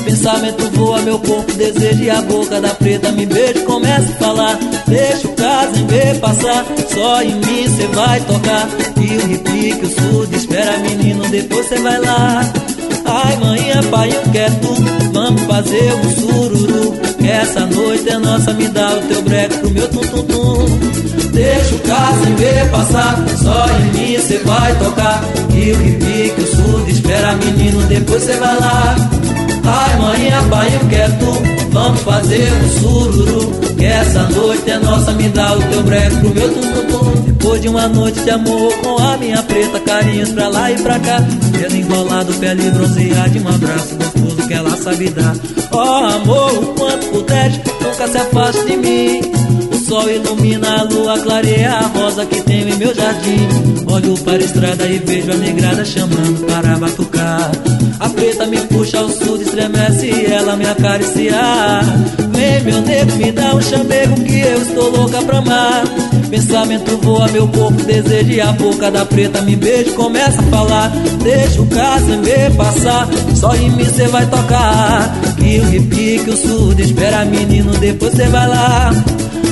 Pensamento 0.05 0.71
voa, 0.71 1.01
meu 1.01 1.19
corpo 1.19 1.51
deseja 1.51 2.01
e 2.01 2.09
a 2.09 2.21
boca 2.21 2.61
da 2.61 2.69
preta 2.69 3.11
me 3.11 3.25
beija 3.25 3.59
e 3.59 3.63
começa 3.63 4.09
a 4.09 4.23
falar. 4.23 4.57
Deixa 4.87 5.27
o 5.27 5.33
caso 5.33 5.77
em 5.77 5.87
ver 5.87 6.19
passar, 6.21 6.65
só 6.93 7.21
em 7.21 7.35
mim 7.35 7.67
cê 7.75 7.87
vai 7.87 8.21
tocar. 8.21 8.69
E 9.01 9.17
o 9.17 9.27
repique, 9.27 9.85
o 9.85 9.89
surdo, 9.89 10.33
espera 10.33 10.77
menino, 10.77 11.27
depois 11.27 11.67
cê 11.67 11.75
vai 11.79 11.99
lá. 11.99 12.53
Ai, 13.05 13.37
manhã, 13.37 13.81
pai, 13.89 14.09
eu 14.09 14.31
quero 14.31 14.55
vamos 15.11 15.41
fazer 15.43 15.93
um 15.93 16.11
sururu. 16.11 16.93
Que 17.17 17.27
essa 17.27 17.65
noite 17.65 18.09
é 18.09 18.17
nossa, 18.17 18.53
me 18.53 18.67
dá 18.67 18.93
o 18.93 19.01
teu 19.07 19.21
breque 19.23 19.57
pro 19.57 19.71
meu 19.71 19.87
tum-tum-tum. 19.87 20.65
Deixa 21.31 21.75
o 21.75 21.79
caso 21.79 22.29
em 22.29 22.35
ver 22.35 22.69
passar, 22.69 23.15
só 23.41 23.65
em 23.79 23.97
mim 23.97 24.19
cê 24.19 24.37
vai 24.39 24.75
tocar. 24.77 25.23
E 25.53 25.71
o 25.71 25.77
repique, 25.77 26.41
o 26.41 26.47
surdo, 26.55 26.89
espera 26.89 27.33
menino, 27.35 27.81
depois 27.87 28.23
cê 28.23 28.33
vai 28.33 28.59
lá. 28.59 28.95
Ai, 29.63 29.99
manhã, 29.99 30.49
pai, 30.49 30.75
eu 30.75 30.89
quero 30.89 31.15
vamos 31.71 32.01
fazer 32.01 32.51
um 32.53 32.79
sururu. 32.79 33.51
Que 33.77 33.85
essa 33.85 34.23
noite 34.29 34.69
é 34.69 34.77
nossa, 34.79 35.11
me 35.13 35.29
dá 35.29 35.53
o 35.53 35.61
teu 35.63 35.83
breque 35.83 36.15
pro 36.17 36.29
meu 36.29 36.53
tum-tum-tum. 36.53 37.14
Depois 37.45 37.61
de 37.61 37.67
uma 37.67 37.87
noite 37.87 38.19
de 38.21 38.31
amor 38.31 38.75
com 38.79 38.97
a 38.97 39.17
minha 39.17 39.43
preta, 39.43 39.79
carinhos 39.81 40.31
pra 40.31 40.47
lá 40.47 40.71
e 40.71 40.81
pra 40.81 40.99
cá. 40.99 41.19
Dedo 41.19 41.75
enrolado, 41.75 42.33
pele 42.33 42.71
bronzeada, 42.71 43.39
um 43.39 43.47
abraço 43.47 43.95
gostoso 43.97 44.47
que 44.47 44.53
ela 44.55 44.75
sabe 44.75 45.11
dar. 45.11 45.35
Oh, 45.71 45.77
amor, 45.77 46.53
o 46.55 46.73
quanto 46.73 47.05
puderes, 47.11 47.59
nunca 47.79 48.07
se 48.07 48.17
afaste 48.17 48.65
de 48.65 48.77
mim. 48.77 49.21
O 49.71 49.77
sol 49.77 50.09
ilumina 50.09 50.79
a 50.79 50.83
lua, 50.85 51.19
clareia 51.19 51.73
a 51.73 51.81
rosa 51.81 52.25
que 52.25 52.41
tenho 52.41 52.67
em 52.67 52.77
meu 52.77 52.95
jardim. 52.95 53.47
Olho 53.91 54.17
para 54.23 54.41
a 54.41 54.45
estrada 54.45 54.87
e 54.87 54.97
vejo 54.97 55.31
a 55.31 55.35
negrada 55.35 55.85
chamando 55.85 56.47
para 56.47 56.79
batucar. 56.79 57.51
A 57.99 58.09
preta 58.09 58.45
me 58.45 58.57
puxa 58.61 58.99
ao 58.99 59.09
sul, 59.09 59.41
estremece 59.41 60.07
e 60.07 60.25
ela 60.25 60.55
me 60.55 60.65
acaricia. 60.65 61.81
Vem 62.31 62.61
meu 62.63 62.81
nego, 62.81 63.15
me 63.15 63.31
dá 63.31 63.55
um 63.55 63.61
chamego 63.61 64.15
que 64.21 64.39
eu 64.41 64.61
estou 64.61 64.89
louca 64.89 65.21
pra 65.21 65.37
amar. 65.37 65.83
Pensamento 66.29 66.97
voa, 66.97 67.27
meu 67.29 67.47
corpo 67.47 67.81
deseja 67.83 68.49
a 68.49 68.51
boca 68.53 68.91
da 68.91 69.05
preta 69.05 69.41
me 69.41 69.55
beija 69.55 69.91
começa 69.91 70.41
a 70.41 70.43
falar. 70.43 70.91
Deixa 71.23 71.61
o 71.61 71.67
caso 71.67 72.05
me 72.05 72.49
passar, 72.57 73.07
só 73.35 73.55
em 73.55 73.69
mim 73.69 73.85
cê 73.85 74.07
vai 74.07 74.25
tocar. 74.25 75.15
Que 75.37 75.59
o 75.59 75.65
repique, 75.69 76.29
o 76.29 76.37
surdo 76.37 76.81
espera 76.81 77.23
menino, 77.23 77.71
depois 77.77 78.13
cê 78.13 78.25
vai 78.27 78.47
lá. 78.47 78.91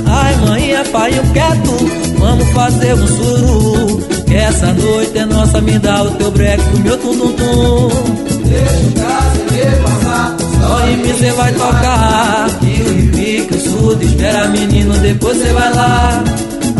Ai 0.06 0.36
mãe, 0.38 0.74
é 0.74 0.84
pai, 0.84 1.18
eu 1.18 1.24
quero, 1.34 2.18
vamos 2.18 2.50
fazer 2.50 2.94
um. 2.96 4.24
Que 4.26 4.36
essa 4.36 4.74
noite 4.74 5.18
é 5.18 5.26
nossa, 5.26 5.62
me 5.62 5.80
dá 5.80 6.04
o 6.04 6.12
teu 6.12 6.32
breque, 6.32 6.64
o 6.76 6.80
meu 6.80 6.98
tum 6.98 8.33
tum 8.44 8.50
tum. 8.50 8.50
Deixa 8.50 8.76
o 8.78 8.94
caso 8.94 9.40
me 9.52 9.64
passar, 9.84 10.36
só 10.60 10.88
em 10.88 10.98
mim 10.98 11.14
cê 11.20 11.32
vai 11.32 11.54
tocar. 11.54 12.50
Que 12.60 12.82
o 12.82 13.56
o 13.56 13.60
surdo 13.60 14.04
espera 14.04 14.48
menino, 14.48 14.94
depois 15.00 15.38
cê 15.38 15.54
vai 15.54 15.74
lá. 15.74 16.24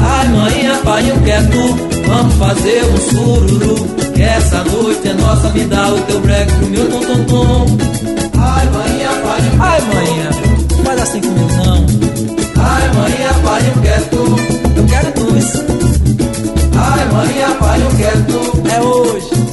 Ai 0.06 0.66
é 0.66 0.78
pai, 0.84 1.10
eu 1.10 1.16
quero, 1.22 1.48
vamos 2.08 2.34
fazer 2.36 2.84
um 2.86 2.98
sururu. 2.98 3.88
Que 4.14 4.22
essa 4.22 4.64
noite 4.66 5.08
é 5.08 5.14
nossa, 5.14 5.50
me 5.50 5.64
dá 5.66 5.90
o 5.90 6.00
teu 6.02 6.20
breque, 6.22 6.52
o 6.64 6.68
meu 6.68 6.90
tum 6.90 7.02
tum 7.02 7.24
tum. 7.26 7.78
Ai 8.38 8.66
é 8.66 9.22
pai, 9.24 9.42
Ai 9.60 9.82
mãe, 9.82 10.30
não 10.76 10.86
faz 10.86 11.02
assim 11.02 11.22
comigo 11.22 11.50
não. 11.66 11.86
Ai 12.62 12.88
mãe, 12.94 13.14
pai, 13.44 13.62
eu 13.76 13.82
quero 13.82 14.06
tu, 14.06 14.78
eu 14.78 14.86
quero 14.86 15.12
tu 15.14 15.38
isso. 15.38 15.64
Ai 16.76 17.06
mãe, 17.12 17.56
pai, 17.60 17.82
eu 17.82 17.98
quero 17.98 18.24
tu, 18.24 18.70
é 18.70 18.82
hoje. 18.82 19.53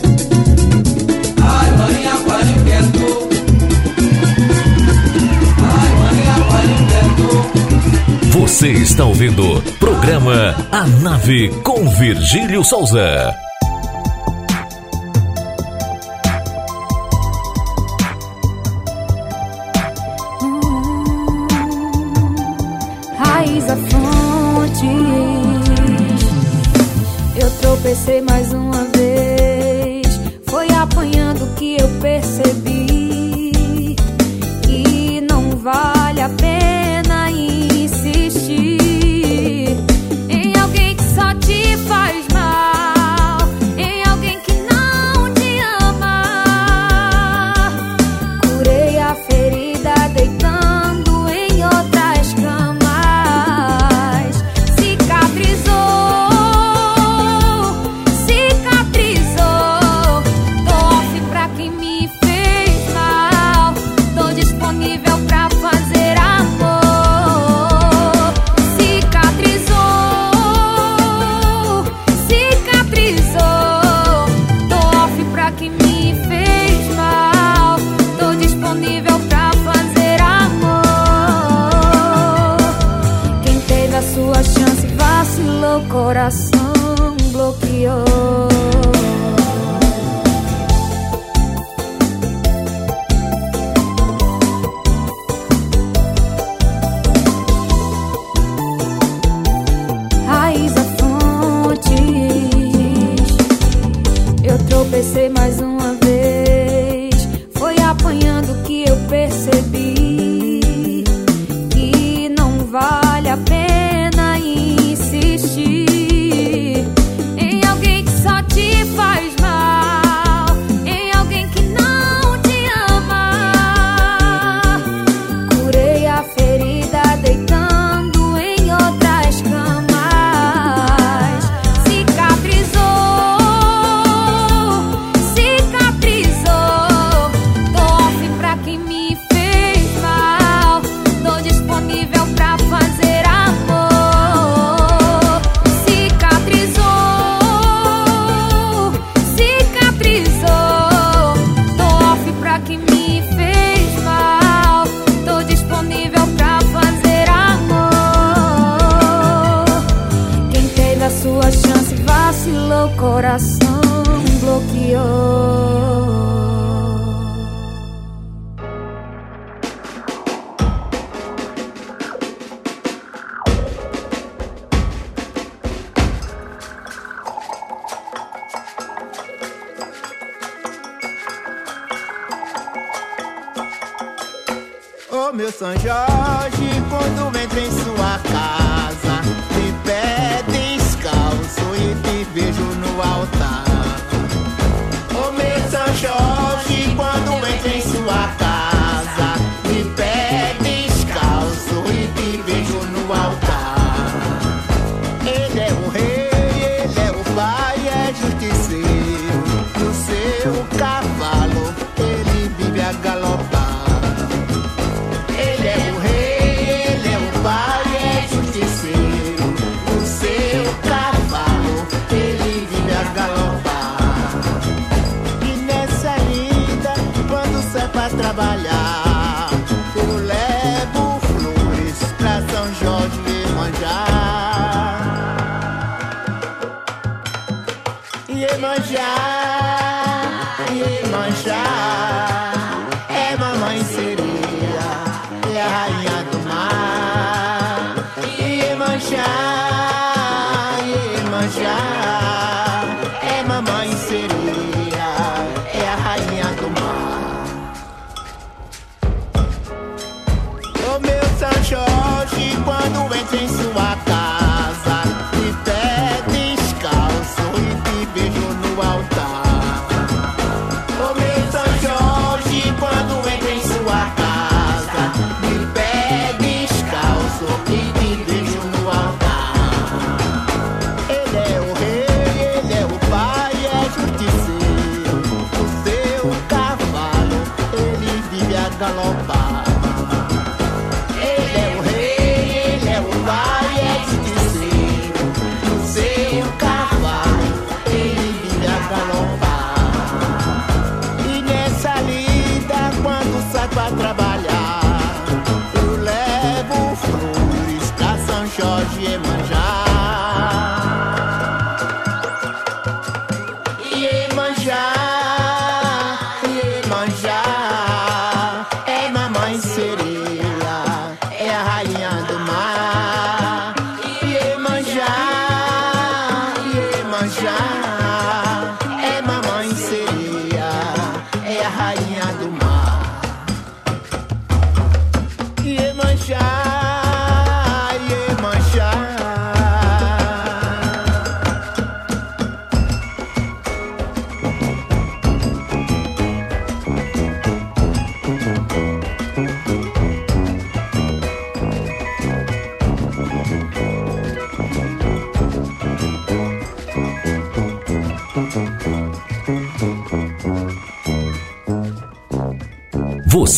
Você 8.32 8.68
está 8.72 9.04
ouvindo 9.04 9.62
programa 9.78 10.54
A 10.70 10.86
Nave 10.86 11.48
com 11.62 11.88
Virgílio 11.88 12.62
Souza. 12.62 13.34
raiz 23.40 23.64
a 23.70 23.76
fonte. 23.76 24.86
Eu 27.36 27.50
tropecei 27.60 28.20
mais 28.20 28.52
uma 28.52 28.59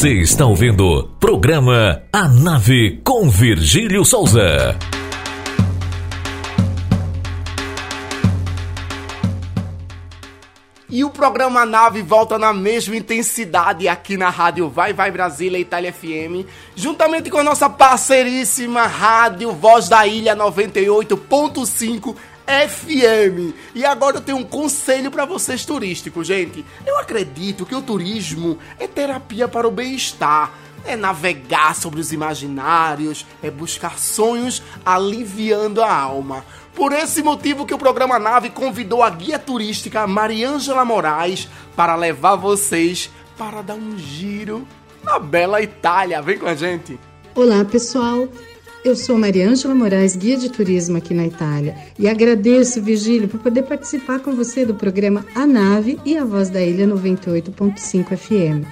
Você 0.03 0.15
está 0.15 0.47
ouvindo 0.47 1.09
programa 1.21 2.03
A 2.13 2.27
Nave 2.27 3.01
com 3.05 3.31
Virgílio 3.31 4.05
Souza. 4.05 4.77
E 10.91 11.05
o 11.05 11.11
programa 11.11 11.65
Nave 11.65 12.03
volta 12.03 12.37
na 12.37 12.53
mesma 12.53 12.97
intensidade 12.97 13.87
aqui 13.87 14.17
na 14.17 14.29
rádio 14.29 14.69
Vai 14.69 14.93
Vai 14.93 15.13
Brasília 15.13 15.57
Itália 15.57 15.93
FM, 15.93 16.49
juntamente 16.75 17.31
com 17.31 17.39
a 17.39 17.45
nossa 17.45 17.71
parceiríssima 17.71 18.89
rádio 18.89 19.53
Voz 19.53 19.89
da 19.89 20.05
Ilha 20.05 20.35
98.5 20.35 22.17
FM. 22.53 23.55
E 23.75 23.85
agora 23.85 24.19
eu 24.19 24.21
tenho 24.21 24.39
um 24.39 24.45
conselho 24.45 25.11
para 25.11 25.25
vocês 25.25 25.65
turísticos, 25.65 26.27
gente. 26.27 26.65
Eu 26.87 26.99
acredito 26.99 27.65
que 27.65 27.75
o 27.75 27.83
turismo 27.83 28.59
é 28.79 28.87
terapia 28.87 29.49
para 29.49 29.67
o 29.67 29.71
bem-estar. 29.71 30.53
É 30.85 30.97
navegar 30.97 31.77
sobre 31.77 32.01
os 32.01 32.13
imaginários, 32.13 33.25
é 33.41 33.51
buscar 33.51 33.99
sonhos 33.99 34.61
aliviando 34.85 35.81
a 35.81 35.95
alma. 35.95 36.45
Por 36.75 36.93
esse 36.93 37.23
motivo 37.23 37.65
que 37.65 37.75
o 37.75 37.79
programa 37.79 38.19
Nave 38.19 38.51
convidou 38.51 39.03
a 39.03 39.09
guia 39.09 39.39
turística 39.39 40.07
Mariângela 40.07 40.85
Moraes 40.85 41.49
para 41.77 41.95
levar 41.95 42.35
vocês 42.35 43.11
para 43.39 43.63
dar 43.63 43.75
um 43.75 43.97
giro 43.97 44.67
na 45.05 45.19
bela 45.19 45.63
Itália. 45.63 46.21
Vem 46.21 46.39
com 46.39 46.47
a 46.47 46.55
gente. 46.55 46.99
Olá, 47.35 47.65
pessoal. 47.65 48.29
Eu 48.85 48.97
sou 48.97 49.17
Mariângela 49.17 49.77
Moraes, 49.77 50.17
guia 50.17 50.37
de 50.37 50.51
turismo 50.51 50.97
aqui 50.97 51.15
na 51.15 51.25
Itália, 51.25 51.77
e 51.97 52.09
agradeço, 52.09 52.83
Virgílio, 52.83 53.29
por 53.29 53.39
poder 53.39 53.63
participar 53.63 54.19
com 54.19 54.35
você 54.35 54.67
do 54.67 54.75
programa 54.75 55.25
A 55.37 55.47
Nave 55.47 56.01
e 56.05 56.17
a 56.19 56.25
Voz 56.25 56.51
da 56.51 56.61
Ilha 56.61 56.85
98.5 56.89 58.17
FM. 58.17 58.67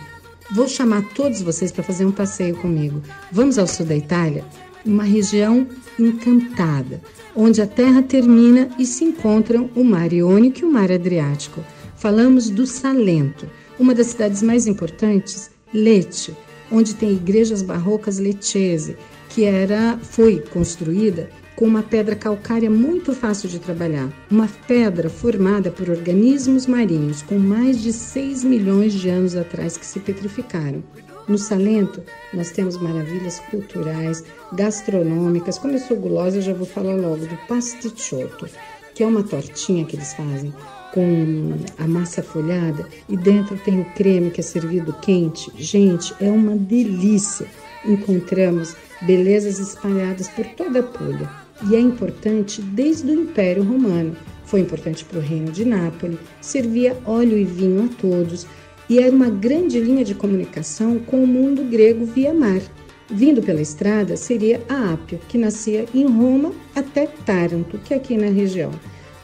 Vou 0.53 0.67
chamar 0.67 1.05
todos 1.15 1.43
vocês 1.43 1.71
para 1.71 1.85
fazer 1.85 2.07
um 2.07 2.11
passeio 2.11 2.57
comigo. 2.57 3.01
Vamos 3.31 3.57
ao 3.57 3.69
sul 3.69 3.87
da 3.87 3.95
Itália, 3.95 4.45
uma 4.85 5.05
região 5.05 5.65
encantada, 5.97 7.01
onde 7.37 7.63
a 7.63 7.67
terra 7.67 8.03
termina 8.03 8.69
e 8.77 8.87
se 8.87 9.05
encontram 9.05 9.71
o 9.77 9.85
Mar 9.85 10.13
Iônico 10.13 10.63
e 10.63 10.65
o 10.65 10.73
Mar 10.73 10.91
Adriático. 10.91 11.65
Falamos 11.95 12.51
do 12.51 12.67
Salento, 12.67 13.47
uma 13.79 13.95
das 13.95 14.09
cidades 14.09 14.43
mais 14.43 14.67
importantes, 14.67 15.53
Lecce, 15.73 16.35
onde 16.73 16.97
tem 16.97 17.13
igrejas 17.13 17.63
barrocas 17.63 18.19
lecese, 18.19 18.97
que 19.31 19.45
era 19.45 19.99
foi 20.03 20.41
construída 20.41 21.31
com 21.55 21.65
uma 21.65 21.83
pedra 21.83 22.17
calcária 22.17 22.71
muito 22.71 23.13
fácil 23.13 23.49
de 23.49 23.59
trabalhar, 23.59 24.11
uma 24.31 24.49
pedra 24.67 25.11
formada 25.11 25.71
por 25.71 25.91
organismos 25.91 26.67
marinhos 26.67 27.23
com 27.23 27.39
mais 27.39 27.81
de 27.81 27.93
6 27.93 28.45
milhões 28.45 28.95
de 28.95 29.09
anos 29.09 29.37
atrás 29.37 29.77
que 29.77 29.85
se 29.85 30.01
petrificaram. 30.01 30.83
No 31.29 31.39
Salento, 31.39 32.03
nós 32.33 32.51
temos 32.51 32.77
maravilhas 32.77 33.39
culturais, 33.51 34.25
gastronômicas. 34.53 35.59
Como 35.59 35.75
eu 35.75 35.79
sou 35.79 35.97
gulosa, 35.97 36.39
eu 36.39 36.43
já 36.43 36.55
vou 36.55 36.67
falar 36.67 36.97
logo 36.97 37.27
do 37.27 37.37
pasticciotto, 37.47 38.49
que 38.95 39.03
é 39.03 39.07
uma 39.07 39.23
tortinha 39.23 39.85
que 39.85 39.97
eles 39.97 40.13
fazem 40.15 40.53
com 40.93 41.53
a 41.79 41.87
massa 41.87 42.23
folhada 42.23 42.89
e 43.09 43.17
dentro 43.17 43.57
tem 43.59 43.81
o 43.81 43.85
creme 43.93 44.31
que 44.31 44.41
é 44.41 44.43
servido 44.43 44.93
quente. 44.95 45.53
Gente, 45.57 46.15
é 46.21 46.31
uma 46.31 46.57
delícia. 46.57 47.47
Encontramos 47.85 48.77
belezas 49.03 49.59
espalhadas 49.59 50.29
por 50.29 50.45
toda 50.47 50.81
a 50.81 50.83
Puglia 50.83 51.29
e 51.69 51.75
é 51.75 51.81
importante 51.81 52.61
desde 52.61 53.11
o 53.11 53.23
Império 53.23 53.63
Romano. 53.63 54.17
Foi 54.45 54.61
importante 54.61 55.05
para 55.05 55.19
o 55.19 55.23
Reino 55.23 55.51
de 55.51 55.65
Nápoles, 55.65 56.19
servia 56.41 56.97
óleo 57.05 57.39
e 57.39 57.45
vinho 57.45 57.85
a 57.85 58.01
todos 58.01 58.47
e 58.89 58.99
era 58.99 59.15
uma 59.15 59.31
grande 59.31 59.79
linha 59.79 60.05
de 60.05 60.15
comunicação 60.15 60.99
com 60.99 61.23
o 61.23 61.27
mundo 61.27 61.65
grego 61.65 62.05
via 62.05 62.35
mar. 62.35 62.61
Vindo 63.09 63.43
pela 63.43 63.61
estrada 63.61 64.17
seria 64.17 64.61
a 64.69 64.93
Ápia, 64.93 65.21
que 65.29 65.39
nascia 65.39 65.85
em 65.95 66.07
Roma 66.07 66.53
até 66.75 67.07
Taranto, 67.07 67.79
que 67.79 67.95
é 67.95 67.97
aqui 67.97 68.17
na 68.17 68.29
região. 68.29 68.71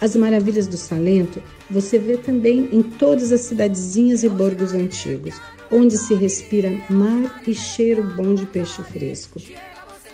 As 0.01 0.15
maravilhas 0.15 0.67
do 0.67 0.77
Salento 0.77 1.43
você 1.71 1.99
vê 1.99 2.17
também 2.17 2.69
em 2.73 2.83
todas 2.83 3.33
as 3.33 3.41
cidadezinhas 3.43 4.23
e 4.23 4.29
borgos 4.29 4.73
antigos, 4.73 5.41
onde 5.71 5.99
se 5.99 6.15
respira 6.15 6.71
mar 6.89 7.43
e 7.47 7.55
cheiro 7.55 8.03
bom 8.17 8.35
de 8.35 8.47
peixe 8.47 8.83
fresco. 8.83 9.39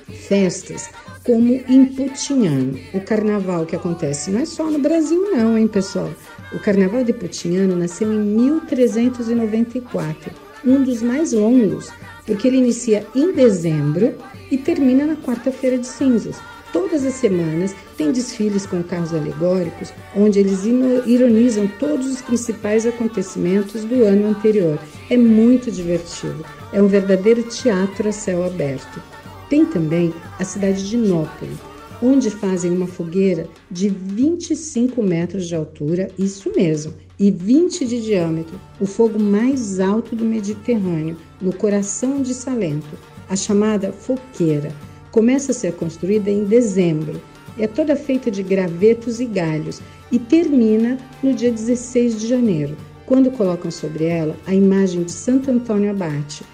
Festas 0.09 0.91
como 1.25 1.55
em 1.69 1.85
Putinhano, 1.85 2.77
o 2.93 3.01
carnaval 3.01 3.65
que 3.65 3.77
acontece 3.77 4.29
não 4.31 4.41
é 4.41 4.45
só 4.45 4.69
no 4.69 4.81
Brasil 4.81 5.31
não, 5.31 5.57
hein, 5.57 5.69
pessoal? 5.69 6.11
O 6.53 6.59
carnaval 6.59 7.05
de 7.05 7.13
Putinhano 7.13 7.77
nasceu 7.77 8.13
em 8.13 8.19
1394, 8.19 10.33
um 10.65 10.83
dos 10.83 11.01
mais 11.01 11.33
longos, 11.33 11.91
porque 12.27 12.49
ele 12.49 12.57
inicia 12.57 13.07
em 13.15 13.33
dezembro 13.33 14.17
e 14.51 14.59
termina 14.59 15.07
na 15.07 15.15
quarta-feira 15.15 15.79
de 15.79 15.87
cinzas. 15.87 16.39
Todas 16.73 17.05
as 17.05 17.15
semanas 17.15 17.75
tem 17.99 18.11
desfiles 18.11 18.65
com 18.65 18.83
carros 18.83 19.13
alegóricos, 19.13 19.93
onde 20.17 20.39
eles 20.39 20.65
ironizam 20.65 21.69
todos 21.79 22.07
os 22.07 22.23
principais 22.23 22.87
acontecimentos 22.87 23.85
do 23.85 24.05
ano 24.05 24.29
anterior. 24.29 24.79
É 25.11 25.17
muito 25.17 25.71
divertido. 25.71 26.45
É 26.73 26.81
um 26.81 26.87
verdadeiro 26.87 27.43
teatro 27.43 28.09
a 28.09 28.13
céu 28.13 28.43
aberto. 28.43 29.03
Tem 29.51 29.67
também 29.67 30.15
a 30.39 30.45
cidade 30.45 30.89
de 30.89 30.97
Nápoles, 30.97 31.59
onde 32.03 32.31
fazem 32.31 32.71
uma 32.71 32.87
fogueira 32.87 33.47
de 33.71 33.91
25 33.91 35.03
metros 35.03 35.47
de 35.47 35.55
altura, 35.55 36.11
isso 36.19 36.51
mesmo, 36.57 36.95
e 37.19 37.31
20 37.31 37.87
de 37.87 38.03
diâmetro, 38.03 38.59
o 38.81 38.87
fogo 38.87 39.21
mais 39.21 39.79
alto 39.79 40.17
do 40.17 40.25
Mediterrâneo, 40.25 41.19
no 41.39 41.53
coração 41.53 42.23
de 42.23 42.33
Salento, 42.33 42.99
a 43.29 43.37
chamada 43.37 43.93
foqueira. 43.93 44.73
Começa 45.13 45.53
a 45.53 45.55
ser 45.55 45.75
construída 45.75 46.31
em 46.31 46.45
dezembro 46.45 47.21
É 47.59 47.67
toda 47.67 47.95
feita 47.95 48.31
de 48.31 48.43
gravetos 48.43 49.21
e 49.21 49.27
galhos 49.27 49.81
e 50.11 50.19
termina 50.19 50.99
no 51.23 51.35
dia 51.35 51.53
16 51.53 52.19
de 52.19 52.27
janeiro, 52.27 52.75
quando 53.05 53.31
colocam 53.31 53.71
sobre 53.71 54.05
ela 54.05 54.35
a 54.47 54.55
imagem 54.55 55.03
de 55.03 55.13
Santo 55.13 55.51
Antônio 55.51 55.91
Abate. 55.91 56.45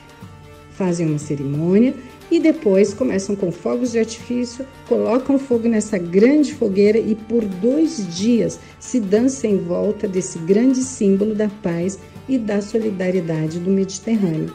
Fazem 0.73 1.07
uma 1.07 1.19
cerimônia 1.19 1.95
e 2.31 2.41
depois 2.41 2.93
começam 2.93 3.37
com 3.37 3.53
fogos 3.53 3.93
de 3.93 4.01
artifício, 4.01 4.67
colocam 4.89 5.39
fogo 5.39 5.69
nessa 5.69 5.97
grande 5.97 6.53
fogueira 6.53 6.99
e 6.99 7.15
por 7.15 7.45
dois 7.45 8.13
dias 8.17 8.59
se 8.81 8.99
dança 8.99 9.47
em 9.47 9.59
volta 9.59 10.09
desse 10.09 10.39
grande 10.41 10.83
símbolo 10.83 11.33
da 11.33 11.49
paz 11.63 11.97
e 12.29 12.37
da 12.37 12.61
solidariedade 12.61 13.61
do 13.61 13.71
Mediterrâneo. 13.71 14.53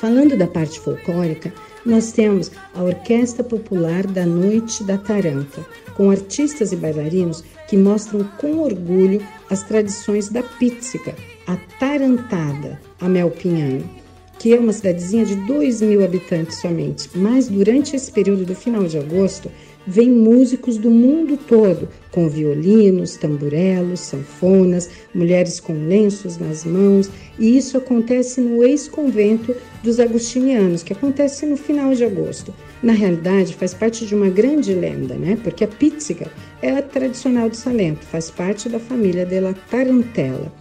Falando 0.00 0.36
da 0.36 0.46
parte 0.46 0.80
folclórica, 0.80 1.52
nós 1.84 2.12
temos 2.12 2.50
a 2.74 2.82
Orquestra 2.82 3.42
Popular 3.42 4.06
da 4.06 4.24
Noite 4.24 4.84
da 4.84 4.96
Taranta, 4.96 5.64
com 5.94 6.10
artistas 6.10 6.72
e 6.72 6.76
bailarinos 6.76 7.42
que 7.68 7.76
mostram 7.76 8.24
com 8.38 8.58
orgulho 8.58 9.20
as 9.50 9.62
tradições 9.62 10.28
da 10.28 10.42
pizzica, 10.42 11.14
a 11.46 11.56
tarantada, 11.78 12.80
a 13.00 13.08
Melpinhano, 13.08 13.88
que 14.38 14.52
é 14.52 14.58
uma 14.58 14.72
cidadezinha 14.72 15.24
de 15.24 15.36
2 15.36 15.82
mil 15.82 16.04
habitantes 16.04 16.58
somente. 16.58 17.08
Mas 17.14 17.48
durante 17.48 17.94
esse 17.94 18.10
período 18.10 18.44
do 18.44 18.54
final 18.54 18.84
de 18.84 18.98
agosto, 18.98 19.50
vêm 19.86 20.10
músicos 20.10 20.76
do 20.76 20.90
mundo 20.90 21.36
todo, 21.36 21.88
com 22.10 22.28
violinos, 22.28 23.16
tamburelos, 23.16 24.00
sanfonas, 24.00 24.90
mulheres 25.14 25.58
com 25.60 25.72
lenços 25.72 26.38
nas 26.38 26.64
mãos, 26.64 27.10
e 27.38 27.56
isso 27.56 27.76
acontece 27.76 28.40
no 28.40 28.62
ex-convento 28.62 29.54
dos 29.82 29.98
agostinianos, 29.98 30.82
que 30.82 30.92
acontece 30.92 31.46
no 31.46 31.56
final 31.56 31.94
de 31.94 32.04
agosto. 32.04 32.54
Na 32.82 32.92
realidade, 32.92 33.54
faz 33.54 33.72
parte 33.74 34.06
de 34.06 34.14
uma 34.14 34.28
grande 34.28 34.74
lenda, 34.74 35.14
né? 35.14 35.38
Porque 35.42 35.64
a 35.64 35.68
pizzica 35.68 36.30
é 36.60 36.70
a 36.70 36.82
tradicional 36.82 37.48
de 37.48 37.56
Salento, 37.56 38.04
faz 38.04 38.30
parte 38.30 38.68
da 38.68 38.78
família 38.78 39.24
della 39.24 39.54
Tarantella. 39.70 40.52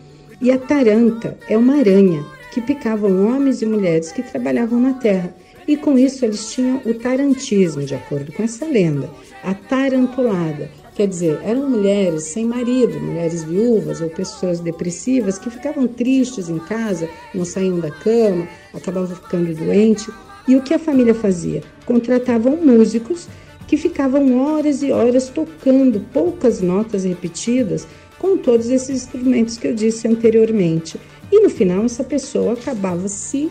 E 0.42 0.52
a 0.52 0.58
taranta 0.58 1.38
é 1.48 1.58
uma 1.58 1.76
aranha 1.76 2.24
que 2.52 2.62
picavam 2.62 3.28
homens 3.28 3.62
e 3.62 3.66
mulheres 3.66 4.12
que 4.12 4.24
trabalhavam 4.24 4.80
na 4.80 4.94
terra 4.94 5.34
e 5.68 5.78
com 5.78 5.98
isso 5.98 6.26
eles 6.26 6.52
tinham 6.52 6.82
o 6.86 6.94
tarantismo, 6.94 7.84
de 7.84 7.96
acordo 7.96 8.32
com 8.32 8.44
essa 8.44 8.66
lenda, 8.66 9.10
a 9.44 9.54
tarantulada. 9.54 10.70
Quer 10.96 11.08
dizer, 11.08 11.40
eram 11.44 11.70
mulheres 11.70 12.24
sem 12.24 12.46
marido, 12.46 13.00
mulheres 13.00 13.44
viúvas 13.44 14.02
ou 14.02 14.10
pessoas 14.10 14.60
depressivas 14.60 15.40
que 15.40 15.50
ficavam 15.50 15.88
tristes 15.88 16.50
em 16.50 16.60
casa, 16.60 17.10
não 17.34 17.46
saíam 17.46 17.80
da 17.80 17.90
cama, 17.90 18.48
acabavam 18.74 19.16
ficando 19.16 19.54
doentes. 19.56 20.10
E 20.48 20.56
o 20.56 20.62
que 20.62 20.74
a 20.74 20.80
família 20.80 21.14
fazia? 21.14 21.64
Contratavam 21.86 22.58
músicos 22.58 23.28
que 23.68 23.78
ficavam 23.78 24.38
horas 24.38 24.84
e 24.84 24.92
horas 24.92 25.30
tocando 25.30 26.06
poucas 26.12 26.62
notas 26.62 27.06
repetidas 27.06 27.88
com 28.20 28.38
todos 28.38 28.70
esses 28.70 28.90
instrumentos 28.90 29.58
que 29.58 29.68
eu 29.68 29.74
disse 29.74 30.08
anteriormente. 30.08 31.00
E 31.32 31.40
no 31.40 31.50
final, 31.50 31.86
essa 31.86 32.04
pessoa 32.04 32.54
acabava 32.54 33.08
se 33.08 33.50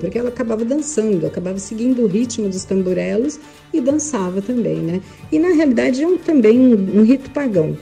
porque 0.00 0.18
ela 0.18 0.28
acabava 0.28 0.64
dançando, 0.64 1.26
acabava 1.26 1.58
seguindo 1.58 2.02
o 2.02 2.06
ritmo 2.06 2.48
dos 2.48 2.64
tamborelos 2.64 3.38
e 3.72 3.80
dançava 3.80 4.40
também, 4.40 4.76
né? 4.76 5.00
E 5.30 5.38
na 5.38 5.48
realidade 5.48 6.02
é 6.02 6.06
um, 6.06 6.18
também 6.18 6.58
um, 6.58 7.00
um 7.00 7.02
rito 7.02 7.30
pagão, 7.30 7.76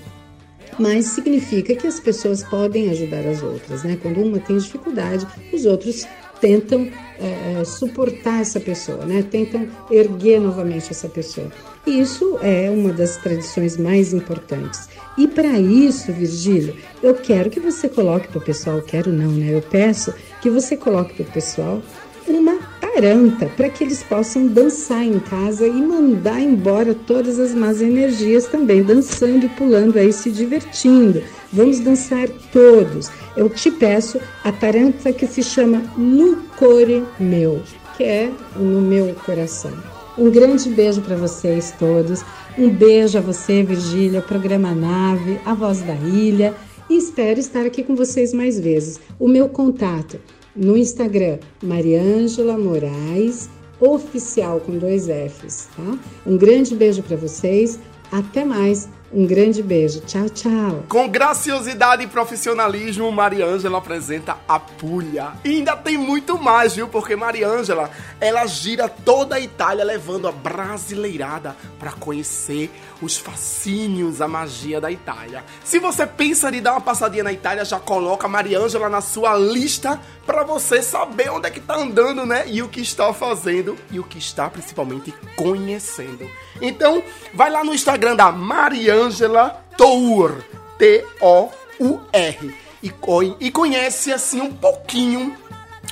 mas 0.79 1.07
significa 1.07 1.75
que 1.75 1.87
as 1.87 2.01
pessoas 2.01 2.43
podem 2.43 2.91
ajudar 2.91 3.27
as 3.27 3.43
outras, 3.43 3.85
né? 3.85 3.99
Quando 4.01 4.21
uma 4.21 4.39
tem 4.39 4.57
dificuldade, 4.57 5.27
os 5.53 5.67
outros 5.67 6.07
tentam 6.41 6.89
é, 7.19 7.63
suportar 7.65 8.41
essa 8.41 8.59
pessoa, 8.59 9.05
né? 9.05 9.23
Tentam 9.23 9.69
erguer 9.91 10.41
novamente 10.41 10.91
essa 10.91 11.09
pessoa. 11.09 11.53
E 11.87 12.01
isso 12.01 12.39
é 12.43 12.71
uma 12.71 12.93
das 12.93 13.17
tradições 13.17 13.77
mais 13.77 14.13
importantes. 14.13 14.89
E 15.17 15.29
para 15.29 15.59
isso, 15.59 16.13
Virgílio, 16.13 16.77
eu 17.03 17.15
quero 17.15 17.51
que 17.51 17.61
você 17.61 17.89
coloque 17.89 18.29
para 18.29 18.39
o 18.39 18.45
pessoal, 18.45 18.81
quero 18.83 19.13
não, 19.13 19.31
né? 19.31 19.55
Eu 19.55 19.63
peço 19.63 20.13
que 20.41 20.51
você 20.51 20.77
coloque 20.77 21.15
para 21.15 21.31
o 21.31 21.33
pessoal 21.33 21.83
uma 22.27 22.59
taranta 22.81 23.47
para 23.57 23.69
que 23.69 23.85
eles 23.85 24.03
possam 24.03 24.47
dançar 24.47 25.05
em 25.05 25.19
casa 25.19 25.67
e 25.67 25.73
mandar 25.73 26.41
embora 26.41 26.95
todas 26.95 27.39
as 27.39 27.55
más 27.55 27.81
energias 27.81 28.47
também, 28.47 28.83
dançando 28.83 29.47
e 29.47 29.49
pulando 29.51 29.99
aí, 29.99 30.13
se 30.13 30.31
divertindo. 30.31 31.23
Vamos 31.53 31.81
dançar 31.81 32.29
todos. 32.53 33.11
Eu 33.37 33.49
te 33.49 33.71
peço 33.71 34.21
a 34.45 34.53
taranta 34.53 35.13
que 35.13 35.27
se 35.27 35.43
chama 35.43 35.83
Lucore 35.97 37.05
Meu, 37.19 37.63
que 37.97 38.05
é 38.05 38.31
no 38.57 38.81
meu 38.81 39.15
coração. 39.27 39.73
Um 40.19 40.31
grande 40.31 40.69
beijo 40.69 41.01
para 41.01 41.17
vocês 41.17 41.75
todos. 41.79 42.23
Um 42.59 42.69
beijo 42.69 43.17
a 43.17 43.21
você, 43.21 43.63
Virgília, 43.63 44.21
programa 44.21 44.75
Nave, 44.75 45.41
a 45.47 45.55
Voz 45.55 45.81
da 45.81 45.95
Ilha. 45.95 46.55
E 46.91 46.97
espero 46.97 47.39
estar 47.39 47.65
aqui 47.65 47.85
com 47.85 47.95
vocês 47.95 48.33
mais 48.35 48.59
vezes. 48.59 48.99
O 49.17 49.29
meu 49.29 49.49
contato 49.49 50.19
no 50.57 50.77
Instagram, 50.77 51.39
Mariângela 51.63 52.59
Moraes, 52.59 53.49
oficial 53.81 54.59
com 54.59 54.77
dois 54.77 55.07
Fs, 55.07 55.69
tá? 55.77 55.99
Um 56.27 56.37
grande 56.37 56.75
beijo 56.75 57.01
para 57.05 57.17
vocês. 57.17 57.79
Até 58.11 58.45
mais. 58.45 58.89
Um 59.13 59.27
grande 59.27 59.61
beijo. 59.61 60.01
Tchau, 60.03 60.29
tchau. 60.29 60.85
Com 60.89 61.09
graciosidade 61.09 62.05
e 62.05 62.07
profissionalismo, 62.07 63.11
Mariângela 63.11 63.79
apresenta 63.79 64.37
a 64.47 64.61
Puglia. 64.61 65.33
E 65.45 65.57
ainda 65.57 65.77
tem 65.77 65.99
muito 65.99 66.39
mais, 66.39 66.77
viu? 66.77 66.87
Porque 66.87 67.17
Mariângela, 67.17 67.91
ela 68.21 68.47
gira 68.47 68.89
toda 68.89 69.35
a 69.35 69.41
Itália 69.41 69.85
levando 69.85 70.29
a 70.29 70.33
brasileirada 70.33 71.57
para 71.77 71.91
conhecer 71.91 72.71
os 73.03 73.19
fascínios, 73.19 74.21
a 74.21 74.29
magia 74.29 74.81
da 74.81 74.93
Itália. 74.93 75.45
Se 75.65 75.81
você 75.81 76.07
pensa 76.07 76.49
em 76.55 76.63
dar 76.63 76.73
uma 76.73 76.81
passadinha 76.81 77.25
na 77.25 77.33
Itália, 77.33 77.65
já 77.65 77.81
coloca 77.81 78.29
Mariângela 78.29 78.89
na 78.89 79.01
sua 79.01 79.35
lista 79.35 80.01
para 80.25 80.45
você 80.45 80.83
saber 80.83 81.31
onde 81.31 81.49
é 81.49 81.51
que 81.51 81.61
tá 81.61 81.77
andando, 81.77 82.25
né? 82.25 82.45
E 82.47 82.63
o 82.63 82.69
que 82.69 82.81
está 82.81 83.13
fazendo 83.13 83.77
e 83.91 83.99
o 83.99 84.05
que 84.05 84.19
está 84.19 84.49
principalmente 84.49 85.13
conhecendo. 85.35 86.31
Então, 86.61 87.03
vai 87.33 87.51
lá 87.51 87.65
no 87.65 87.75
Instagram 87.75 88.17
da 88.17 88.31
Mariângela 88.31 89.65
Tour, 89.77 90.43
T-O-U-R, 90.79 92.55
e, 92.83 92.93
e 93.41 93.51
conhece 93.51 94.13
assim 94.13 94.41
um 94.41 94.53
pouquinho 94.53 95.37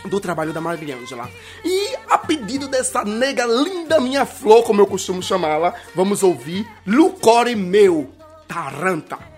do 0.05 0.21
trabalho 0.21 0.53
da 0.53 0.61
Mariângela. 0.61 1.29
E 1.65 1.97
a 2.09 2.19
pedido 2.19 2.69
dessa 2.69 3.05
nega 3.05 3.45
linda 3.45 4.01
minha 4.01 4.25
flor, 4.25 4.63
como 4.63 4.81
eu 4.81 4.87
costumo 4.87 5.23
chamá-la, 5.23 5.75
vamos 5.95 6.23
ouvir 6.23 6.67
Lucore 6.87 7.55
Meu, 7.57 8.11
Taranta. 8.47 9.38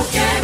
okay. 0.00 0.39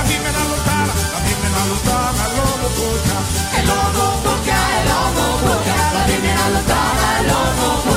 la 0.00 0.08
vive 0.08 0.32
la 0.32 0.44
lontana, 0.44 0.92
la 1.12 1.48
la 1.56 1.64
lontana, 1.66 2.22
el 2.26 2.36
lobo 2.36 2.68
bocca. 2.78 3.18
El 3.58 3.66
lobo 3.66 4.04
bocca, 4.24 4.58
el 4.78 4.88
lobo 4.88 5.24
la 5.94 6.02
vive 6.06 6.34
la 6.34 6.48
lontana, 6.48 7.20
el 7.20 7.26
lobo. 7.28 7.89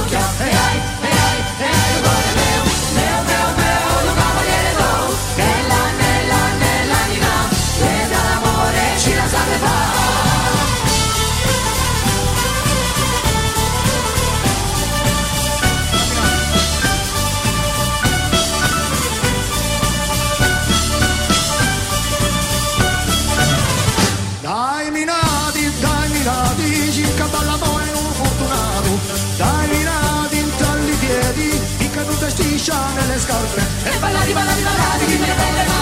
striscione 32.64 33.02
nelle 33.02 33.20
scarpe 33.20 33.62
e 33.84 34.00
ballari 34.00 34.32
ballari 34.32 34.62
ballari 34.62 35.06
che 35.06 35.18
mi 35.18 35.26
belle 35.26 35.73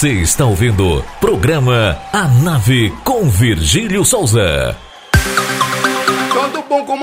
Você 0.00 0.12
está 0.12 0.46
ouvindo 0.46 0.96
o 0.96 1.02
programa 1.20 1.98
A 2.10 2.26
Nave 2.26 2.90
com 3.04 3.28
Virgílio 3.28 4.02
Souza 4.02 4.74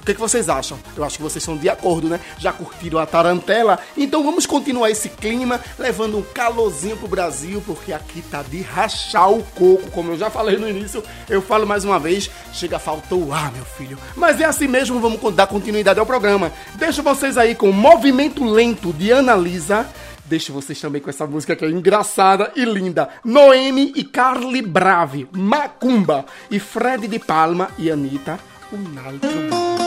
O 0.08 0.10
que, 0.10 0.14
que 0.14 0.22
vocês 0.22 0.48
acham? 0.48 0.80
Eu 0.96 1.04
acho 1.04 1.18
que 1.18 1.22
vocês 1.22 1.44
estão 1.44 1.58
de 1.58 1.68
acordo, 1.68 2.08
né? 2.08 2.18
Já 2.38 2.54
curtiram 2.54 2.98
a 2.98 3.06
tarantela? 3.06 3.78
Então 3.98 4.24
vamos 4.24 4.46
continuar 4.46 4.90
esse 4.90 5.10
clima, 5.10 5.60
levando 5.78 6.18
um 6.18 6.22
calorzinho 6.22 6.96
pro 6.96 7.10
Brasil, 7.10 7.62
porque 7.66 7.92
aqui 7.92 8.22
tá 8.22 8.42
de 8.42 8.62
rachar 8.62 9.30
o 9.30 9.44
coco, 9.44 9.92
como 9.92 10.14
eu 10.14 10.18
já 10.18 10.30
falei 10.30 10.56
no 10.56 10.70
início. 10.70 11.04
Eu 11.30 11.42
falo 11.42 11.68
mais 11.68 11.84
uma 11.84 12.00
vez, 12.00 12.32
chega 12.54 12.80
faltou 12.80 13.22
o 13.22 13.34
ar, 13.34 13.52
meu 13.52 13.66
filho. 13.66 13.98
Mas 14.16 14.40
é 14.40 14.46
assim 14.46 14.66
mesmo, 14.66 14.98
vamos 15.02 15.20
dar 15.36 15.46
continuidade 15.46 16.00
ao 16.00 16.06
programa. 16.06 16.54
Deixo 16.76 17.04
vocês 17.04 17.38
aí 17.38 17.54
com 17.54 17.70
Movimento 17.74 18.46
Lento 18.46 18.94
de 18.94 19.12
Ana 19.12 19.36
Lisa. 19.36 19.86
Deixo 20.24 20.54
vocês 20.54 20.80
também 20.80 21.02
com 21.02 21.10
essa 21.10 21.28
música 21.28 21.54
que 21.54 21.66
é 21.66 21.70
engraçada 21.70 22.50
e 22.56 22.64
linda. 22.64 23.10
Noemi 23.26 23.92
e 23.94 24.06
Carly 24.06 24.62
Brave, 24.62 25.28
Macumba. 25.34 26.26
E 26.50 26.60
Fred 26.60 27.10
de 27.10 27.20
Palma 27.20 27.72
e 27.78 27.92
Anitta, 27.92 28.40
um 28.72 28.86
altro 29.06 29.87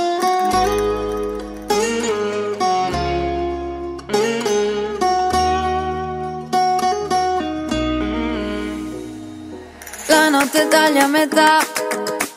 notte 10.31 10.69
taglia 10.69 11.05
a 11.05 11.07
metà 11.09 11.59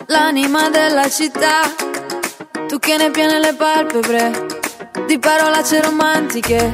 l'anima 0.08 0.70
della 0.70 1.08
città. 1.10 1.62
Tu 2.68 2.80
che 2.80 2.98
ne 2.98 3.12
piene 3.12 3.40
le 3.40 3.54
palpebre 3.54 4.48
di 5.06 5.20
parolacce 5.20 5.82
romantiche. 5.82 6.72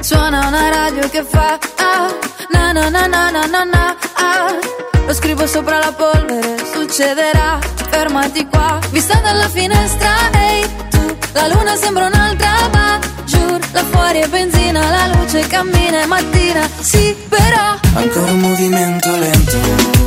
Suona 0.00 0.46
una 0.46 0.68
radio 0.70 1.08
che 1.08 1.22
fa 1.22 1.58
ah, 1.76 2.08
na 2.50 2.72
na 2.72 2.88
na 2.88 3.06
na 3.06 3.30
na 3.30 3.64
na 3.64 3.96
ah. 4.14 4.58
Lo 5.06 5.12
scrivo 5.12 5.46
sopra 5.46 5.78
la 5.78 5.92
polvere, 5.92 6.56
succederà. 6.72 7.58
Fermati 7.90 8.46
qua, 8.46 8.78
vista 8.90 9.20
dalla 9.20 9.48
finestra, 9.48 10.30
ehi 10.32 10.66
tu. 10.88 11.16
La 11.32 11.48
luna 11.48 11.76
sembra 11.76 12.06
un'altra, 12.06 12.68
ma 12.72 12.98
giù 13.24 13.58
là 13.72 13.84
fuori 13.84 14.20
è 14.20 14.28
benzina, 14.28 14.80
la 14.90 15.06
luce 15.14 15.46
cammina, 15.46 16.00
è 16.00 16.06
mattina. 16.06 16.66
Sì, 16.80 17.14
però 17.28 17.76
Ancora 17.94 18.32
un 18.32 18.40
movimento 18.40 19.14
lento, 19.16 20.01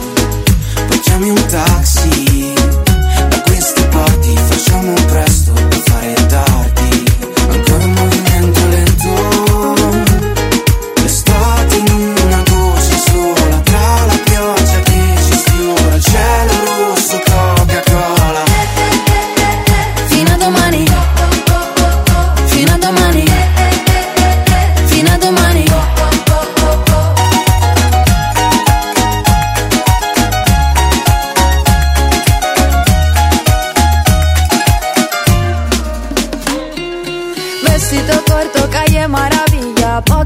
poi 1.16 1.26
chiami 1.26 1.30
un 1.30 2.35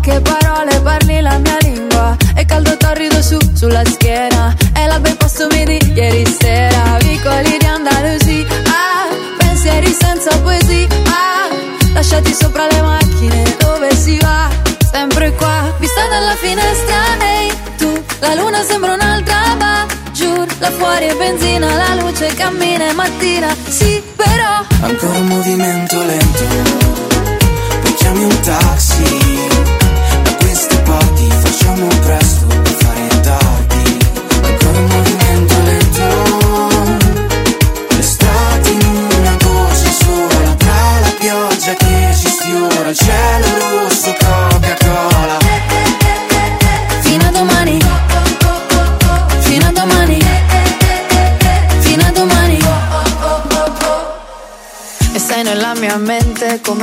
Poche 0.10 0.22
parole, 0.22 0.82
parli 0.82 1.22
la 1.22 1.38
mia 1.38 1.58
lingua. 1.62 2.18
E 2.36 2.44
caldo 2.46 2.76
torrido 2.78 3.22
su, 3.22 3.38
sulla 3.54 3.84
schiena. 3.86 4.56
E 4.74 4.88
la 4.88 5.00
posto 5.18 5.48
mi 5.52 5.64
di 5.66 5.94
ieri 5.94 6.26
sera. 6.26 6.98
Vicoli 7.04 7.58
di 7.60 7.66
Andalusia 7.66 8.46
ah, 8.66 9.08
Pensieri 9.38 9.94
senza 9.94 10.36
poesia 10.40 10.88
ah, 11.06 11.50
Lasciati 11.94 12.34
sopra 12.34 12.66
le 12.68 12.82
macchine 12.82 13.56
Dove 13.60 13.94
si 13.96 14.18
va? 14.20 14.50
Sempre 14.92 15.32
qua 15.34 15.74
Vista 15.78 16.08
dalla 16.08 16.36
finestra, 16.36 16.98
ehi 17.22 17.54
tu. 17.78 18.04
La 18.20 18.34
luna 18.34 18.64
sembra 18.64 18.94
un'altra, 18.94 19.56
ma 19.60 19.86
giù 20.12 20.44
Là 20.60 20.72
fuori 20.72 21.06
è 21.06 21.16
benzina, 21.16 21.76
la 21.76 22.02
luce 22.02 22.34
cammina, 22.34 22.90
è 22.90 22.94
mattina. 22.94 23.56
Sì, 23.68 23.99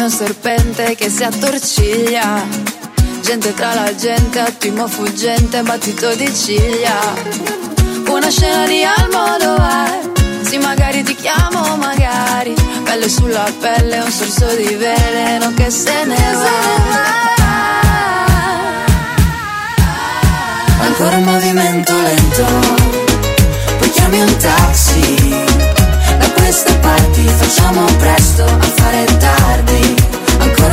un 0.06 0.12
serpente 0.12 0.94
che 0.94 1.10
si 1.10 1.24
attorciglia. 1.24 2.40
Gente 3.22 3.52
tra 3.54 3.74
la 3.74 3.92
gente, 3.92 4.38
attimo 4.38 4.86
fuggente, 4.86 5.62
battito 5.62 6.14
di 6.14 6.32
ciglia. 6.32 6.94
Una 8.08 8.30
scena 8.30 8.66
di 8.66 8.84
Almodovar. 8.84 9.98
Sì, 10.42 10.58
magari 10.58 11.02
ti 11.02 11.16
chiamo, 11.16 11.76
magari. 11.76 12.54
Pelle 12.84 13.08
sulla 13.08 13.50
pelle, 13.58 13.98
un 13.98 14.10
sorso 14.10 14.46
di 14.54 14.76
veleno 14.76 15.52
che 15.54 15.70
se 15.70 16.04
ne 16.04 16.34
va. 16.34 16.84
Ancora 20.82 21.16
un 21.16 21.24
movimento 21.24 21.92
lento, 22.00 22.46
poi 23.78 23.90
chiami 23.90 24.20
un 24.20 24.36
taxi. 24.36 25.44
Da 26.18 26.30
queste 26.30 26.72
parti 26.74 27.22
facciamo 27.22 27.84
presto 27.98 28.44
a 28.44 28.66
fare 28.76 29.04
tardi. 29.18 29.95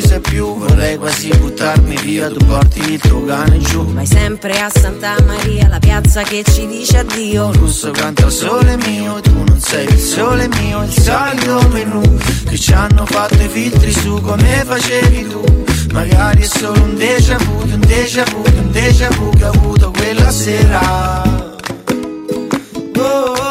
ci 0.00 0.06
sei 0.06 0.20
più. 0.20 0.56
Vorrei 0.56 0.96
quasi 0.96 1.28
buttarmi 1.28 1.96
via, 2.02 2.28
tu 2.28 2.44
porti 2.46 2.92
il 2.92 3.00
tuo 3.00 3.24
cane 3.24 3.58
giù. 3.58 3.84
Vai 3.92 4.06
sempre 4.06 4.58
a 4.60 4.70
Santa 4.70 5.16
Maria, 5.26 5.68
la 5.68 5.78
piazza 5.78 6.22
che 6.22 6.42
ci 6.44 6.66
dice 6.66 6.98
addio. 6.98 7.52
Russo 7.52 7.90
canta 7.90 8.28
sole 8.30 8.76
mio, 8.86 9.20
tu 9.20 9.32
non 9.44 9.60
sei 9.60 9.86
il 9.86 9.98
sole 9.98 10.48
mio 10.60 10.82
Il 10.82 10.92
solito 10.92 11.68
menù 11.68 12.00
che 12.48 12.58
ci 12.58 12.72
hanno 12.72 13.04
fatto 13.06 13.42
i 13.42 13.48
filtri 13.48 13.92
su 13.92 14.20
come 14.20 14.64
facevi 14.64 15.28
tu. 15.28 15.64
Magari 15.92 16.42
è 16.42 16.46
solo 16.46 16.82
un 16.82 16.96
déjà 16.96 17.36
vu, 17.36 17.60
un 17.62 17.80
déjà 17.80 18.24
vu, 18.24 18.42
un 18.56 18.70
déjà 18.70 19.08
vu 19.10 19.30
che 19.30 19.44
ho 19.44 19.50
avuto 19.50 19.90
quella 19.90 20.30
sera 20.30 21.39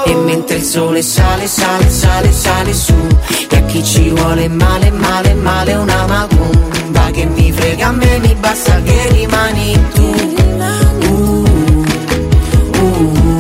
E 0.09 0.15
mentre 0.15 0.55
il 0.55 0.63
sole 0.63 1.03
sale, 1.03 1.45
sale, 1.45 1.87
sale, 1.87 2.31
sale 2.31 2.73
su 2.73 2.95
E 3.47 3.55
a 3.55 3.61
chi 3.65 3.83
ci 3.83 4.09
vuole 4.09 4.47
male, 4.49 4.89
male, 4.89 5.35
male 5.35 5.75
una 5.75 6.07
macumba 6.07 7.11
Che 7.11 7.25
mi 7.25 7.51
frega 7.51 7.89
a 7.89 7.91
me, 7.91 8.17
mi 8.17 8.33
basta 8.33 8.81
che 8.81 9.07
rimani 9.11 9.79
tu 9.93 10.07
Uh, 12.81 12.85
uh. 12.85 13.38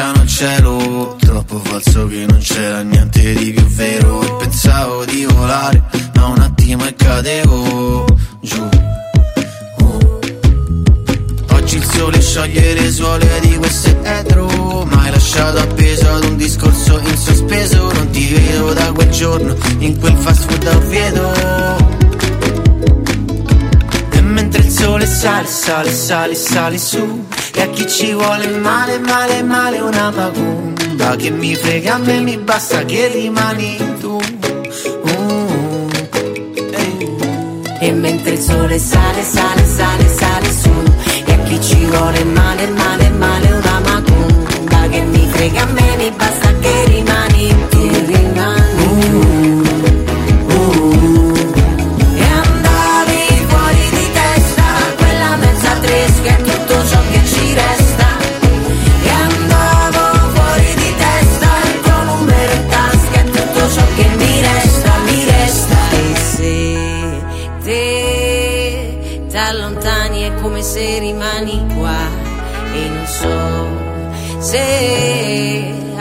Al 0.00 0.26
cielo 0.26 1.16
Troppo 1.18 1.58
falso 1.58 2.06
che 2.06 2.24
non 2.28 2.38
c'era 2.38 2.82
niente 2.82 3.32
di 3.34 3.52
più 3.52 3.64
vero. 3.66 4.22
E 4.22 4.36
pensavo 4.40 5.04
di 5.04 5.24
volare 5.24 5.82
ma 6.14 6.26
un 6.26 6.40
attimo 6.40 6.86
e 6.86 6.94
cadevo 6.94 8.04
giù. 8.40 8.68
Oh. 9.80 10.18
Oggi 11.52 11.76
il 11.76 11.84
sole 11.84 12.20
scioglie 12.20 12.74
le 12.74 12.90
suole 12.90 13.40
di 13.40 13.56
questo 13.56 13.96
etro 14.02 14.84
Ma 14.84 15.10
lasciato 15.10 15.58
appeso 15.58 16.08
ad 16.08 16.24
un 16.24 16.36
discorso 16.36 16.98
in 16.98 17.16
sospeso. 17.16 17.92
Non 17.92 18.10
ti 18.10 18.32
vedo 18.32 18.72
da 18.72 18.92
quel 18.92 19.10
giorno 19.10 19.56
in 19.78 19.98
quel 19.98 20.16
fast 20.16 20.50
food 20.50 20.66
a 20.66 20.76
Oviedo 20.76 21.97
il 24.68 24.74
sole 24.74 25.06
sale, 25.06 25.46
sale, 25.46 25.90
sale, 25.90 26.34
sale 26.34 26.78
su. 26.78 27.26
E 27.54 27.62
a 27.62 27.68
chi 27.70 27.88
ci 27.88 28.12
vuole 28.12 28.48
male, 28.58 28.98
male, 28.98 29.42
male 29.42 29.80
una 29.80 30.10
macumba 30.10 31.16
Che 31.16 31.30
mi 31.30 31.54
frega 31.54 31.94
a 31.94 31.98
me, 31.98 32.20
mi 32.20 32.36
basta 32.36 32.84
che 32.84 33.08
rimani 33.08 33.76
tu. 33.98 34.20
Uh, 35.02 35.88
E 37.80 37.92
mentre 37.92 38.32
il 38.32 38.40
sole 38.40 38.78
sale, 38.78 39.22
sale, 39.22 39.64
sale, 39.64 40.06
sale 40.06 40.50
su. 40.52 40.70
E 41.24 41.32
a 41.32 41.38
chi 41.44 41.60
ci 41.62 41.84
vuole 41.86 42.24
male, 42.24 42.66
male, 42.68 43.10
male 43.10 43.50
una 43.50 43.80
macumba 43.80 44.88
Che 44.90 45.00
mi 45.00 45.28
frega 45.30 45.62
a 45.62 45.66
me, 45.66 45.96
mi 45.96 46.10
basta 46.10 46.52
che 46.60 46.84
rimani 46.86 47.54
tu 47.70 47.87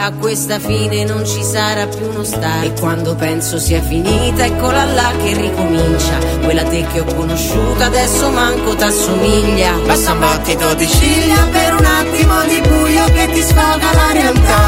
a 0.07 0.11
questa 0.13 0.57
fine 0.57 1.03
non 1.03 1.25
ci 1.25 1.43
sarà 1.43 1.85
più 1.85 2.07
uno 2.07 2.23
stare 2.23 2.67
E 2.67 2.73
quando 2.79 3.15
penso 3.15 3.59
sia 3.59 3.81
finita 3.81 4.45
eccola 4.45 4.85
là 4.85 5.11
che 5.21 5.33
ricomincia. 5.33 6.17
Quella 6.43 6.63
te 6.63 6.85
che 6.93 7.01
ho 7.01 7.03
conosciuto 7.03 7.83
adesso 7.83 8.29
manco 8.29 8.73
t'assomiglia. 8.75 9.73
Basta 9.85 10.13
un 10.13 10.19
battito 10.19 10.73
di 10.75 10.87
ciglia 10.87 11.45
per 11.51 11.73
un 11.73 11.85
attimo 11.85 12.41
di 12.43 12.61
buio 12.61 13.03
che 13.05 13.31
ti 13.33 13.41
sfoga 13.41 13.91
la 13.93 14.11
realtà. 14.13 14.61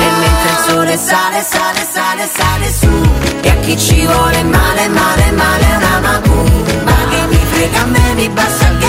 E 0.00 0.08
mentre 0.20 0.50
il 0.50 0.58
sole 0.68 0.96
sale, 0.98 1.40
sale, 1.42 1.88
sale, 1.90 2.28
sale 2.30 2.72
su. 2.72 3.40
E 3.40 3.48
a 3.48 3.56
chi 3.60 3.78
ci 3.78 4.04
vuole 4.04 4.42
male, 4.42 4.88
male, 4.88 5.30
male 5.32 5.64
una 5.76 6.00
macumba 6.00 6.92
Che 7.08 7.26
mi 7.28 7.40
frega 7.50 7.80
a 7.80 7.86
me, 7.86 8.14
mi 8.14 8.28
basta 8.28 8.76
che 8.76 8.79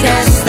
Jesus. 0.00 0.39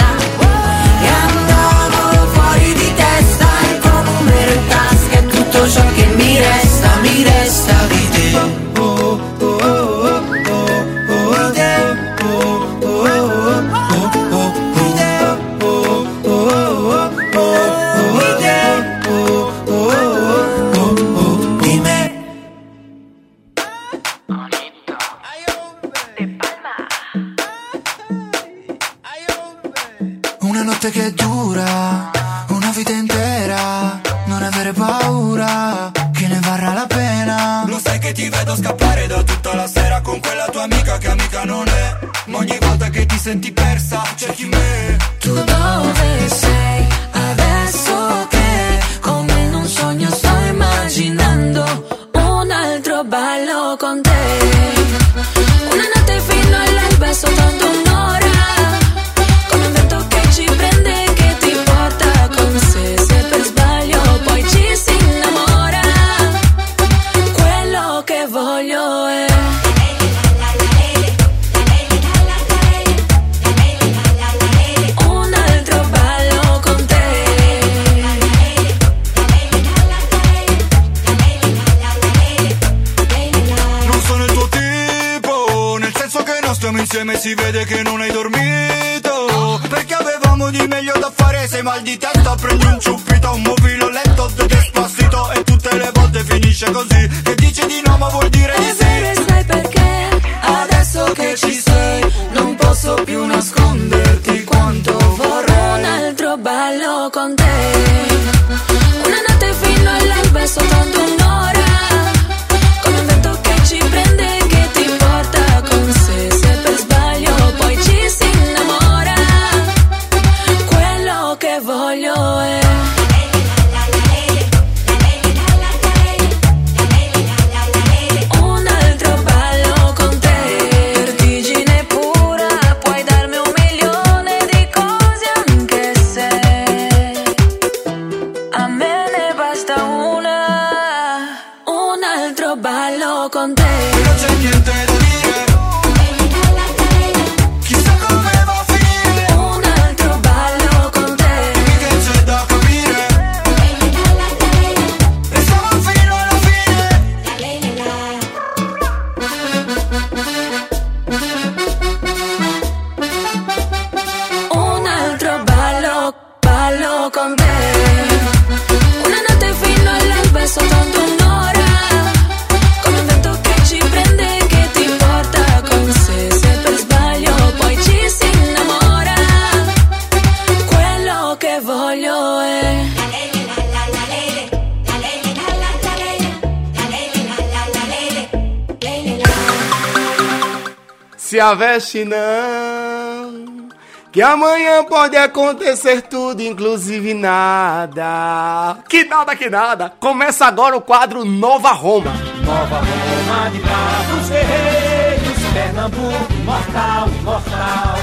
Se 191.51 191.53
aveste 191.53 192.05
não, 192.05 193.67
que 194.09 194.21
amanhã 194.21 194.85
pode 194.85 195.17
acontecer 195.17 196.03
tudo, 196.03 196.41
inclusive 196.41 197.13
nada. 197.13 198.77
Que 198.87 199.03
nada, 199.03 199.35
que 199.35 199.49
nada. 199.49 199.91
Começa 199.99 200.45
agora 200.45 200.77
o 200.77 200.81
quadro 200.81 201.25
Nova 201.25 201.73
Roma. 201.73 202.13
Nova 202.45 202.77
Roma 202.77 203.49
de 203.49 203.59
bravos 203.59 204.29
guerreiros, 204.29 205.43
Pernambuco 205.53 206.33
imortal, 206.39 207.09
imortal. 207.19 207.97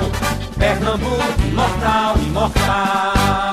Pernambuco 0.59 1.43
imortal, 1.49 2.17
imortal. 2.19 3.48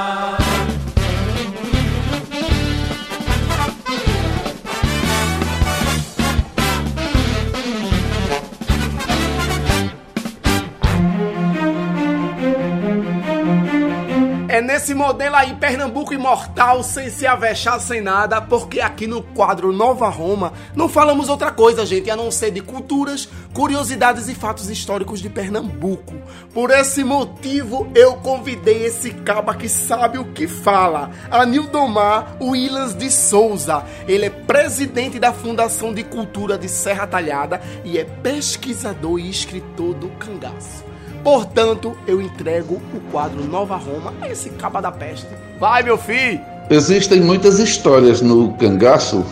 É 14.55 14.61
nesse 14.61 14.93
modelo 14.93 15.35
aí, 15.35 15.53
Pernambuco 15.55 16.13
imortal, 16.13 16.81
sem 16.81 17.09
se 17.09 17.27
avexar, 17.27 17.77
sem 17.77 17.99
nada, 17.99 18.39
porque 18.39 18.79
aqui 18.79 19.05
no 19.05 19.21
quadro 19.21 19.73
Nova 19.73 20.07
Roma 20.07 20.53
não 20.73 20.87
falamos 20.87 21.27
outra 21.27 21.51
coisa, 21.51 21.85
gente, 21.85 22.09
a 22.09 22.15
não 22.15 22.31
ser 22.31 22.51
de 22.51 22.61
culturas, 22.61 23.27
curiosidades 23.53 24.29
e 24.29 24.33
fatos 24.33 24.69
históricos 24.69 25.19
de 25.19 25.29
Pernambuco. 25.29 26.13
Por 26.53 26.71
esse 26.71 27.03
motivo, 27.03 27.91
eu 27.93 28.15
convidei 28.15 28.85
esse 28.85 29.11
caba 29.11 29.53
que 29.53 29.67
sabe 29.67 30.19
o 30.19 30.31
que 30.31 30.47
fala, 30.47 31.11
Anildomar 31.29 32.37
Williams 32.39 32.95
de 32.95 33.11
Souza. 33.11 33.83
Ele 34.07 34.27
é 34.27 34.29
presidente 34.29 35.19
da 35.19 35.33
Fundação 35.33 35.93
de 35.93 36.01
Cultura 36.01 36.57
de 36.57 36.69
Serra 36.69 37.05
Talhada 37.05 37.59
e 37.83 37.97
é 37.97 38.05
pesquisador 38.05 39.19
e 39.19 39.29
escritor 39.29 39.93
do 39.95 40.07
Cangaço. 40.11 40.94
Portanto, 41.25 41.97
eu 42.05 42.21
entrego 42.21 42.75
o 42.93 43.11
quadro 43.11 43.43
Nova 43.45 43.75
Roma 43.77 44.13
a 44.21 44.29
esse 44.29 44.51
caba 44.51 44.79
da 44.79 44.91
peste. 44.91 45.25
Vai, 45.59 45.81
meu 45.81 45.97
filho! 45.97 46.39
Existem 46.69 47.19
muitas 47.19 47.57
histórias 47.57 48.21
no 48.21 48.53
cangaço 48.53 49.25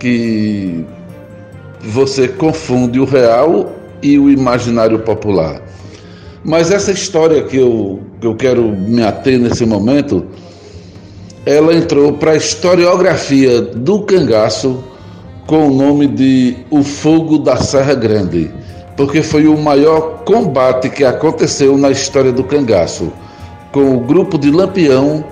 que 0.00 0.84
você 1.80 2.26
confunde 2.26 2.98
o 2.98 3.04
real 3.04 3.76
e 4.02 4.18
o 4.18 4.28
imaginário 4.28 4.98
popular. 4.98 5.62
Mas 6.42 6.72
essa 6.72 6.90
história 6.90 7.44
que 7.44 7.56
eu, 7.56 8.00
que 8.20 8.26
eu 8.26 8.34
quero 8.34 8.64
me 8.64 9.04
ater 9.04 9.38
nesse 9.38 9.64
momento, 9.64 10.26
ela 11.46 11.72
entrou 11.74 12.14
para 12.14 12.32
a 12.32 12.36
historiografia 12.36 13.62
do 13.62 14.02
cangaço 14.02 14.82
com 15.46 15.68
o 15.68 15.72
nome 15.72 16.08
de 16.08 16.56
O 16.68 16.82
Fogo 16.82 17.38
da 17.38 17.56
Serra 17.56 17.94
Grande, 17.94 18.50
porque 18.98 19.22
foi 19.22 19.46
o 19.46 19.56
maior 19.56 20.24
combate 20.24 20.90
que 20.90 21.04
aconteceu 21.04 21.78
na 21.78 21.88
história 21.88 22.32
do 22.32 22.42
cangaço, 22.42 23.12
com 23.70 23.94
o 23.96 24.00
grupo 24.00 24.36
de 24.36 24.50
Lampião 24.50 25.24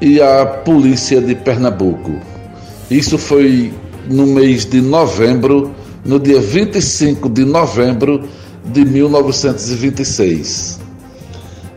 e 0.00 0.22
a 0.22 0.46
polícia 0.46 1.20
de 1.20 1.34
Pernambuco. 1.34 2.12
Isso 2.88 3.18
foi 3.18 3.74
no 4.08 4.28
mês 4.28 4.64
de 4.64 4.80
novembro, 4.80 5.72
no 6.04 6.20
dia 6.20 6.40
25 6.40 7.28
de 7.28 7.44
novembro 7.44 8.22
de 8.64 8.84
1926. 8.84 10.78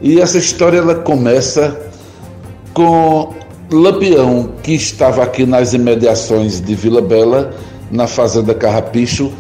E 0.04 0.22
essa 0.22 0.38
história 0.38 0.78
ela 0.78 0.96
começa 0.96 1.76
com 2.76 3.34
Lampião, 3.72 4.52
que 4.62 4.74
estava 4.76 5.24
aqui 5.24 5.48
nas 5.48 5.74
imediações 5.74 6.62
de 6.62 6.76
Vila 6.76 7.02
Bela, 7.02 7.56
na 7.90 8.06
fazenda 8.06 8.54
Carrapicho, 8.54 9.34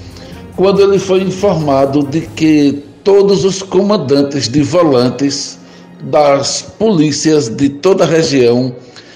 quando 0.55 0.81
ele 0.81 0.99
foi 0.99 1.21
informado 1.21 2.03
de 2.03 2.21
que 2.21 2.84
todos 3.03 3.43
os 3.43 3.61
comandantes 3.61 4.47
de 4.47 4.61
volantes 4.61 5.59
das 6.03 6.61
polícias 6.77 7.49
de 7.49 7.69
toda 7.69 8.03
a 8.03 8.07
região 8.07 8.75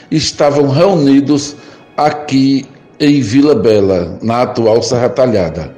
estavam 0.10 0.70
reunidos 0.70 1.56
aqui 1.96 2.66
em 3.00 3.22
Vila 3.22 3.54
Bela, 3.54 4.18
na 4.22 4.44
atual 4.44 4.82
Serra 4.82 5.10
Talhada. 5.10 5.76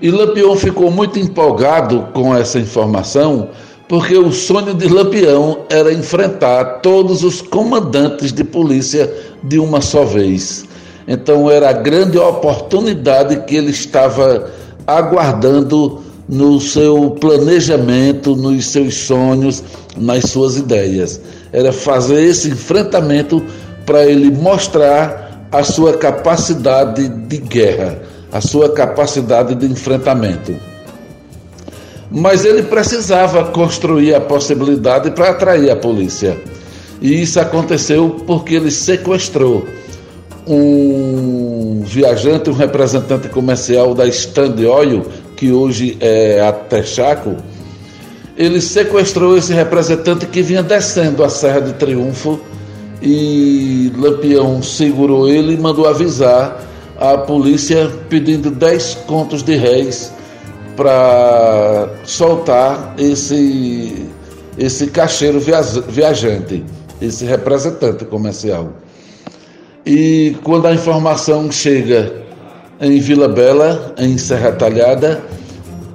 E 0.00 0.10
Lampião 0.10 0.56
ficou 0.56 0.90
muito 0.90 1.18
empolgado 1.18 2.08
com 2.14 2.34
essa 2.34 2.58
informação, 2.58 3.50
porque 3.86 4.16
o 4.16 4.32
sonho 4.32 4.72
de 4.72 4.88
Lampião 4.88 5.58
era 5.68 5.92
enfrentar 5.92 6.80
todos 6.80 7.22
os 7.22 7.42
comandantes 7.42 8.32
de 8.32 8.42
polícia 8.42 9.12
de 9.42 9.58
uma 9.58 9.82
só 9.82 10.04
vez. 10.04 10.64
Então 11.06 11.50
era 11.50 11.68
a 11.68 11.72
grande 11.74 12.16
oportunidade 12.16 13.44
que 13.44 13.56
ele 13.56 13.70
estava 13.72 14.50
aguardando 14.98 16.00
no 16.28 16.60
seu 16.60 17.10
planejamento, 17.20 18.36
nos 18.36 18.66
seus 18.66 18.94
sonhos, 18.94 19.62
nas 19.96 20.30
suas 20.30 20.56
ideias. 20.56 21.20
Era 21.52 21.72
fazer 21.72 22.22
esse 22.22 22.48
enfrentamento 22.48 23.44
para 23.84 24.06
ele 24.06 24.30
mostrar 24.30 25.48
a 25.50 25.64
sua 25.64 25.94
capacidade 25.94 27.08
de 27.08 27.38
guerra, 27.38 27.98
a 28.30 28.40
sua 28.40 28.70
capacidade 28.70 29.54
de 29.56 29.66
enfrentamento. 29.66 30.54
Mas 32.10 32.44
ele 32.44 32.62
precisava 32.62 33.44
construir 33.46 34.14
a 34.14 34.20
possibilidade 34.20 35.10
para 35.10 35.30
atrair 35.30 35.70
a 35.70 35.76
polícia. 35.76 36.36
E 37.00 37.22
isso 37.22 37.40
aconteceu 37.40 38.22
porque 38.26 38.54
ele 38.54 38.70
sequestrou 38.70 39.66
um 40.46 41.82
viajante, 41.84 42.50
um 42.50 42.54
representante 42.54 43.28
comercial 43.28 43.94
da 43.94 44.06
Stand 44.06 44.56
Oil, 44.66 45.04
que 45.36 45.52
hoje 45.52 45.96
é 46.00 46.40
a 46.40 46.52
Texaco, 46.52 47.36
ele 48.36 48.60
sequestrou 48.60 49.36
esse 49.36 49.52
representante 49.52 50.26
que 50.26 50.42
vinha 50.42 50.62
descendo 50.62 51.22
a 51.22 51.28
Serra 51.28 51.60
de 51.60 51.74
Triunfo 51.74 52.40
e 53.02 53.92
Lampião 53.96 54.62
segurou 54.62 55.28
ele 55.28 55.54
e 55.54 55.56
mandou 55.58 55.86
avisar 55.86 56.60
a 56.98 57.16
polícia 57.18 57.90
pedindo 58.08 58.50
10 58.50 58.94
contos 59.06 59.42
de 59.42 59.56
réis 59.56 60.12
para 60.76 61.88
soltar 62.04 62.94
esse, 62.98 64.06
esse 64.56 64.86
cacheiro 64.86 65.40
viajante, 65.88 66.64
esse 67.00 67.24
representante 67.24 68.04
comercial. 68.04 68.72
E 69.92 70.36
quando 70.44 70.66
a 70.66 70.72
informação 70.72 71.50
chega 71.50 72.22
em 72.80 73.00
Vila 73.00 73.26
Bela, 73.26 73.92
em 73.98 74.16
Serra 74.16 74.52
Talhada, 74.52 75.20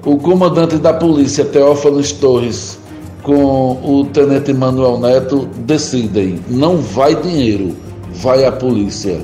o 0.06 0.18
comandante 0.18 0.76
da 0.76 0.92
polícia, 0.92 1.46
Teófanes 1.46 2.12
Torres, 2.12 2.78
com 3.24 3.80
o 3.82 4.06
tenente 4.12 4.52
Manuel 4.52 5.00
Neto, 5.00 5.48
decidem: 5.60 6.42
não 6.50 6.76
vai 6.76 7.16
dinheiro, 7.16 7.74
vai 8.16 8.44
a 8.44 8.52
polícia. 8.52 9.18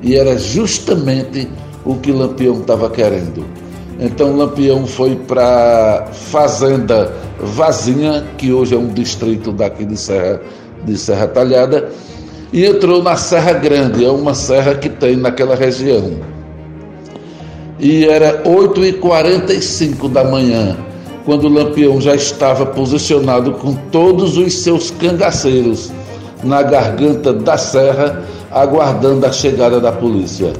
E 0.00 0.14
era 0.14 0.38
justamente 0.38 1.48
o 1.84 1.96
que 1.96 2.12
Lampião 2.12 2.60
estava 2.60 2.88
querendo. 2.90 3.44
Então 3.98 4.36
Lampião 4.36 4.86
foi 4.86 5.16
para 5.16 6.06
Fazenda 6.12 7.12
Vazinha, 7.40 8.24
que 8.38 8.52
hoje 8.52 8.76
é 8.76 8.78
um 8.78 8.94
distrito 8.94 9.50
daqui 9.50 9.84
de 9.84 9.96
Serra, 9.96 10.40
de 10.84 10.96
Serra 10.96 11.26
Talhada, 11.26 11.90
e 12.52 12.64
entrou 12.64 13.02
na 13.02 13.16
Serra 13.16 13.52
Grande, 13.52 14.04
é 14.04 14.10
uma 14.10 14.34
serra 14.34 14.74
que 14.74 14.88
tem 14.88 15.16
naquela 15.16 15.54
região. 15.54 16.12
E 17.78 18.06
era 18.06 18.42
8h45 18.42 20.10
da 20.10 20.24
manhã, 20.24 20.76
quando 21.24 21.44
o 21.44 21.48
Lampião 21.48 22.00
já 22.00 22.14
estava 22.14 22.66
posicionado 22.66 23.52
com 23.52 23.74
todos 23.92 24.36
os 24.36 24.54
seus 24.54 24.90
cangaceiros 24.90 25.92
na 26.42 26.62
garganta 26.62 27.32
da 27.32 27.56
serra, 27.56 28.24
aguardando 28.50 29.26
a 29.26 29.32
chegada 29.32 29.78
da 29.80 29.92
polícia. 29.92 30.52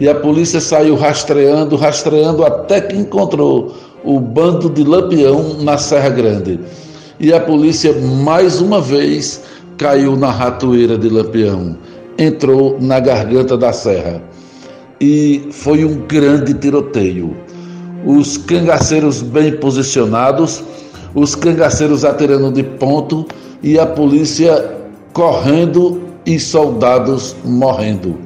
E 0.00 0.08
a 0.08 0.14
polícia 0.14 0.60
saiu 0.60 0.96
rastreando, 0.96 1.76
rastreando, 1.76 2.44
até 2.44 2.80
que 2.80 2.96
encontrou 2.96 3.74
o 4.04 4.20
bando 4.20 4.68
de 4.68 4.84
Lampião 4.84 5.58
na 5.60 5.78
Serra 5.78 6.10
Grande. 6.10 6.60
E 7.18 7.32
a 7.32 7.40
polícia, 7.40 7.92
mais 7.94 8.60
uma 8.60 8.80
vez, 8.80 9.42
caiu 9.76 10.16
na 10.16 10.30
ratoeira 10.30 10.96
de 10.96 11.08
Lampião, 11.08 11.76
entrou 12.18 12.78
na 12.80 12.98
garganta 12.98 13.56
da 13.56 13.72
serra. 13.72 14.22
E 15.00 15.48
foi 15.50 15.84
um 15.84 16.06
grande 16.06 16.54
tiroteio. 16.54 17.36
Os 18.04 18.38
cangaceiros 18.38 19.20
bem 19.20 19.52
posicionados, 19.56 20.62
os 21.14 21.34
cangaceiros 21.34 22.04
atirando 22.04 22.52
de 22.52 22.62
ponto 22.62 23.26
e 23.62 23.78
a 23.78 23.86
polícia 23.86 24.74
correndo 25.12 26.02
e 26.24 26.38
soldados 26.38 27.36
morrendo. 27.44 28.16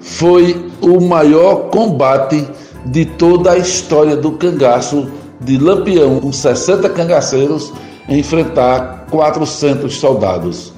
Foi 0.00 0.70
o 0.80 1.00
maior 1.00 1.68
combate 1.70 2.46
de 2.86 3.04
toda 3.04 3.52
a 3.52 3.58
história 3.58 4.16
do 4.16 4.32
cangaço 4.32 5.08
de 5.40 5.58
Lampião, 5.58 6.20
com 6.20 6.32
60 6.32 6.88
cangaceiros, 6.90 7.72
enfrentar 8.08 9.06
400 9.10 9.94
soldados. 9.94 10.72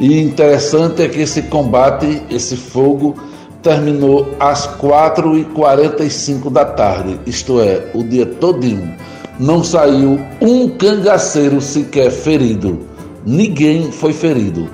E 0.00 0.20
interessante 0.20 1.02
é 1.02 1.08
que 1.08 1.20
esse 1.20 1.42
combate, 1.42 2.22
esse 2.30 2.56
fogo, 2.56 3.16
terminou 3.62 4.34
às 4.38 4.66
4h45 4.66 6.50
da 6.50 6.64
tarde, 6.64 7.18
isto 7.26 7.60
é, 7.60 7.90
o 7.92 8.04
dia 8.04 8.24
todinho. 8.24 8.94
Não 9.38 9.62
saiu 9.62 10.20
um 10.40 10.68
cangaceiro 10.68 11.60
sequer 11.60 12.10
ferido. 12.10 12.80
Ninguém 13.26 13.90
foi 13.90 14.12
ferido. 14.12 14.68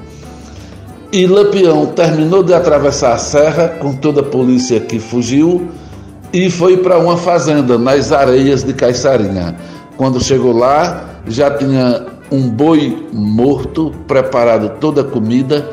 E 1.13 1.27
Lampião 1.27 1.87
terminou 1.87 2.43
de 2.43 2.53
atravessar 2.53 3.13
a 3.13 3.19
serra 3.19 3.69
com 3.69 3.95
toda 3.95 4.21
a 4.21 4.25
polícia 4.25 4.81
que 4.81 4.99
fugiu 4.99 5.69
e 6.33 6.51
foi 6.51 6.79
para 6.79 6.99
uma 6.99 7.17
fazenda 7.17 7.79
nas 7.79 8.11
areias 8.11 8.65
de 8.65 8.73
Caiçarinha. 8.73 9.55
Quando 9.97 10.23
chegou 10.23 10.53
lá, 10.53 11.21
já 11.29 11.51
tinha 11.51 12.14
um 12.35 12.49
boi 12.49 13.07
morto, 13.13 13.95
preparado 14.09 14.81
toda 14.81 15.03
a 15.03 15.05
comida 15.05 15.71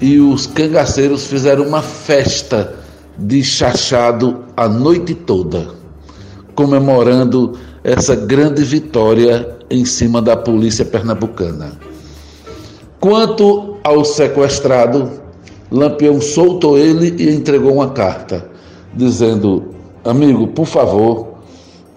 e 0.00 0.18
os 0.18 0.44
cangaceiros 0.44 1.26
fizeram 1.26 1.64
uma 1.64 1.82
festa 1.82 2.74
de 3.16 3.44
chachado 3.44 4.40
a 4.56 4.68
noite 4.68 5.14
toda, 5.14 5.68
comemorando 6.56 7.56
essa 7.84 8.16
grande 8.16 8.64
vitória 8.64 9.56
em 9.70 9.84
cima 9.84 10.20
da 10.20 10.36
polícia 10.36 10.84
pernambucana. 10.84 11.72
Quanto 12.98 13.76
ao 13.84 14.04
sequestrado, 14.04 15.12
Lampião 15.70 16.20
soltou 16.20 16.76
ele 16.76 17.14
e 17.22 17.30
entregou 17.32 17.74
uma 17.74 17.90
carta, 17.90 18.48
dizendo: 18.92 19.74
Amigo, 20.04 20.48
por 20.48 20.66
favor, 20.66 21.34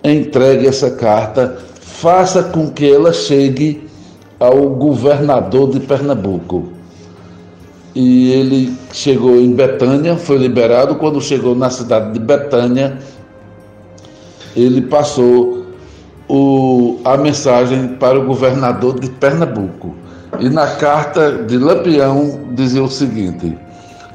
entregue 0.03 0.67
essa 0.67 0.91
carta, 0.91 1.57
faça 1.79 2.43
com 2.43 2.69
que 2.69 2.91
ela 2.91 3.11
chegue 3.11 3.86
ao 4.39 4.69
governador 4.69 5.69
de 5.71 5.79
Pernambuco. 5.79 6.69
E 7.95 8.31
ele 8.31 8.77
chegou 8.93 9.35
em 9.37 9.53
Betânia, 9.53 10.15
foi 10.15 10.37
liberado. 10.37 10.95
Quando 10.95 11.19
chegou 11.19 11.55
na 11.55 11.69
cidade 11.69 12.13
de 12.13 12.19
Betânia, 12.19 12.97
ele 14.55 14.81
passou 14.81 15.65
o, 16.27 16.99
a 17.03 17.17
mensagem 17.17 17.87
para 17.99 18.19
o 18.19 18.25
governador 18.25 18.99
de 18.99 19.09
Pernambuco. 19.09 19.95
E 20.39 20.49
na 20.49 20.67
carta 20.67 21.31
de 21.31 21.57
Lampião 21.57 22.39
dizia 22.53 22.83
o 22.83 22.89
seguinte: 22.89 23.57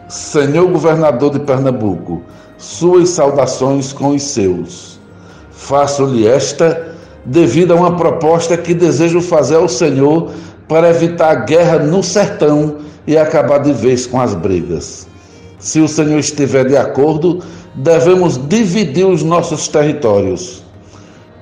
Senhor 0.08 0.70
governador 0.70 1.32
de 1.32 1.40
Pernambuco, 1.40 2.22
suas 2.58 3.08
saudações 3.08 3.92
com 3.92 4.14
os 4.14 4.22
seus. 4.22 5.00
Faço-lhe 5.50 6.26
esta 6.26 6.91
devido 7.24 7.72
a 7.72 7.76
uma 7.76 7.96
proposta 7.96 8.56
que 8.56 8.74
desejo 8.74 9.20
fazer 9.20 9.56
ao 9.56 9.68
Senhor 9.68 10.30
para 10.68 10.90
evitar 10.90 11.30
a 11.30 11.34
guerra 11.34 11.78
no 11.78 12.02
sertão 12.02 12.76
e 13.06 13.16
acabar 13.16 13.58
de 13.58 13.72
vez 13.72 14.06
com 14.06 14.20
as 14.20 14.34
brigas. 14.34 15.06
Se 15.58 15.80
o 15.80 15.88
Senhor 15.88 16.18
estiver 16.18 16.64
de 16.66 16.76
acordo, 16.76 17.40
devemos 17.74 18.36
dividir 18.48 19.06
os 19.06 19.22
nossos 19.22 19.68
territórios. 19.68 20.62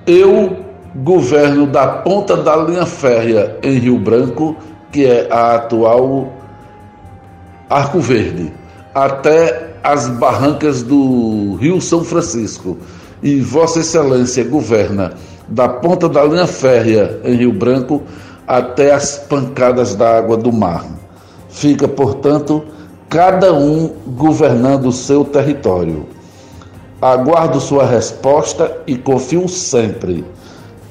Eu 0.07 0.57
governo 0.95 1.67
da 1.67 1.87
ponta 1.87 2.37
da 2.37 2.57
linha 2.57 2.85
férrea 2.85 3.57
em 3.63 3.79
Rio 3.79 3.99
Branco, 3.99 4.57
que 4.91 5.07
é 5.07 5.29
a 5.31 5.55
atual 5.55 6.33
Arco 7.69 8.01
Verde, 8.01 8.53
até 8.95 9.71
as 9.83 10.09
barrancas 10.09 10.83
do 10.83 11.55
Rio 11.61 11.81
São 11.81 12.05
Francisco. 12.05 12.77
E 13.23 13.41
Vossa 13.41 13.81
Excelência 13.81 14.43
governa 14.43 15.13
da 15.51 15.69
ponta 15.69 16.09
da 16.09 16.25
linha 16.25 16.47
férrea 16.47 17.21
em 17.25 17.35
Rio 17.35 17.53
Branco 17.53 18.03
até 18.47 18.93
as 18.93 19.17
pancadas 19.17 19.95
da 19.95 20.19
água 20.19 20.37
do 20.37 20.53
mar. 20.53 20.85
Fica, 21.49 21.89
portanto, 21.89 22.65
cada 23.09 23.53
um 23.53 23.89
governando 24.07 24.87
o 24.87 24.93
seu 24.93 25.25
território. 25.25 26.07
Aguardo 27.03 27.61
sua 27.61 27.85
resposta 27.85 28.79
e 28.87 28.97
confio 28.97 29.49
sempre. 29.49 30.25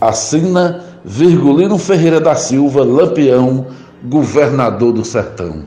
Assina 0.02 0.84
Virgulino 1.06 1.78
Ferreira 1.78 2.20
da 2.20 2.36
Silva, 2.36 2.84
Lampião, 2.84 3.68
governador 4.04 4.94
do 4.94 5.06
sertão. 5.06 5.64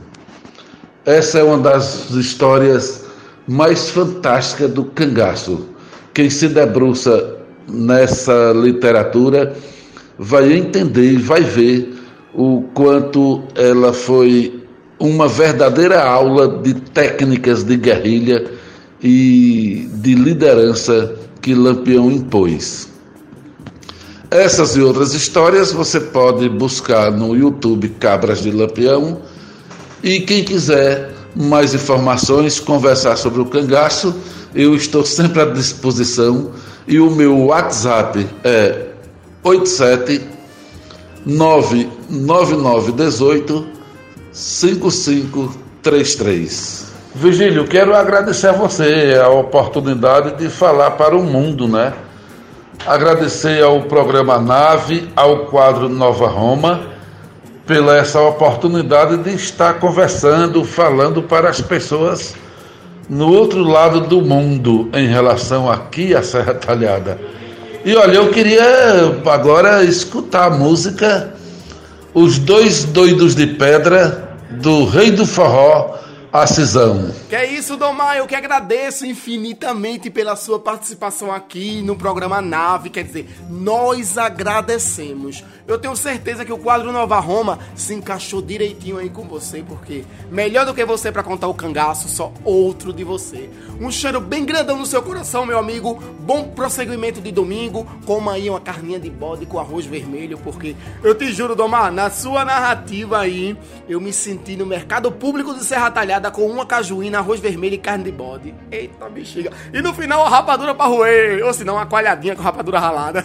Essa 1.04 1.38
é 1.38 1.42
uma 1.42 1.58
das 1.58 2.10
histórias 2.10 3.04
mais 3.46 3.90
fantásticas 3.90 4.70
do 4.70 4.84
cangaço. 4.84 5.66
Quem 6.14 6.28
se 6.28 6.48
debruça 6.48 7.41
nessa 7.72 8.52
literatura 8.52 9.56
vai 10.18 10.52
entender 10.52 11.18
vai 11.18 11.40
ver 11.40 11.94
o 12.34 12.62
quanto 12.74 13.42
ela 13.54 13.92
foi 13.92 14.62
uma 14.98 15.26
verdadeira 15.26 16.02
aula 16.02 16.48
de 16.62 16.74
técnicas 16.74 17.64
de 17.64 17.76
guerrilha 17.76 18.44
e 19.02 19.88
de 19.94 20.14
liderança 20.14 21.14
que 21.40 21.54
Lampião 21.54 22.10
impôs. 22.10 22.88
Essas 24.30 24.76
e 24.76 24.80
outras 24.80 25.12
histórias 25.12 25.72
você 25.72 26.00
pode 26.00 26.48
buscar 26.48 27.10
no 27.10 27.36
YouTube 27.36 27.88
Cabras 28.00 28.42
de 28.42 28.50
Lampião. 28.50 29.20
E 30.02 30.20
quem 30.20 30.42
quiser 30.42 31.10
mais 31.34 31.74
informações, 31.74 32.58
conversar 32.58 33.16
sobre 33.16 33.42
o 33.42 33.44
cangaço, 33.44 34.14
eu 34.54 34.74
estou 34.74 35.04
sempre 35.04 35.42
à 35.42 35.44
disposição. 35.44 36.52
E 36.86 36.98
o 36.98 37.10
meu 37.10 37.46
WhatsApp 37.46 38.26
é 38.44 38.86
87 39.42 40.22
99918 41.24 43.66
5533. 44.32 46.92
Vigílio, 47.14 47.66
quero 47.66 47.94
agradecer 47.94 48.48
a 48.48 48.52
você 48.52 49.20
a 49.22 49.28
oportunidade 49.28 50.38
de 50.38 50.48
falar 50.48 50.92
para 50.92 51.14
o 51.16 51.22
mundo, 51.22 51.68
né? 51.68 51.92
Agradecer 52.86 53.62
ao 53.62 53.82
programa 53.82 54.38
Nave, 54.38 55.10
ao 55.14 55.40
quadro 55.46 55.90
Nova 55.90 56.26
Roma, 56.26 56.80
pela 57.66 57.96
essa 57.96 58.18
oportunidade 58.20 59.18
de 59.18 59.34
estar 59.34 59.74
conversando, 59.74 60.64
falando 60.64 61.22
para 61.22 61.50
as 61.50 61.60
pessoas 61.60 62.34
no 63.08 63.32
outro 63.32 63.62
lado 63.62 64.00
do 64.02 64.22
mundo 64.22 64.88
em 64.92 65.06
relação 65.06 65.70
aqui 65.70 66.14
à 66.14 66.22
Serra 66.22 66.54
Talhada. 66.54 67.18
E 67.84 67.94
olha, 67.96 68.14
eu 68.14 68.30
queria 68.30 68.62
agora 69.26 69.84
escutar 69.84 70.46
a 70.46 70.50
música 70.50 71.34
Os 72.14 72.38
Dois 72.38 72.84
Doidos 72.84 73.34
de 73.34 73.46
Pedra, 73.46 74.36
do 74.50 74.84
Rei 74.84 75.10
do 75.10 75.26
Forró, 75.26 75.96
a 76.32 76.46
cisão. 76.46 77.14
Que 77.28 77.36
é 77.36 77.52
isso, 77.52 77.76
Domar, 77.76 78.16
eu 78.16 78.26
que 78.26 78.34
agradeço 78.34 79.04
infinitamente 79.04 80.08
pela 80.08 80.34
sua 80.34 80.58
participação 80.58 81.30
aqui 81.30 81.82
no 81.82 81.94
programa 81.94 82.40
Nave, 82.40 82.88
quer 82.88 83.04
dizer, 83.04 83.28
nós 83.50 84.16
agradecemos. 84.16 85.44
Eu 85.66 85.78
tenho 85.78 85.94
certeza 85.94 86.44
que 86.44 86.52
o 86.52 86.58
quadro 86.58 86.90
Nova 86.90 87.20
Roma 87.20 87.58
se 87.76 87.94
encaixou 87.94 88.42
direitinho 88.42 88.98
aí 88.98 89.10
com 89.10 89.22
você, 89.22 89.62
porque 89.66 90.04
melhor 90.30 90.66
do 90.66 90.74
que 90.74 90.84
você 90.84 91.12
para 91.12 91.22
contar 91.22 91.48
o 91.48 91.54
cangaço, 91.54 92.08
só 92.08 92.32
outro 92.44 92.92
de 92.92 93.04
você. 93.04 93.48
Um 93.80 93.90
cheiro 93.90 94.20
bem 94.20 94.44
grandão 94.44 94.78
no 94.78 94.86
seu 94.86 95.02
coração, 95.02 95.46
meu 95.46 95.58
amigo. 95.58 96.02
Bom 96.20 96.48
prosseguimento 96.48 97.20
de 97.20 97.30
domingo. 97.30 97.86
Coma 98.04 98.32
aí 98.32 98.50
uma 98.50 98.60
carninha 98.60 98.98
de 98.98 99.08
bode 99.08 99.46
com 99.46 99.58
arroz 99.58 99.86
vermelho, 99.86 100.38
porque 100.38 100.74
eu 101.02 101.14
te 101.14 101.32
juro, 101.32 101.54
Domar, 101.54 101.92
na 101.92 102.10
sua 102.10 102.44
narrativa 102.44 103.20
aí, 103.20 103.56
eu 103.88 104.00
me 104.00 104.12
senti 104.12 104.56
no 104.56 104.66
mercado 104.66 105.12
público 105.12 105.54
de 105.54 105.64
Serra 105.64 105.90
Talhada 105.90 106.21
com 106.30 106.46
uma 106.46 106.66
cajuína, 106.66 107.18
arroz 107.18 107.40
vermelho 107.40 107.74
e 107.74 107.78
carne 107.78 108.04
de 108.04 108.12
bode. 108.12 108.54
Eita 108.70 109.08
bexiga. 109.08 109.50
E 109.72 109.80
no 109.80 109.92
final 109.94 110.24
a 110.24 110.28
rapadura 110.28 110.74
pra 110.74 110.86
roer. 110.86 111.44
Ou 111.44 111.52
se 111.52 111.64
não, 111.64 111.74
uma 111.74 111.86
coalhadinha 111.86 112.36
com 112.36 112.42
rapadura 112.42 112.78
ralada. 112.78 113.24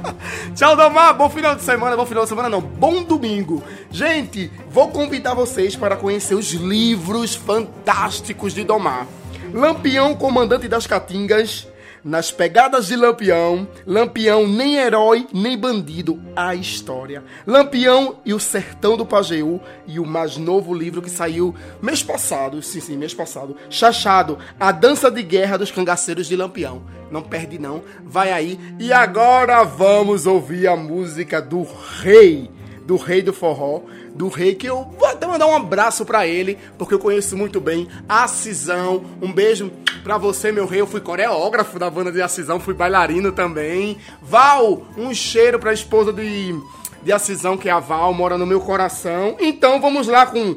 Tchau, 0.54 0.76
Domar. 0.76 1.14
Bom 1.14 1.28
final 1.28 1.54
de 1.54 1.62
semana. 1.62 1.96
Bom 1.96 2.06
final 2.06 2.24
de 2.24 2.28
semana, 2.28 2.48
não. 2.48 2.60
Bom 2.60 3.02
domingo. 3.02 3.62
Gente, 3.90 4.50
vou 4.68 4.88
convidar 4.88 5.34
vocês 5.34 5.74
para 5.76 5.96
conhecer 5.96 6.34
os 6.34 6.52
livros 6.52 7.34
fantásticos 7.34 8.52
de 8.52 8.64
Domar. 8.64 9.06
Lampião, 9.52 10.14
comandante 10.14 10.68
das 10.68 10.86
Caatingas. 10.86 11.66
Nas 12.04 12.30
pegadas 12.30 12.88
de 12.88 12.96
Lampião, 12.96 13.66
Lampião 13.86 14.46
nem 14.46 14.76
herói 14.76 15.26
nem 15.32 15.56
bandido, 15.56 16.20
a 16.36 16.54
história. 16.54 17.24
Lampião 17.46 18.16
e 18.26 18.34
o 18.34 18.38
Sertão 18.38 18.94
do 18.94 19.06
Pajeú 19.06 19.58
e 19.86 19.98
o 19.98 20.04
mais 20.04 20.36
novo 20.36 20.74
livro 20.74 21.00
que 21.00 21.08
saiu 21.08 21.54
mês 21.80 22.02
passado, 22.02 22.60
sim, 22.60 22.78
sim, 22.78 22.98
mês 22.98 23.14
passado, 23.14 23.56
Chachado, 23.70 24.38
a 24.60 24.70
dança 24.70 25.10
de 25.10 25.22
guerra 25.22 25.56
dos 25.56 25.70
cangaceiros 25.70 26.26
de 26.26 26.36
Lampião. 26.36 26.82
Não 27.10 27.22
perde 27.22 27.58
não, 27.58 27.82
vai 28.04 28.32
aí. 28.32 28.58
E 28.78 28.92
agora 28.92 29.62
vamos 29.62 30.26
ouvir 30.26 30.66
a 30.66 30.76
música 30.76 31.40
do 31.40 31.66
rei, 32.02 32.50
do 32.84 32.96
rei 32.96 33.22
do 33.22 33.32
forró, 33.32 33.80
do 34.14 34.28
rei 34.28 34.54
que 34.54 34.66
eu 34.66 34.84
vou 34.98 35.08
até 35.08 35.26
mandar 35.26 35.46
um 35.46 35.56
abraço 35.56 36.04
pra 36.04 36.26
ele, 36.26 36.58
porque 36.78 36.94
eu 36.94 36.98
conheço 36.98 37.36
muito 37.36 37.60
bem 37.60 37.88
a 38.08 38.28
Cisão. 38.28 39.04
Um 39.20 39.32
beijo 39.32 39.72
pra 40.02 40.18
você, 40.18 40.52
meu 40.52 40.66
rei. 40.66 40.80
Eu 40.80 40.86
fui 40.86 41.00
coreógrafo 41.00 41.78
da 41.78 41.88
banda 41.90 42.12
de 42.12 42.20
Acisão, 42.20 42.60
fui 42.60 42.74
bailarino 42.74 43.32
também. 43.32 43.96
Val, 44.22 44.86
um 44.96 45.14
cheiro 45.14 45.58
pra 45.58 45.72
esposa 45.72 46.12
de, 46.12 46.54
de 47.02 47.12
Acisão, 47.12 47.56
que 47.56 47.68
é 47.68 47.72
a 47.72 47.80
Val, 47.80 48.12
mora 48.12 48.36
no 48.36 48.46
meu 48.46 48.60
coração. 48.60 49.36
Então 49.40 49.80
vamos 49.80 50.06
lá 50.06 50.26
com 50.26 50.56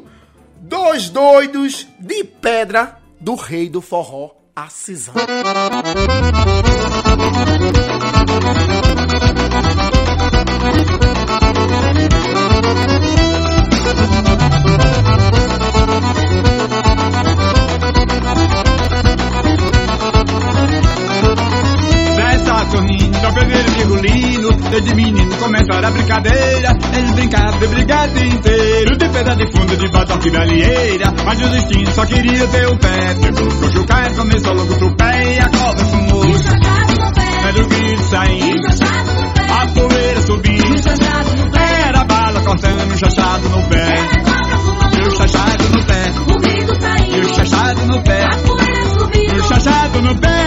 Dois 0.60 1.08
Doidos 1.08 1.86
de 1.98 2.24
Pedra 2.24 2.98
do 3.20 3.34
Rei 3.34 3.68
do 3.68 3.80
Forró, 3.80 4.30
Acisão. 4.54 5.14
Virgulino 23.88 24.52
Desde 24.70 24.94
menino 24.94 25.36
começaram 25.36 25.88
a 25.88 25.90
brincadeira 25.90 26.78
Eles 26.96 27.12
brincavam 27.12 27.58
de 27.58 27.66
brigada 27.66 28.20
inteiro 28.20 28.96
De 28.96 29.08
pedra 29.08 29.36
de 29.36 29.50
fundo, 29.50 29.76
de 29.76 29.88
batoque 29.88 30.30
da 30.30 30.44
lieira 30.44 31.14
Mas 31.24 31.40
o 31.40 31.48
destino 31.48 31.92
só 31.92 32.04
queria 32.04 32.46
ter 32.48 32.68
o 32.68 32.76
pé. 32.76 33.14
Pegou 33.20 33.48
o 33.48 33.54
cochucar, 33.56 34.14
começou 34.14 34.54
logo 34.54 34.84
o 34.84 34.96
pé 34.96 35.34
E 35.34 35.40
a 35.40 35.48
cobra 35.48 35.84
fumou. 35.84 36.24
Era 37.48 37.62
o 37.62 37.66
grito 37.66 38.02
saindo 38.04 38.68
A 39.50 39.66
poeira 39.68 40.20
subindo 40.22 40.88
Era 41.54 42.00
a 42.00 42.04
bala 42.04 42.40
cortando 42.40 42.92
o 42.92 42.98
chachado 42.98 43.48
no 43.48 43.62
pé. 43.68 43.94
E 44.96 45.08
o 45.08 45.16
chachado 45.16 45.64
no 45.70 45.84
pé. 45.84 46.12
E 47.08 47.20
o 47.20 47.34
chachado 47.34 47.86
no 47.86 48.02
pé. 48.02 48.28
E 49.14 49.38
o 49.38 49.42
chachado 49.44 50.02
no 50.02 50.16
pé 50.16 50.37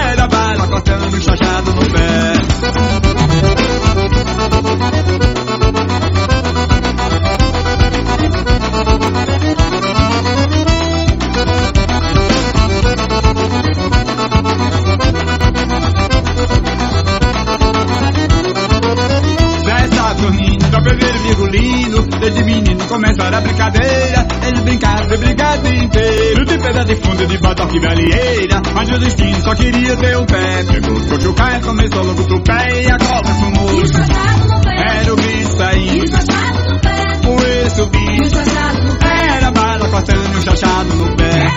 de 27.42 27.48
fundo, 27.48 27.48
de 27.48 27.48
batoque 27.48 27.80
da 27.80 27.94
lieira 27.94 28.62
Mas 28.74 28.90
o 28.90 29.00
destino 29.00 29.42
só 29.42 29.56
queria 29.56 29.98
ter 29.98 30.18
um 30.18 30.26
pé. 30.26 30.64
Pegou 30.64 30.98
o 30.98 31.08
cochucar, 31.08 31.62
começou 31.62 32.04
logo 32.04 32.22
o 32.22 32.42
pé 32.42 32.84
E 32.84 32.92
a 32.92 32.98
cobra 32.98 33.34
fumou 33.34 33.84
Era 34.66 35.14
o 35.14 35.16
bicho. 35.16 35.52
Saindo 35.58 36.18
Poeira 37.22 37.70
subindo 37.70 38.40
Era 39.04 39.52
bala 39.52 39.90
cortando 39.90 40.38
o 40.38 40.42
chachado 40.42 40.96
no 40.96 41.16
pé. 41.16 41.48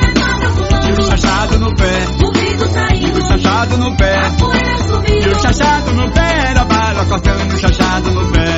E 0.87 0.93
o 0.93 1.03
chachado 1.03 1.59
no 1.59 1.75
pé. 1.75 2.07
E 2.95 3.07
o 3.07 3.27
chachado 3.27 3.77
no 3.79 3.97
pé. 3.97 4.15
E 5.09 5.29
o 5.29 5.41
chachado 5.41 5.93
no 5.93 6.11
pé. 6.11 6.51
Era 6.51 6.65
bala 6.65 7.05
cortando 7.07 7.55
o 7.55 7.59
chachado 7.59 8.11
no 8.11 8.33
pé 8.33 8.54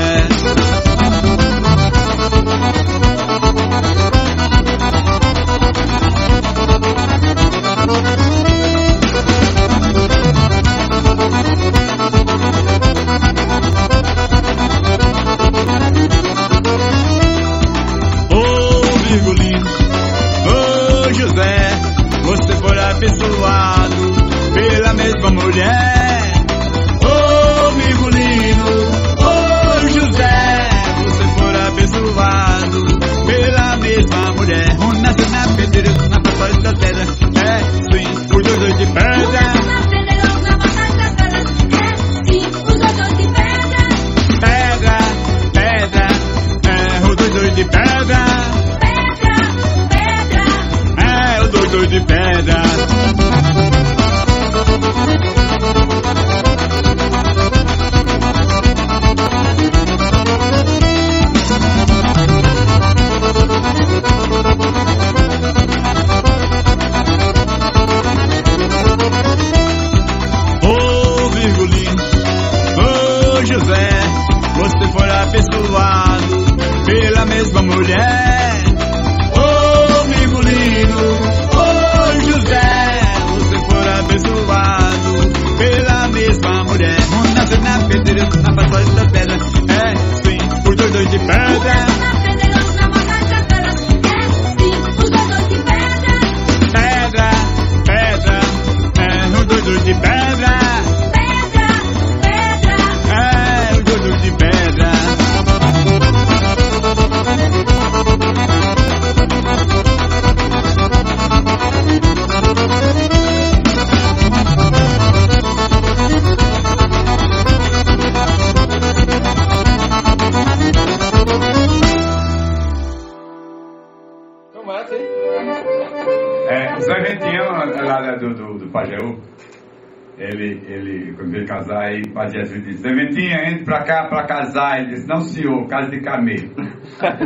não 135.07 135.21
senhor, 135.21 135.67
casa 135.67 135.91
de 135.91 136.01
camelo. 136.01 136.51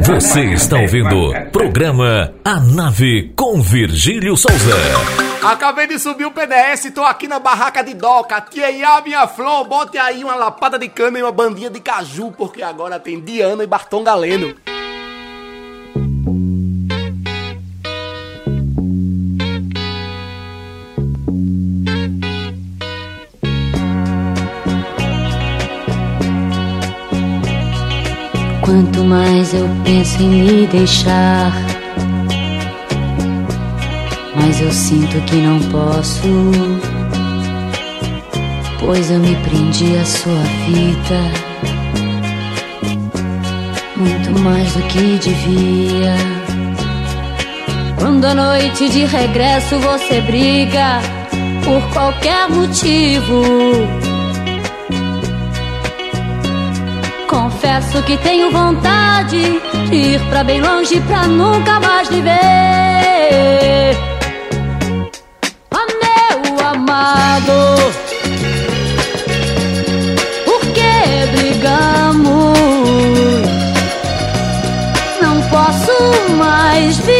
Você 0.02 0.40
está 0.46 0.78
ouvindo 0.78 1.32
programa 1.52 2.34
A 2.44 2.58
Nave 2.58 3.32
com 3.36 3.60
Virgílio 3.60 4.36
Souza. 4.36 4.76
Acabei 5.42 5.86
de 5.86 5.98
subir 5.98 6.26
o 6.26 6.32
PDS, 6.32 6.90
tô 6.94 7.02
aqui 7.02 7.26
na 7.28 7.38
barraca 7.38 7.82
de 7.82 7.94
doca. 7.94 8.40
Tia 8.40 8.70
Iá, 8.70 9.00
minha 9.00 9.26
flor, 9.26 9.66
bote 9.66 9.96
aí 9.96 10.22
uma 10.22 10.34
lapada 10.34 10.78
de 10.78 10.88
cana 10.88 11.18
e 11.18 11.22
uma 11.22 11.32
bandinha 11.32 11.70
de 11.70 11.80
caju, 11.80 12.32
porque 12.36 12.62
agora 12.62 12.98
tem 12.98 13.20
Diana 13.20 13.64
e 13.64 13.66
Bartão 13.66 14.02
Galeno. 14.02 14.54
Mais 29.10 29.52
eu 29.52 29.68
penso 29.82 30.22
em 30.22 30.28
me 30.28 30.66
deixar, 30.68 31.52
mas 34.36 34.60
eu 34.60 34.70
sinto 34.70 35.20
que 35.22 35.34
não 35.34 35.58
posso. 35.72 36.28
Pois 38.78 39.10
eu 39.10 39.18
me 39.18 39.34
prendi 39.34 39.96
à 39.96 40.04
sua 40.04 40.42
vida, 40.68 41.20
muito 43.96 44.40
mais 44.42 44.72
do 44.74 44.82
que 44.82 45.18
devia. 45.18 46.14
Quando 47.98 48.24
à 48.26 48.34
noite 48.34 48.88
de 48.90 49.06
regresso 49.06 49.76
você 49.80 50.20
briga 50.20 51.00
por 51.64 51.82
qualquer 51.92 52.48
motivo. 52.48 54.09
Confesso 57.60 58.02
que 58.04 58.16
tenho 58.16 58.50
vontade 58.50 59.60
de 59.90 59.94
ir 59.94 60.20
pra 60.30 60.42
bem 60.42 60.62
longe 60.62 60.98
pra 61.02 61.26
nunca 61.26 61.78
mais 61.78 62.08
lhe 62.08 62.22
ver. 62.22 63.94
Oh, 65.70 65.86
meu 66.00 66.66
amado, 66.66 67.52
por 70.46 70.60
que 70.72 71.26
brigamos? 71.36 72.56
Não 75.20 75.42
posso 75.50 75.92
mais 76.38 76.96
viver 76.96 77.19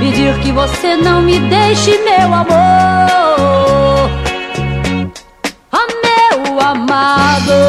pedir 0.00 0.34
que 0.40 0.50
você 0.50 0.96
não 0.96 1.20
me 1.20 1.38
deixe, 1.38 1.90
meu 1.98 2.32
amor. 2.32 4.10
Oh, 5.72 5.88
meu 6.06 6.60
amado, 6.60 7.60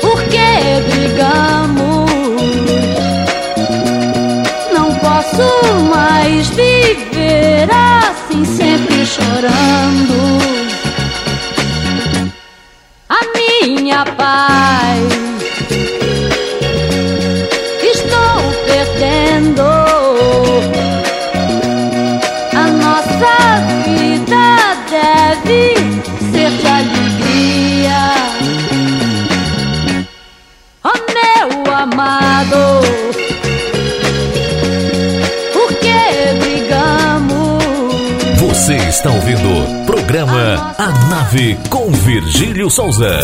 por 0.00 0.20
que 0.24 0.80
brigamos? 0.90 2.10
Não 4.72 4.92
posso 4.96 5.46
mais 5.94 6.48
viver 6.48 7.68
assim, 7.70 8.44
sempre 8.44 9.06
chorando. 9.06 10.14
A 13.08 13.20
minha 13.38 14.04
paz 14.16 14.73
está 39.04 39.12
ouvindo 39.12 39.84
programa 39.84 40.74
A 40.78 40.90
Nave 41.10 41.58
com 41.68 41.90
Virgílio 41.90 42.70
Souza. 42.70 43.20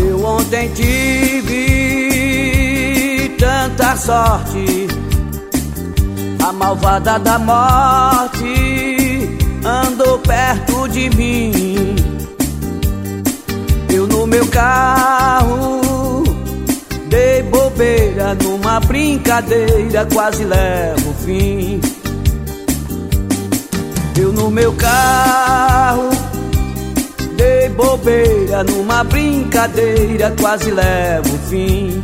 Eu 0.00 0.24
ontem 0.24 0.68
tive 0.70 1.76
tanta 3.38 3.96
sorte, 3.96 4.88
a 6.44 6.52
malvada 6.52 7.20
da 7.20 7.38
morte 7.38 8.42
andou 9.64 10.18
perto 10.18 10.88
de 10.88 11.08
mim. 11.10 12.13
Meu 14.34 14.46
carro 14.48 16.24
dei 17.06 17.40
bobeira 17.44 18.34
numa 18.34 18.80
brincadeira, 18.80 20.04
quase 20.12 20.42
levo 20.42 21.10
o 21.10 21.14
fim. 21.24 21.80
Eu 24.18 24.32
no 24.32 24.50
meu 24.50 24.72
carro 24.72 26.10
Dei 27.36 27.68
bobeira 27.68 28.64
numa 28.64 29.04
brincadeira, 29.04 30.34
quase 30.40 30.68
levo 30.68 31.32
o 31.32 31.38
fim. 31.48 32.02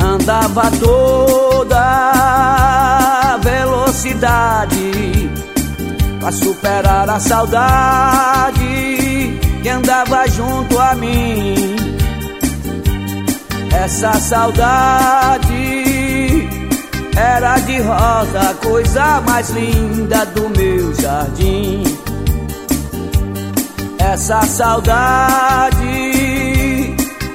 Andava 0.00 0.70
toda 0.80 1.82
velocidade 3.42 5.30
pra 6.18 6.32
superar 6.32 7.10
a 7.10 7.20
saudade 7.20 8.57
que 9.68 9.70
andava 9.70 10.26
junto 10.28 10.78
a 10.78 10.94
mim. 10.94 11.76
Essa 13.70 14.14
saudade 14.14 15.52
era 17.14 17.58
de 17.58 17.78
rosa, 17.80 18.54
coisa 18.62 19.20
mais 19.20 19.50
linda 19.50 20.24
do 20.26 20.48
meu 20.56 20.94
jardim. 20.94 21.82
Essa 23.98 24.40
saudade 24.42 25.76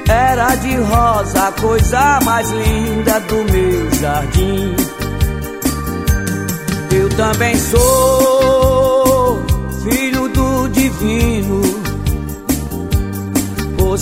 era 0.10 0.56
de 0.56 0.76
rosa, 0.78 1.52
coisa 1.62 2.20
mais 2.26 2.50
linda 2.50 3.20
do 3.20 3.44
meu 3.52 3.92
jardim. 4.02 4.76
Eu 6.92 7.10
também 7.16 7.56
sou 7.58 8.13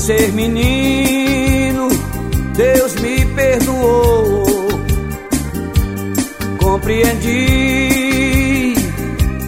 ser 0.02 0.32
menino, 0.34 1.88
Deus 2.56 2.96
me 2.96 3.24
perdoou. 3.36 4.68
Compreendi 6.58 7.24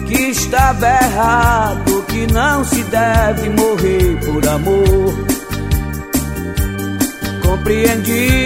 que 0.06 0.30
estava 0.30 0.86
errado, 0.86 2.04
que 2.06 2.32
não 2.32 2.64
se 2.64 2.84
deve 2.84 3.48
morrer 3.50 4.20
por 4.24 4.48
amor. 4.48 5.14
Compreendi 7.42 8.36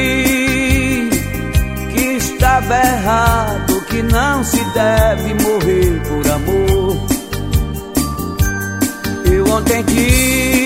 que 1.93 2.17
estava 2.17 2.75
errado, 2.75 3.83
que 3.83 4.03
não 4.03 4.43
se 4.43 4.65
deve 4.73 5.35
morrer 5.35 6.01
por 6.09 6.27
amor. 6.31 6.97
Eu 9.31 9.47
ontem 9.53 9.83
tive 9.85 10.58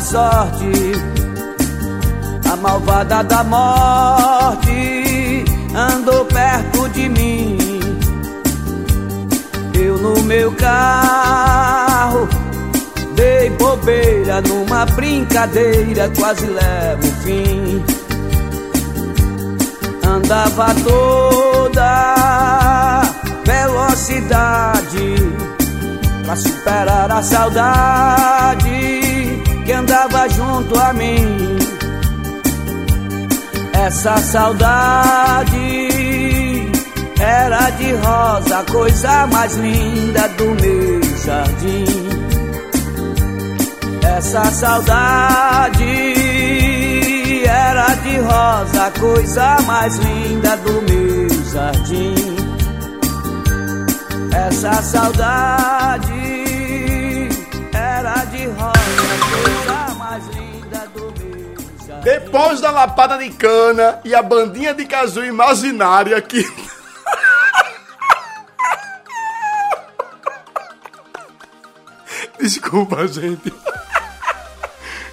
sorte, 0.00 0.92
a 2.50 2.56
malvada 2.56 3.22
da 3.24 3.44
morte 3.44 5.44
andou 5.74 6.24
perto 6.26 6.88
de 6.90 7.08
mim. 7.08 7.58
Eu 9.74 9.96
no 9.98 10.22
meu 10.24 10.52
carro 10.52 12.28
dei 13.14 13.48
bobeira 13.50 14.40
numa 14.42 14.62
uma 14.62 14.86
brincadeira 14.86 16.10
quase 16.18 16.46
leva 16.46 17.00
o 17.02 17.12
fim. 17.22 17.84
Andava 20.06 20.74
toda 20.84 23.02
velocidade 23.44 25.16
pra 26.24 26.36
superar 26.36 27.10
a 27.10 27.22
saudade 27.22 28.75
que 29.66 29.72
andava 29.72 30.28
junto 30.28 30.78
a 30.78 30.92
mim. 30.92 31.58
Essa 33.84 34.16
saudade 34.18 35.58
era 37.20 37.70
de 37.70 37.92
rosa, 37.94 38.64
coisa 38.70 39.26
mais 39.26 39.56
linda 39.56 40.28
do 40.28 40.44
meu 40.44 41.02
jardim. 41.24 41.86
Essa 44.16 44.44
saudade 44.52 45.84
era 47.44 47.94
de 47.96 48.18
rosa, 48.18 48.90
coisa 49.00 49.58
mais 49.66 49.96
linda 49.98 50.56
do 50.58 50.82
meu 50.82 51.28
jardim. 51.52 52.36
Essa 54.32 54.82
saudade 54.82 56.36
era 57.72 58.24
de 58.26 58.46
rosa, 58.46 58.75
Depois 62.06 62.60
da 62.60 62.70
lapada 62.70 63.18
de 63.18 63.30
cana 63.30 64.00
e 64.04 64.14
a 64.14 64.22
bandinha 64.22 64.72
de 64.72 64.86
caju 64.86 65.24
imaginária 65.24 66.22
que. 66.22 66.38
Desculpa, 72.38 73.08
gente. 73.08 73.52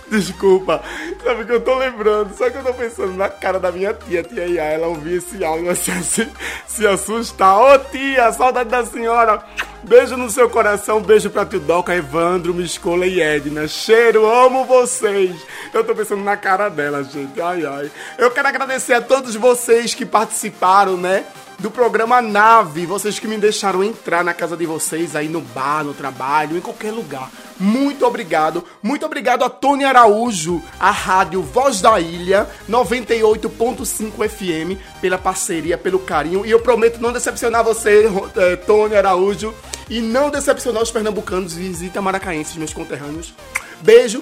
Desculpa. 0.08 0.84
Sabe 1.24 1.46
que 1.46 1.54
eu 1.54 1.62
tô 1.62 1.76
lembrando? 1.76 2.36
Só 2.36 2.50
que 2.50 2.58
eu 2.58 2.64
tô 2.64 2.74
pensando 2.74 3.14
na 3.14 3.30
cara 3.30 3.60
da 3.60 3.72
minha 3.72 3.94
tia, 3.94 4.22
tia 4.22 4.46
Ia. 4.46 4.64
Ela 4.64 4.88
ouvir 4.88 5.18
esse 5.18 5.44
áudio 5.44 5.68
vai 5.68 5.76
se, 5.76 6.04
se, 6.04 6.30
se 6.68 6.86
assustar. 6.86 7.58
Ô 7.58 7.80
tia, 7.80 8.32
saudade 8.34 8.70
da 8.70 8.86
senhora. 8.86 9.44
Beijo 9.84 10.16
no 10.16 10.30
seu 10.30 10.50
coração, 10.50 11.02
beijo 11.02 11.30
pra 11.30 11.46
tio 11.46 11.60
Doca, 11.60 11.94
Evandro, 11.94 12.54
Miscola 12.54 13.06
e 13.06 13.22
Edna. 13.22 13.68
Cheiro, 13.68 14.30
amo 14.30 14.66
vocês. 14.66 15.36
Eu 15.74 15.84
tô 15.84 15.96
pensando 15.96 16.24
na 16.24 16.38
cara 16.38 16.70
dela, 16.70 17.04
gente. 17.04 17.42
Ai, 17.42 17.66
ai. 17.66 17.92
Eu 18.18 18.32
quero 18.32 18.48
agradecer 18.48 18.94
a 18.94 19.02
todos 19.02 19.36
vocês 19.36 19.94
que 19.94 20.06
participaram, 20.06 20.98
né? 20.98 21.26
Do 21.60 21.72
programa 21.72 22.22
Nave, 22.22 22.86
vocês 22.86 23.20
que 23.20 23.28
me 23.28 23.38
deixaram 23.38 23.84
entrar 23.84 24.24
na 24.24 24.34
casa 24.34 24.58
de 24.58 24.66
vocês, 24.66 25.16
aí 25.16 25.30
no 25.30 25.40
bar, 25.40 25.84
no 25.84 25.94
trabalho, 25.94 26.58
em 26.58 26.62
qualquer 26.62 26.92
lugar. 26.92 27.32
Muito 27.58 28.06
obrigado. 28.06 28.66
Muito 28.82 29.06
obrigado 29.06 29.44
a 29.44 29.50
Tony 29.50 29.86
Araújo, 29.86 30.62
a 30.80 30.92
rádio 30.92 31.42
Voz 31.42 31.80
da 31.80 32.00
Ilha, 32.00 32.50
98.5 32.70 34.28
FM, 34.28 34.78
pela 35.00 35.18
parceria, 35.18 35.78
pelo 35.78 36.00
carinho. 36.00 36.46
E 36.46 36.52
eu 36.52 36.60
prometo 36.60 37.00
não 37.00 37.14
decepcionar 37.14 37.64
você, 37.64 38.10
eh, 38.36 38.56
Tony 38.58 38.96
Araújo, 38.96 39.54
e 39.90 40.02
não 40.02 40.30
decepcionar 40.30 40.84
os 40.84 40.92
pernambucanos. 40.92 41.54
Visita 41.54 42.02
Maracaenses, 42.02 42.58
meus 42.58 42.74
conterrâneos. 42.74 43.34
Beijo. 43.82 44.22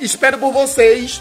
Espero 0.00 0.38
por 0.38 0.50
vocês 0.50 1.20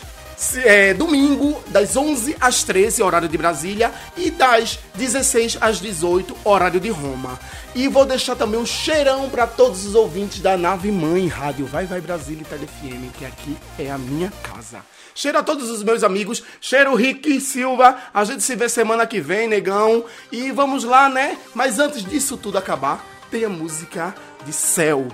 é, 0.64 0.94
domingo, 0.94 1.62
das 1.68 1.96
11 1.96 2.36
às 2.40 2.64
13, 2.64 3.04
horário 3.04 3.28
de 3.28 3.38
Brasília, 3.38 3.92
e 4.16 4.32
das 4.32 4.80
16 4.96 5.58
às 5.60 5.80
18, 5.80 6.36
horário 6.44 6.80
de 6.80 6.90
Roma. 6.90 7.40
E 7.76 7.88
vou 7.88 8.06
deixar 8.06 8.36
também 8.36 8.60
um 8.60 8.66
cheirão 8.66 9.30
para 9.30 9.46
todos 9.46 9.86
os 9.86 9.96
ouvintes 9.96 10.40
da 10.40 10.58
Nave 10.58 10.92
Mãe 10.92 11.28
Rádio 11.28 11.66
Vai 11.66 11.86
Vai 11.86 12.02
Brasília 12.02 12.42
e 12.42 12.46
TeleFM, 12.46 13.12
que 13.18 13.26
aqui 13.26 13.58
é 13.78 13.92
a 13.92 13.98
minha 13.98 14.32
casa. 14.44 14.80
Cheiro 15.14 15.38
a 15.38 15.44
todos 15.44 15.70
os 15.70 15.84
meus 15.84 16.04
amigos, 16.04 16.42
cheiro 16.62 16.96
Rick 16.96 17.42
Silva, 17.42 17.98
a 18.14 18.24
gente 18.24 18.42
se 18.42 18.56
vê 18.56 18.70
semana 18.70 19.06
que 19.06 19.20
vem, 19.20 19.48
negão, 19.48 20.06
e 20.32 20.52
vamos 20.52 20.84
lá, 20.84 21.10
né? 21.10 21.38
Mas 21.54 21.78
antes 21.78 22.04
disso 22.04 22.38
tudo 22.38 22.58
acabar, 22.58 23.06
tem 23.30 23.44
a 23.44 23.50
música 23.50 24.16
de 24.46 24.54
Céu, 24.54 25.08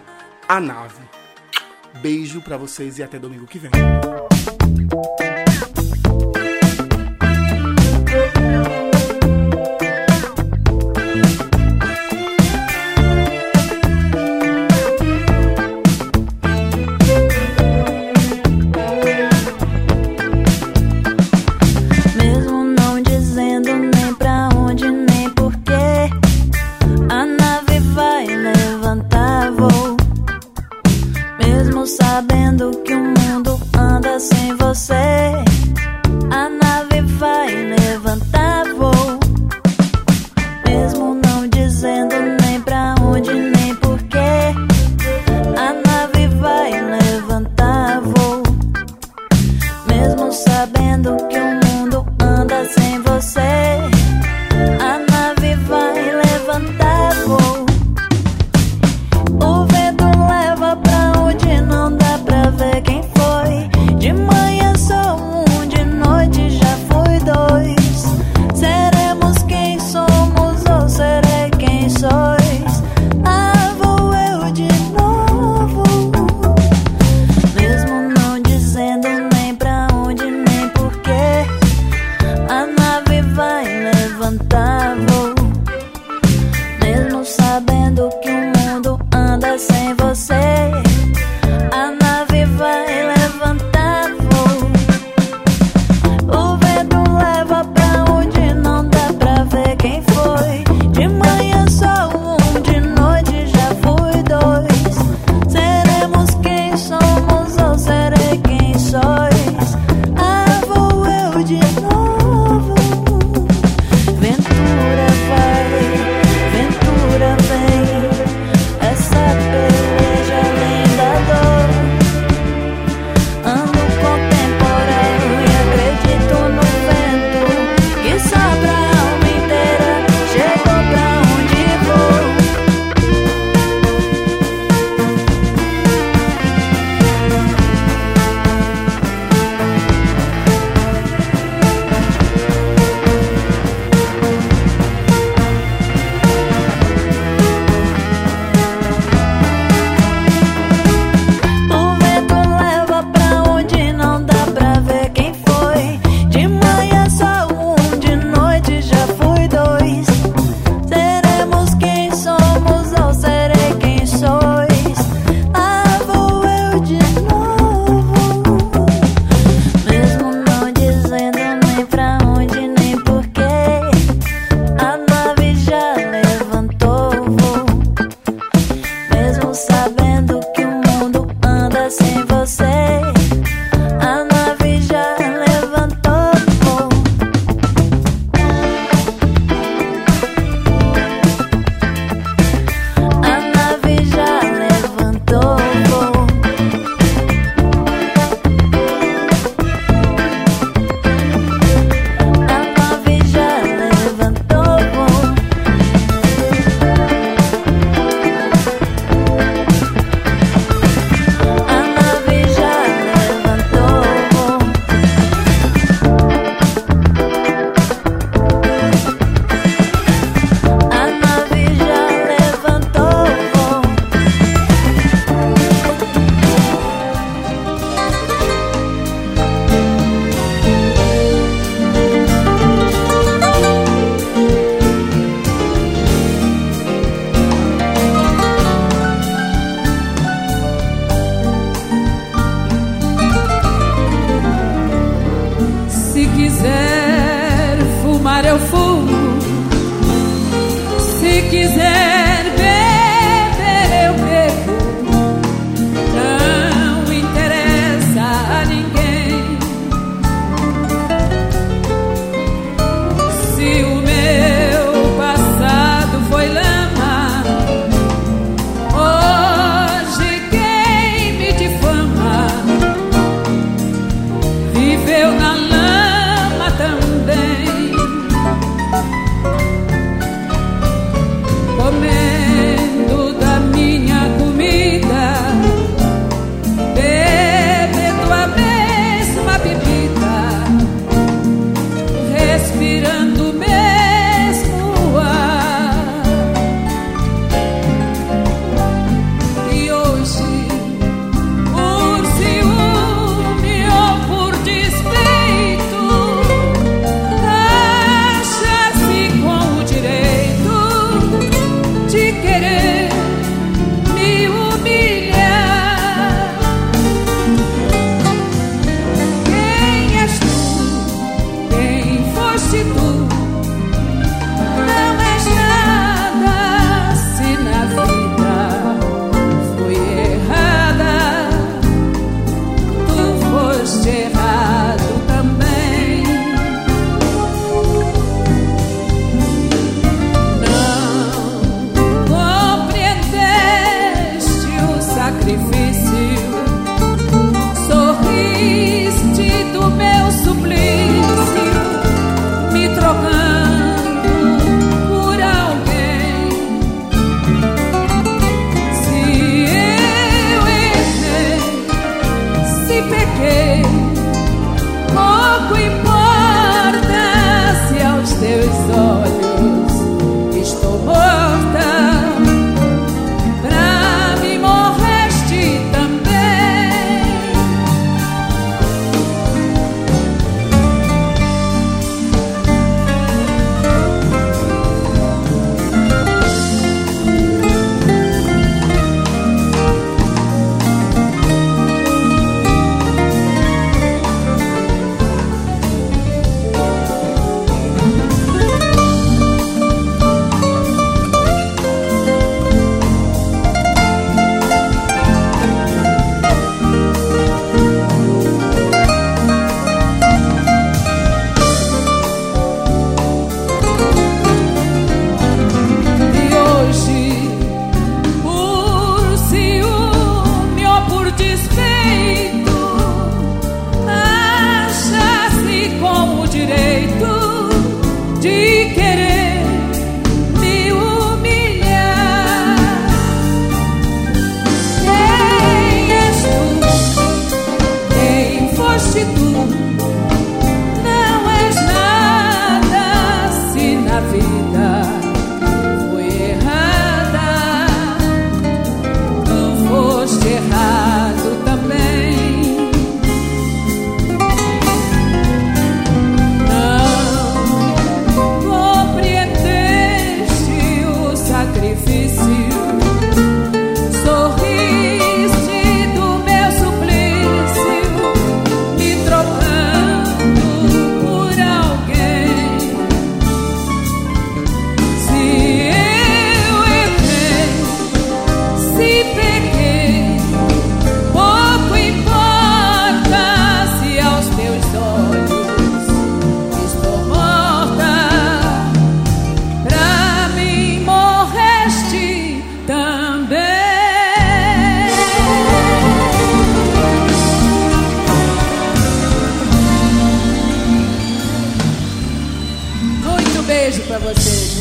a 0.48 0.60
nave. 0.60 1.04
Beijo 2.02 2.42
pra 2.42 2.58
vocês 2.58 3.00
e 3.00 3.04
até 3.04 3.18
domingo 3.18 3.48
que 3.48 3.58
vem. 3.58 3.72
Mesmo 4.96 5.35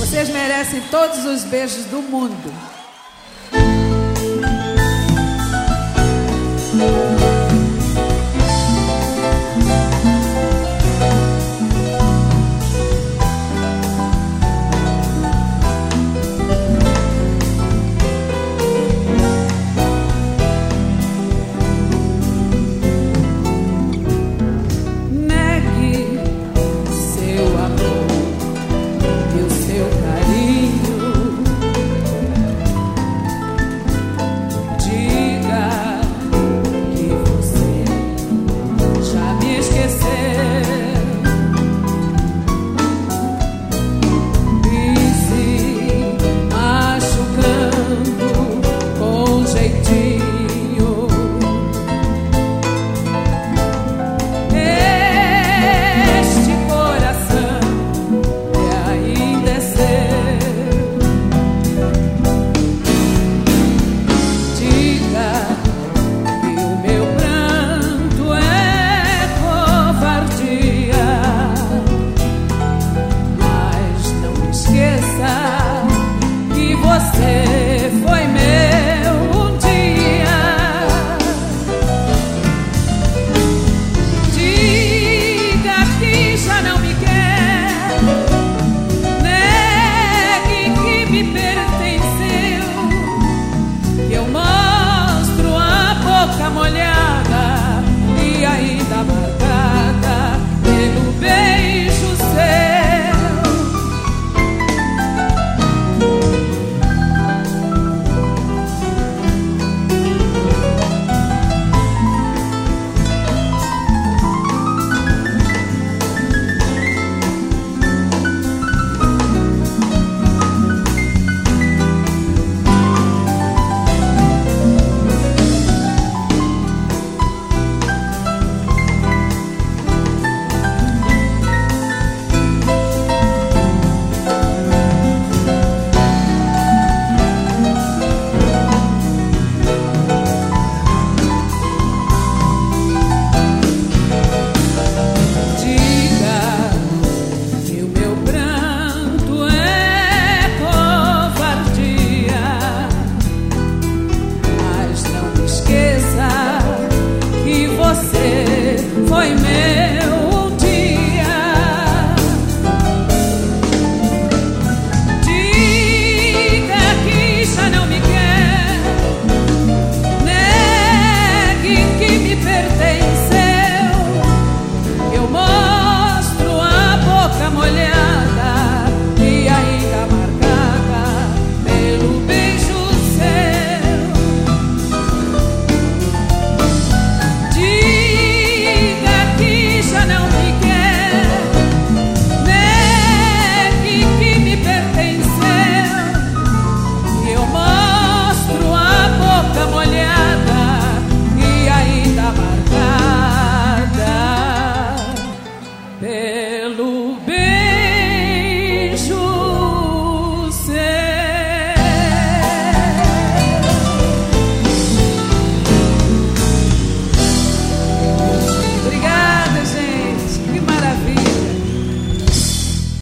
vocês. 0.05 0.29
Merecem 0.29 0.83
todos 0.91 1.25
os 1.25 1.45
beijos 1.45 1.87
do 1.87 2.03
mundo. 2.03 2.53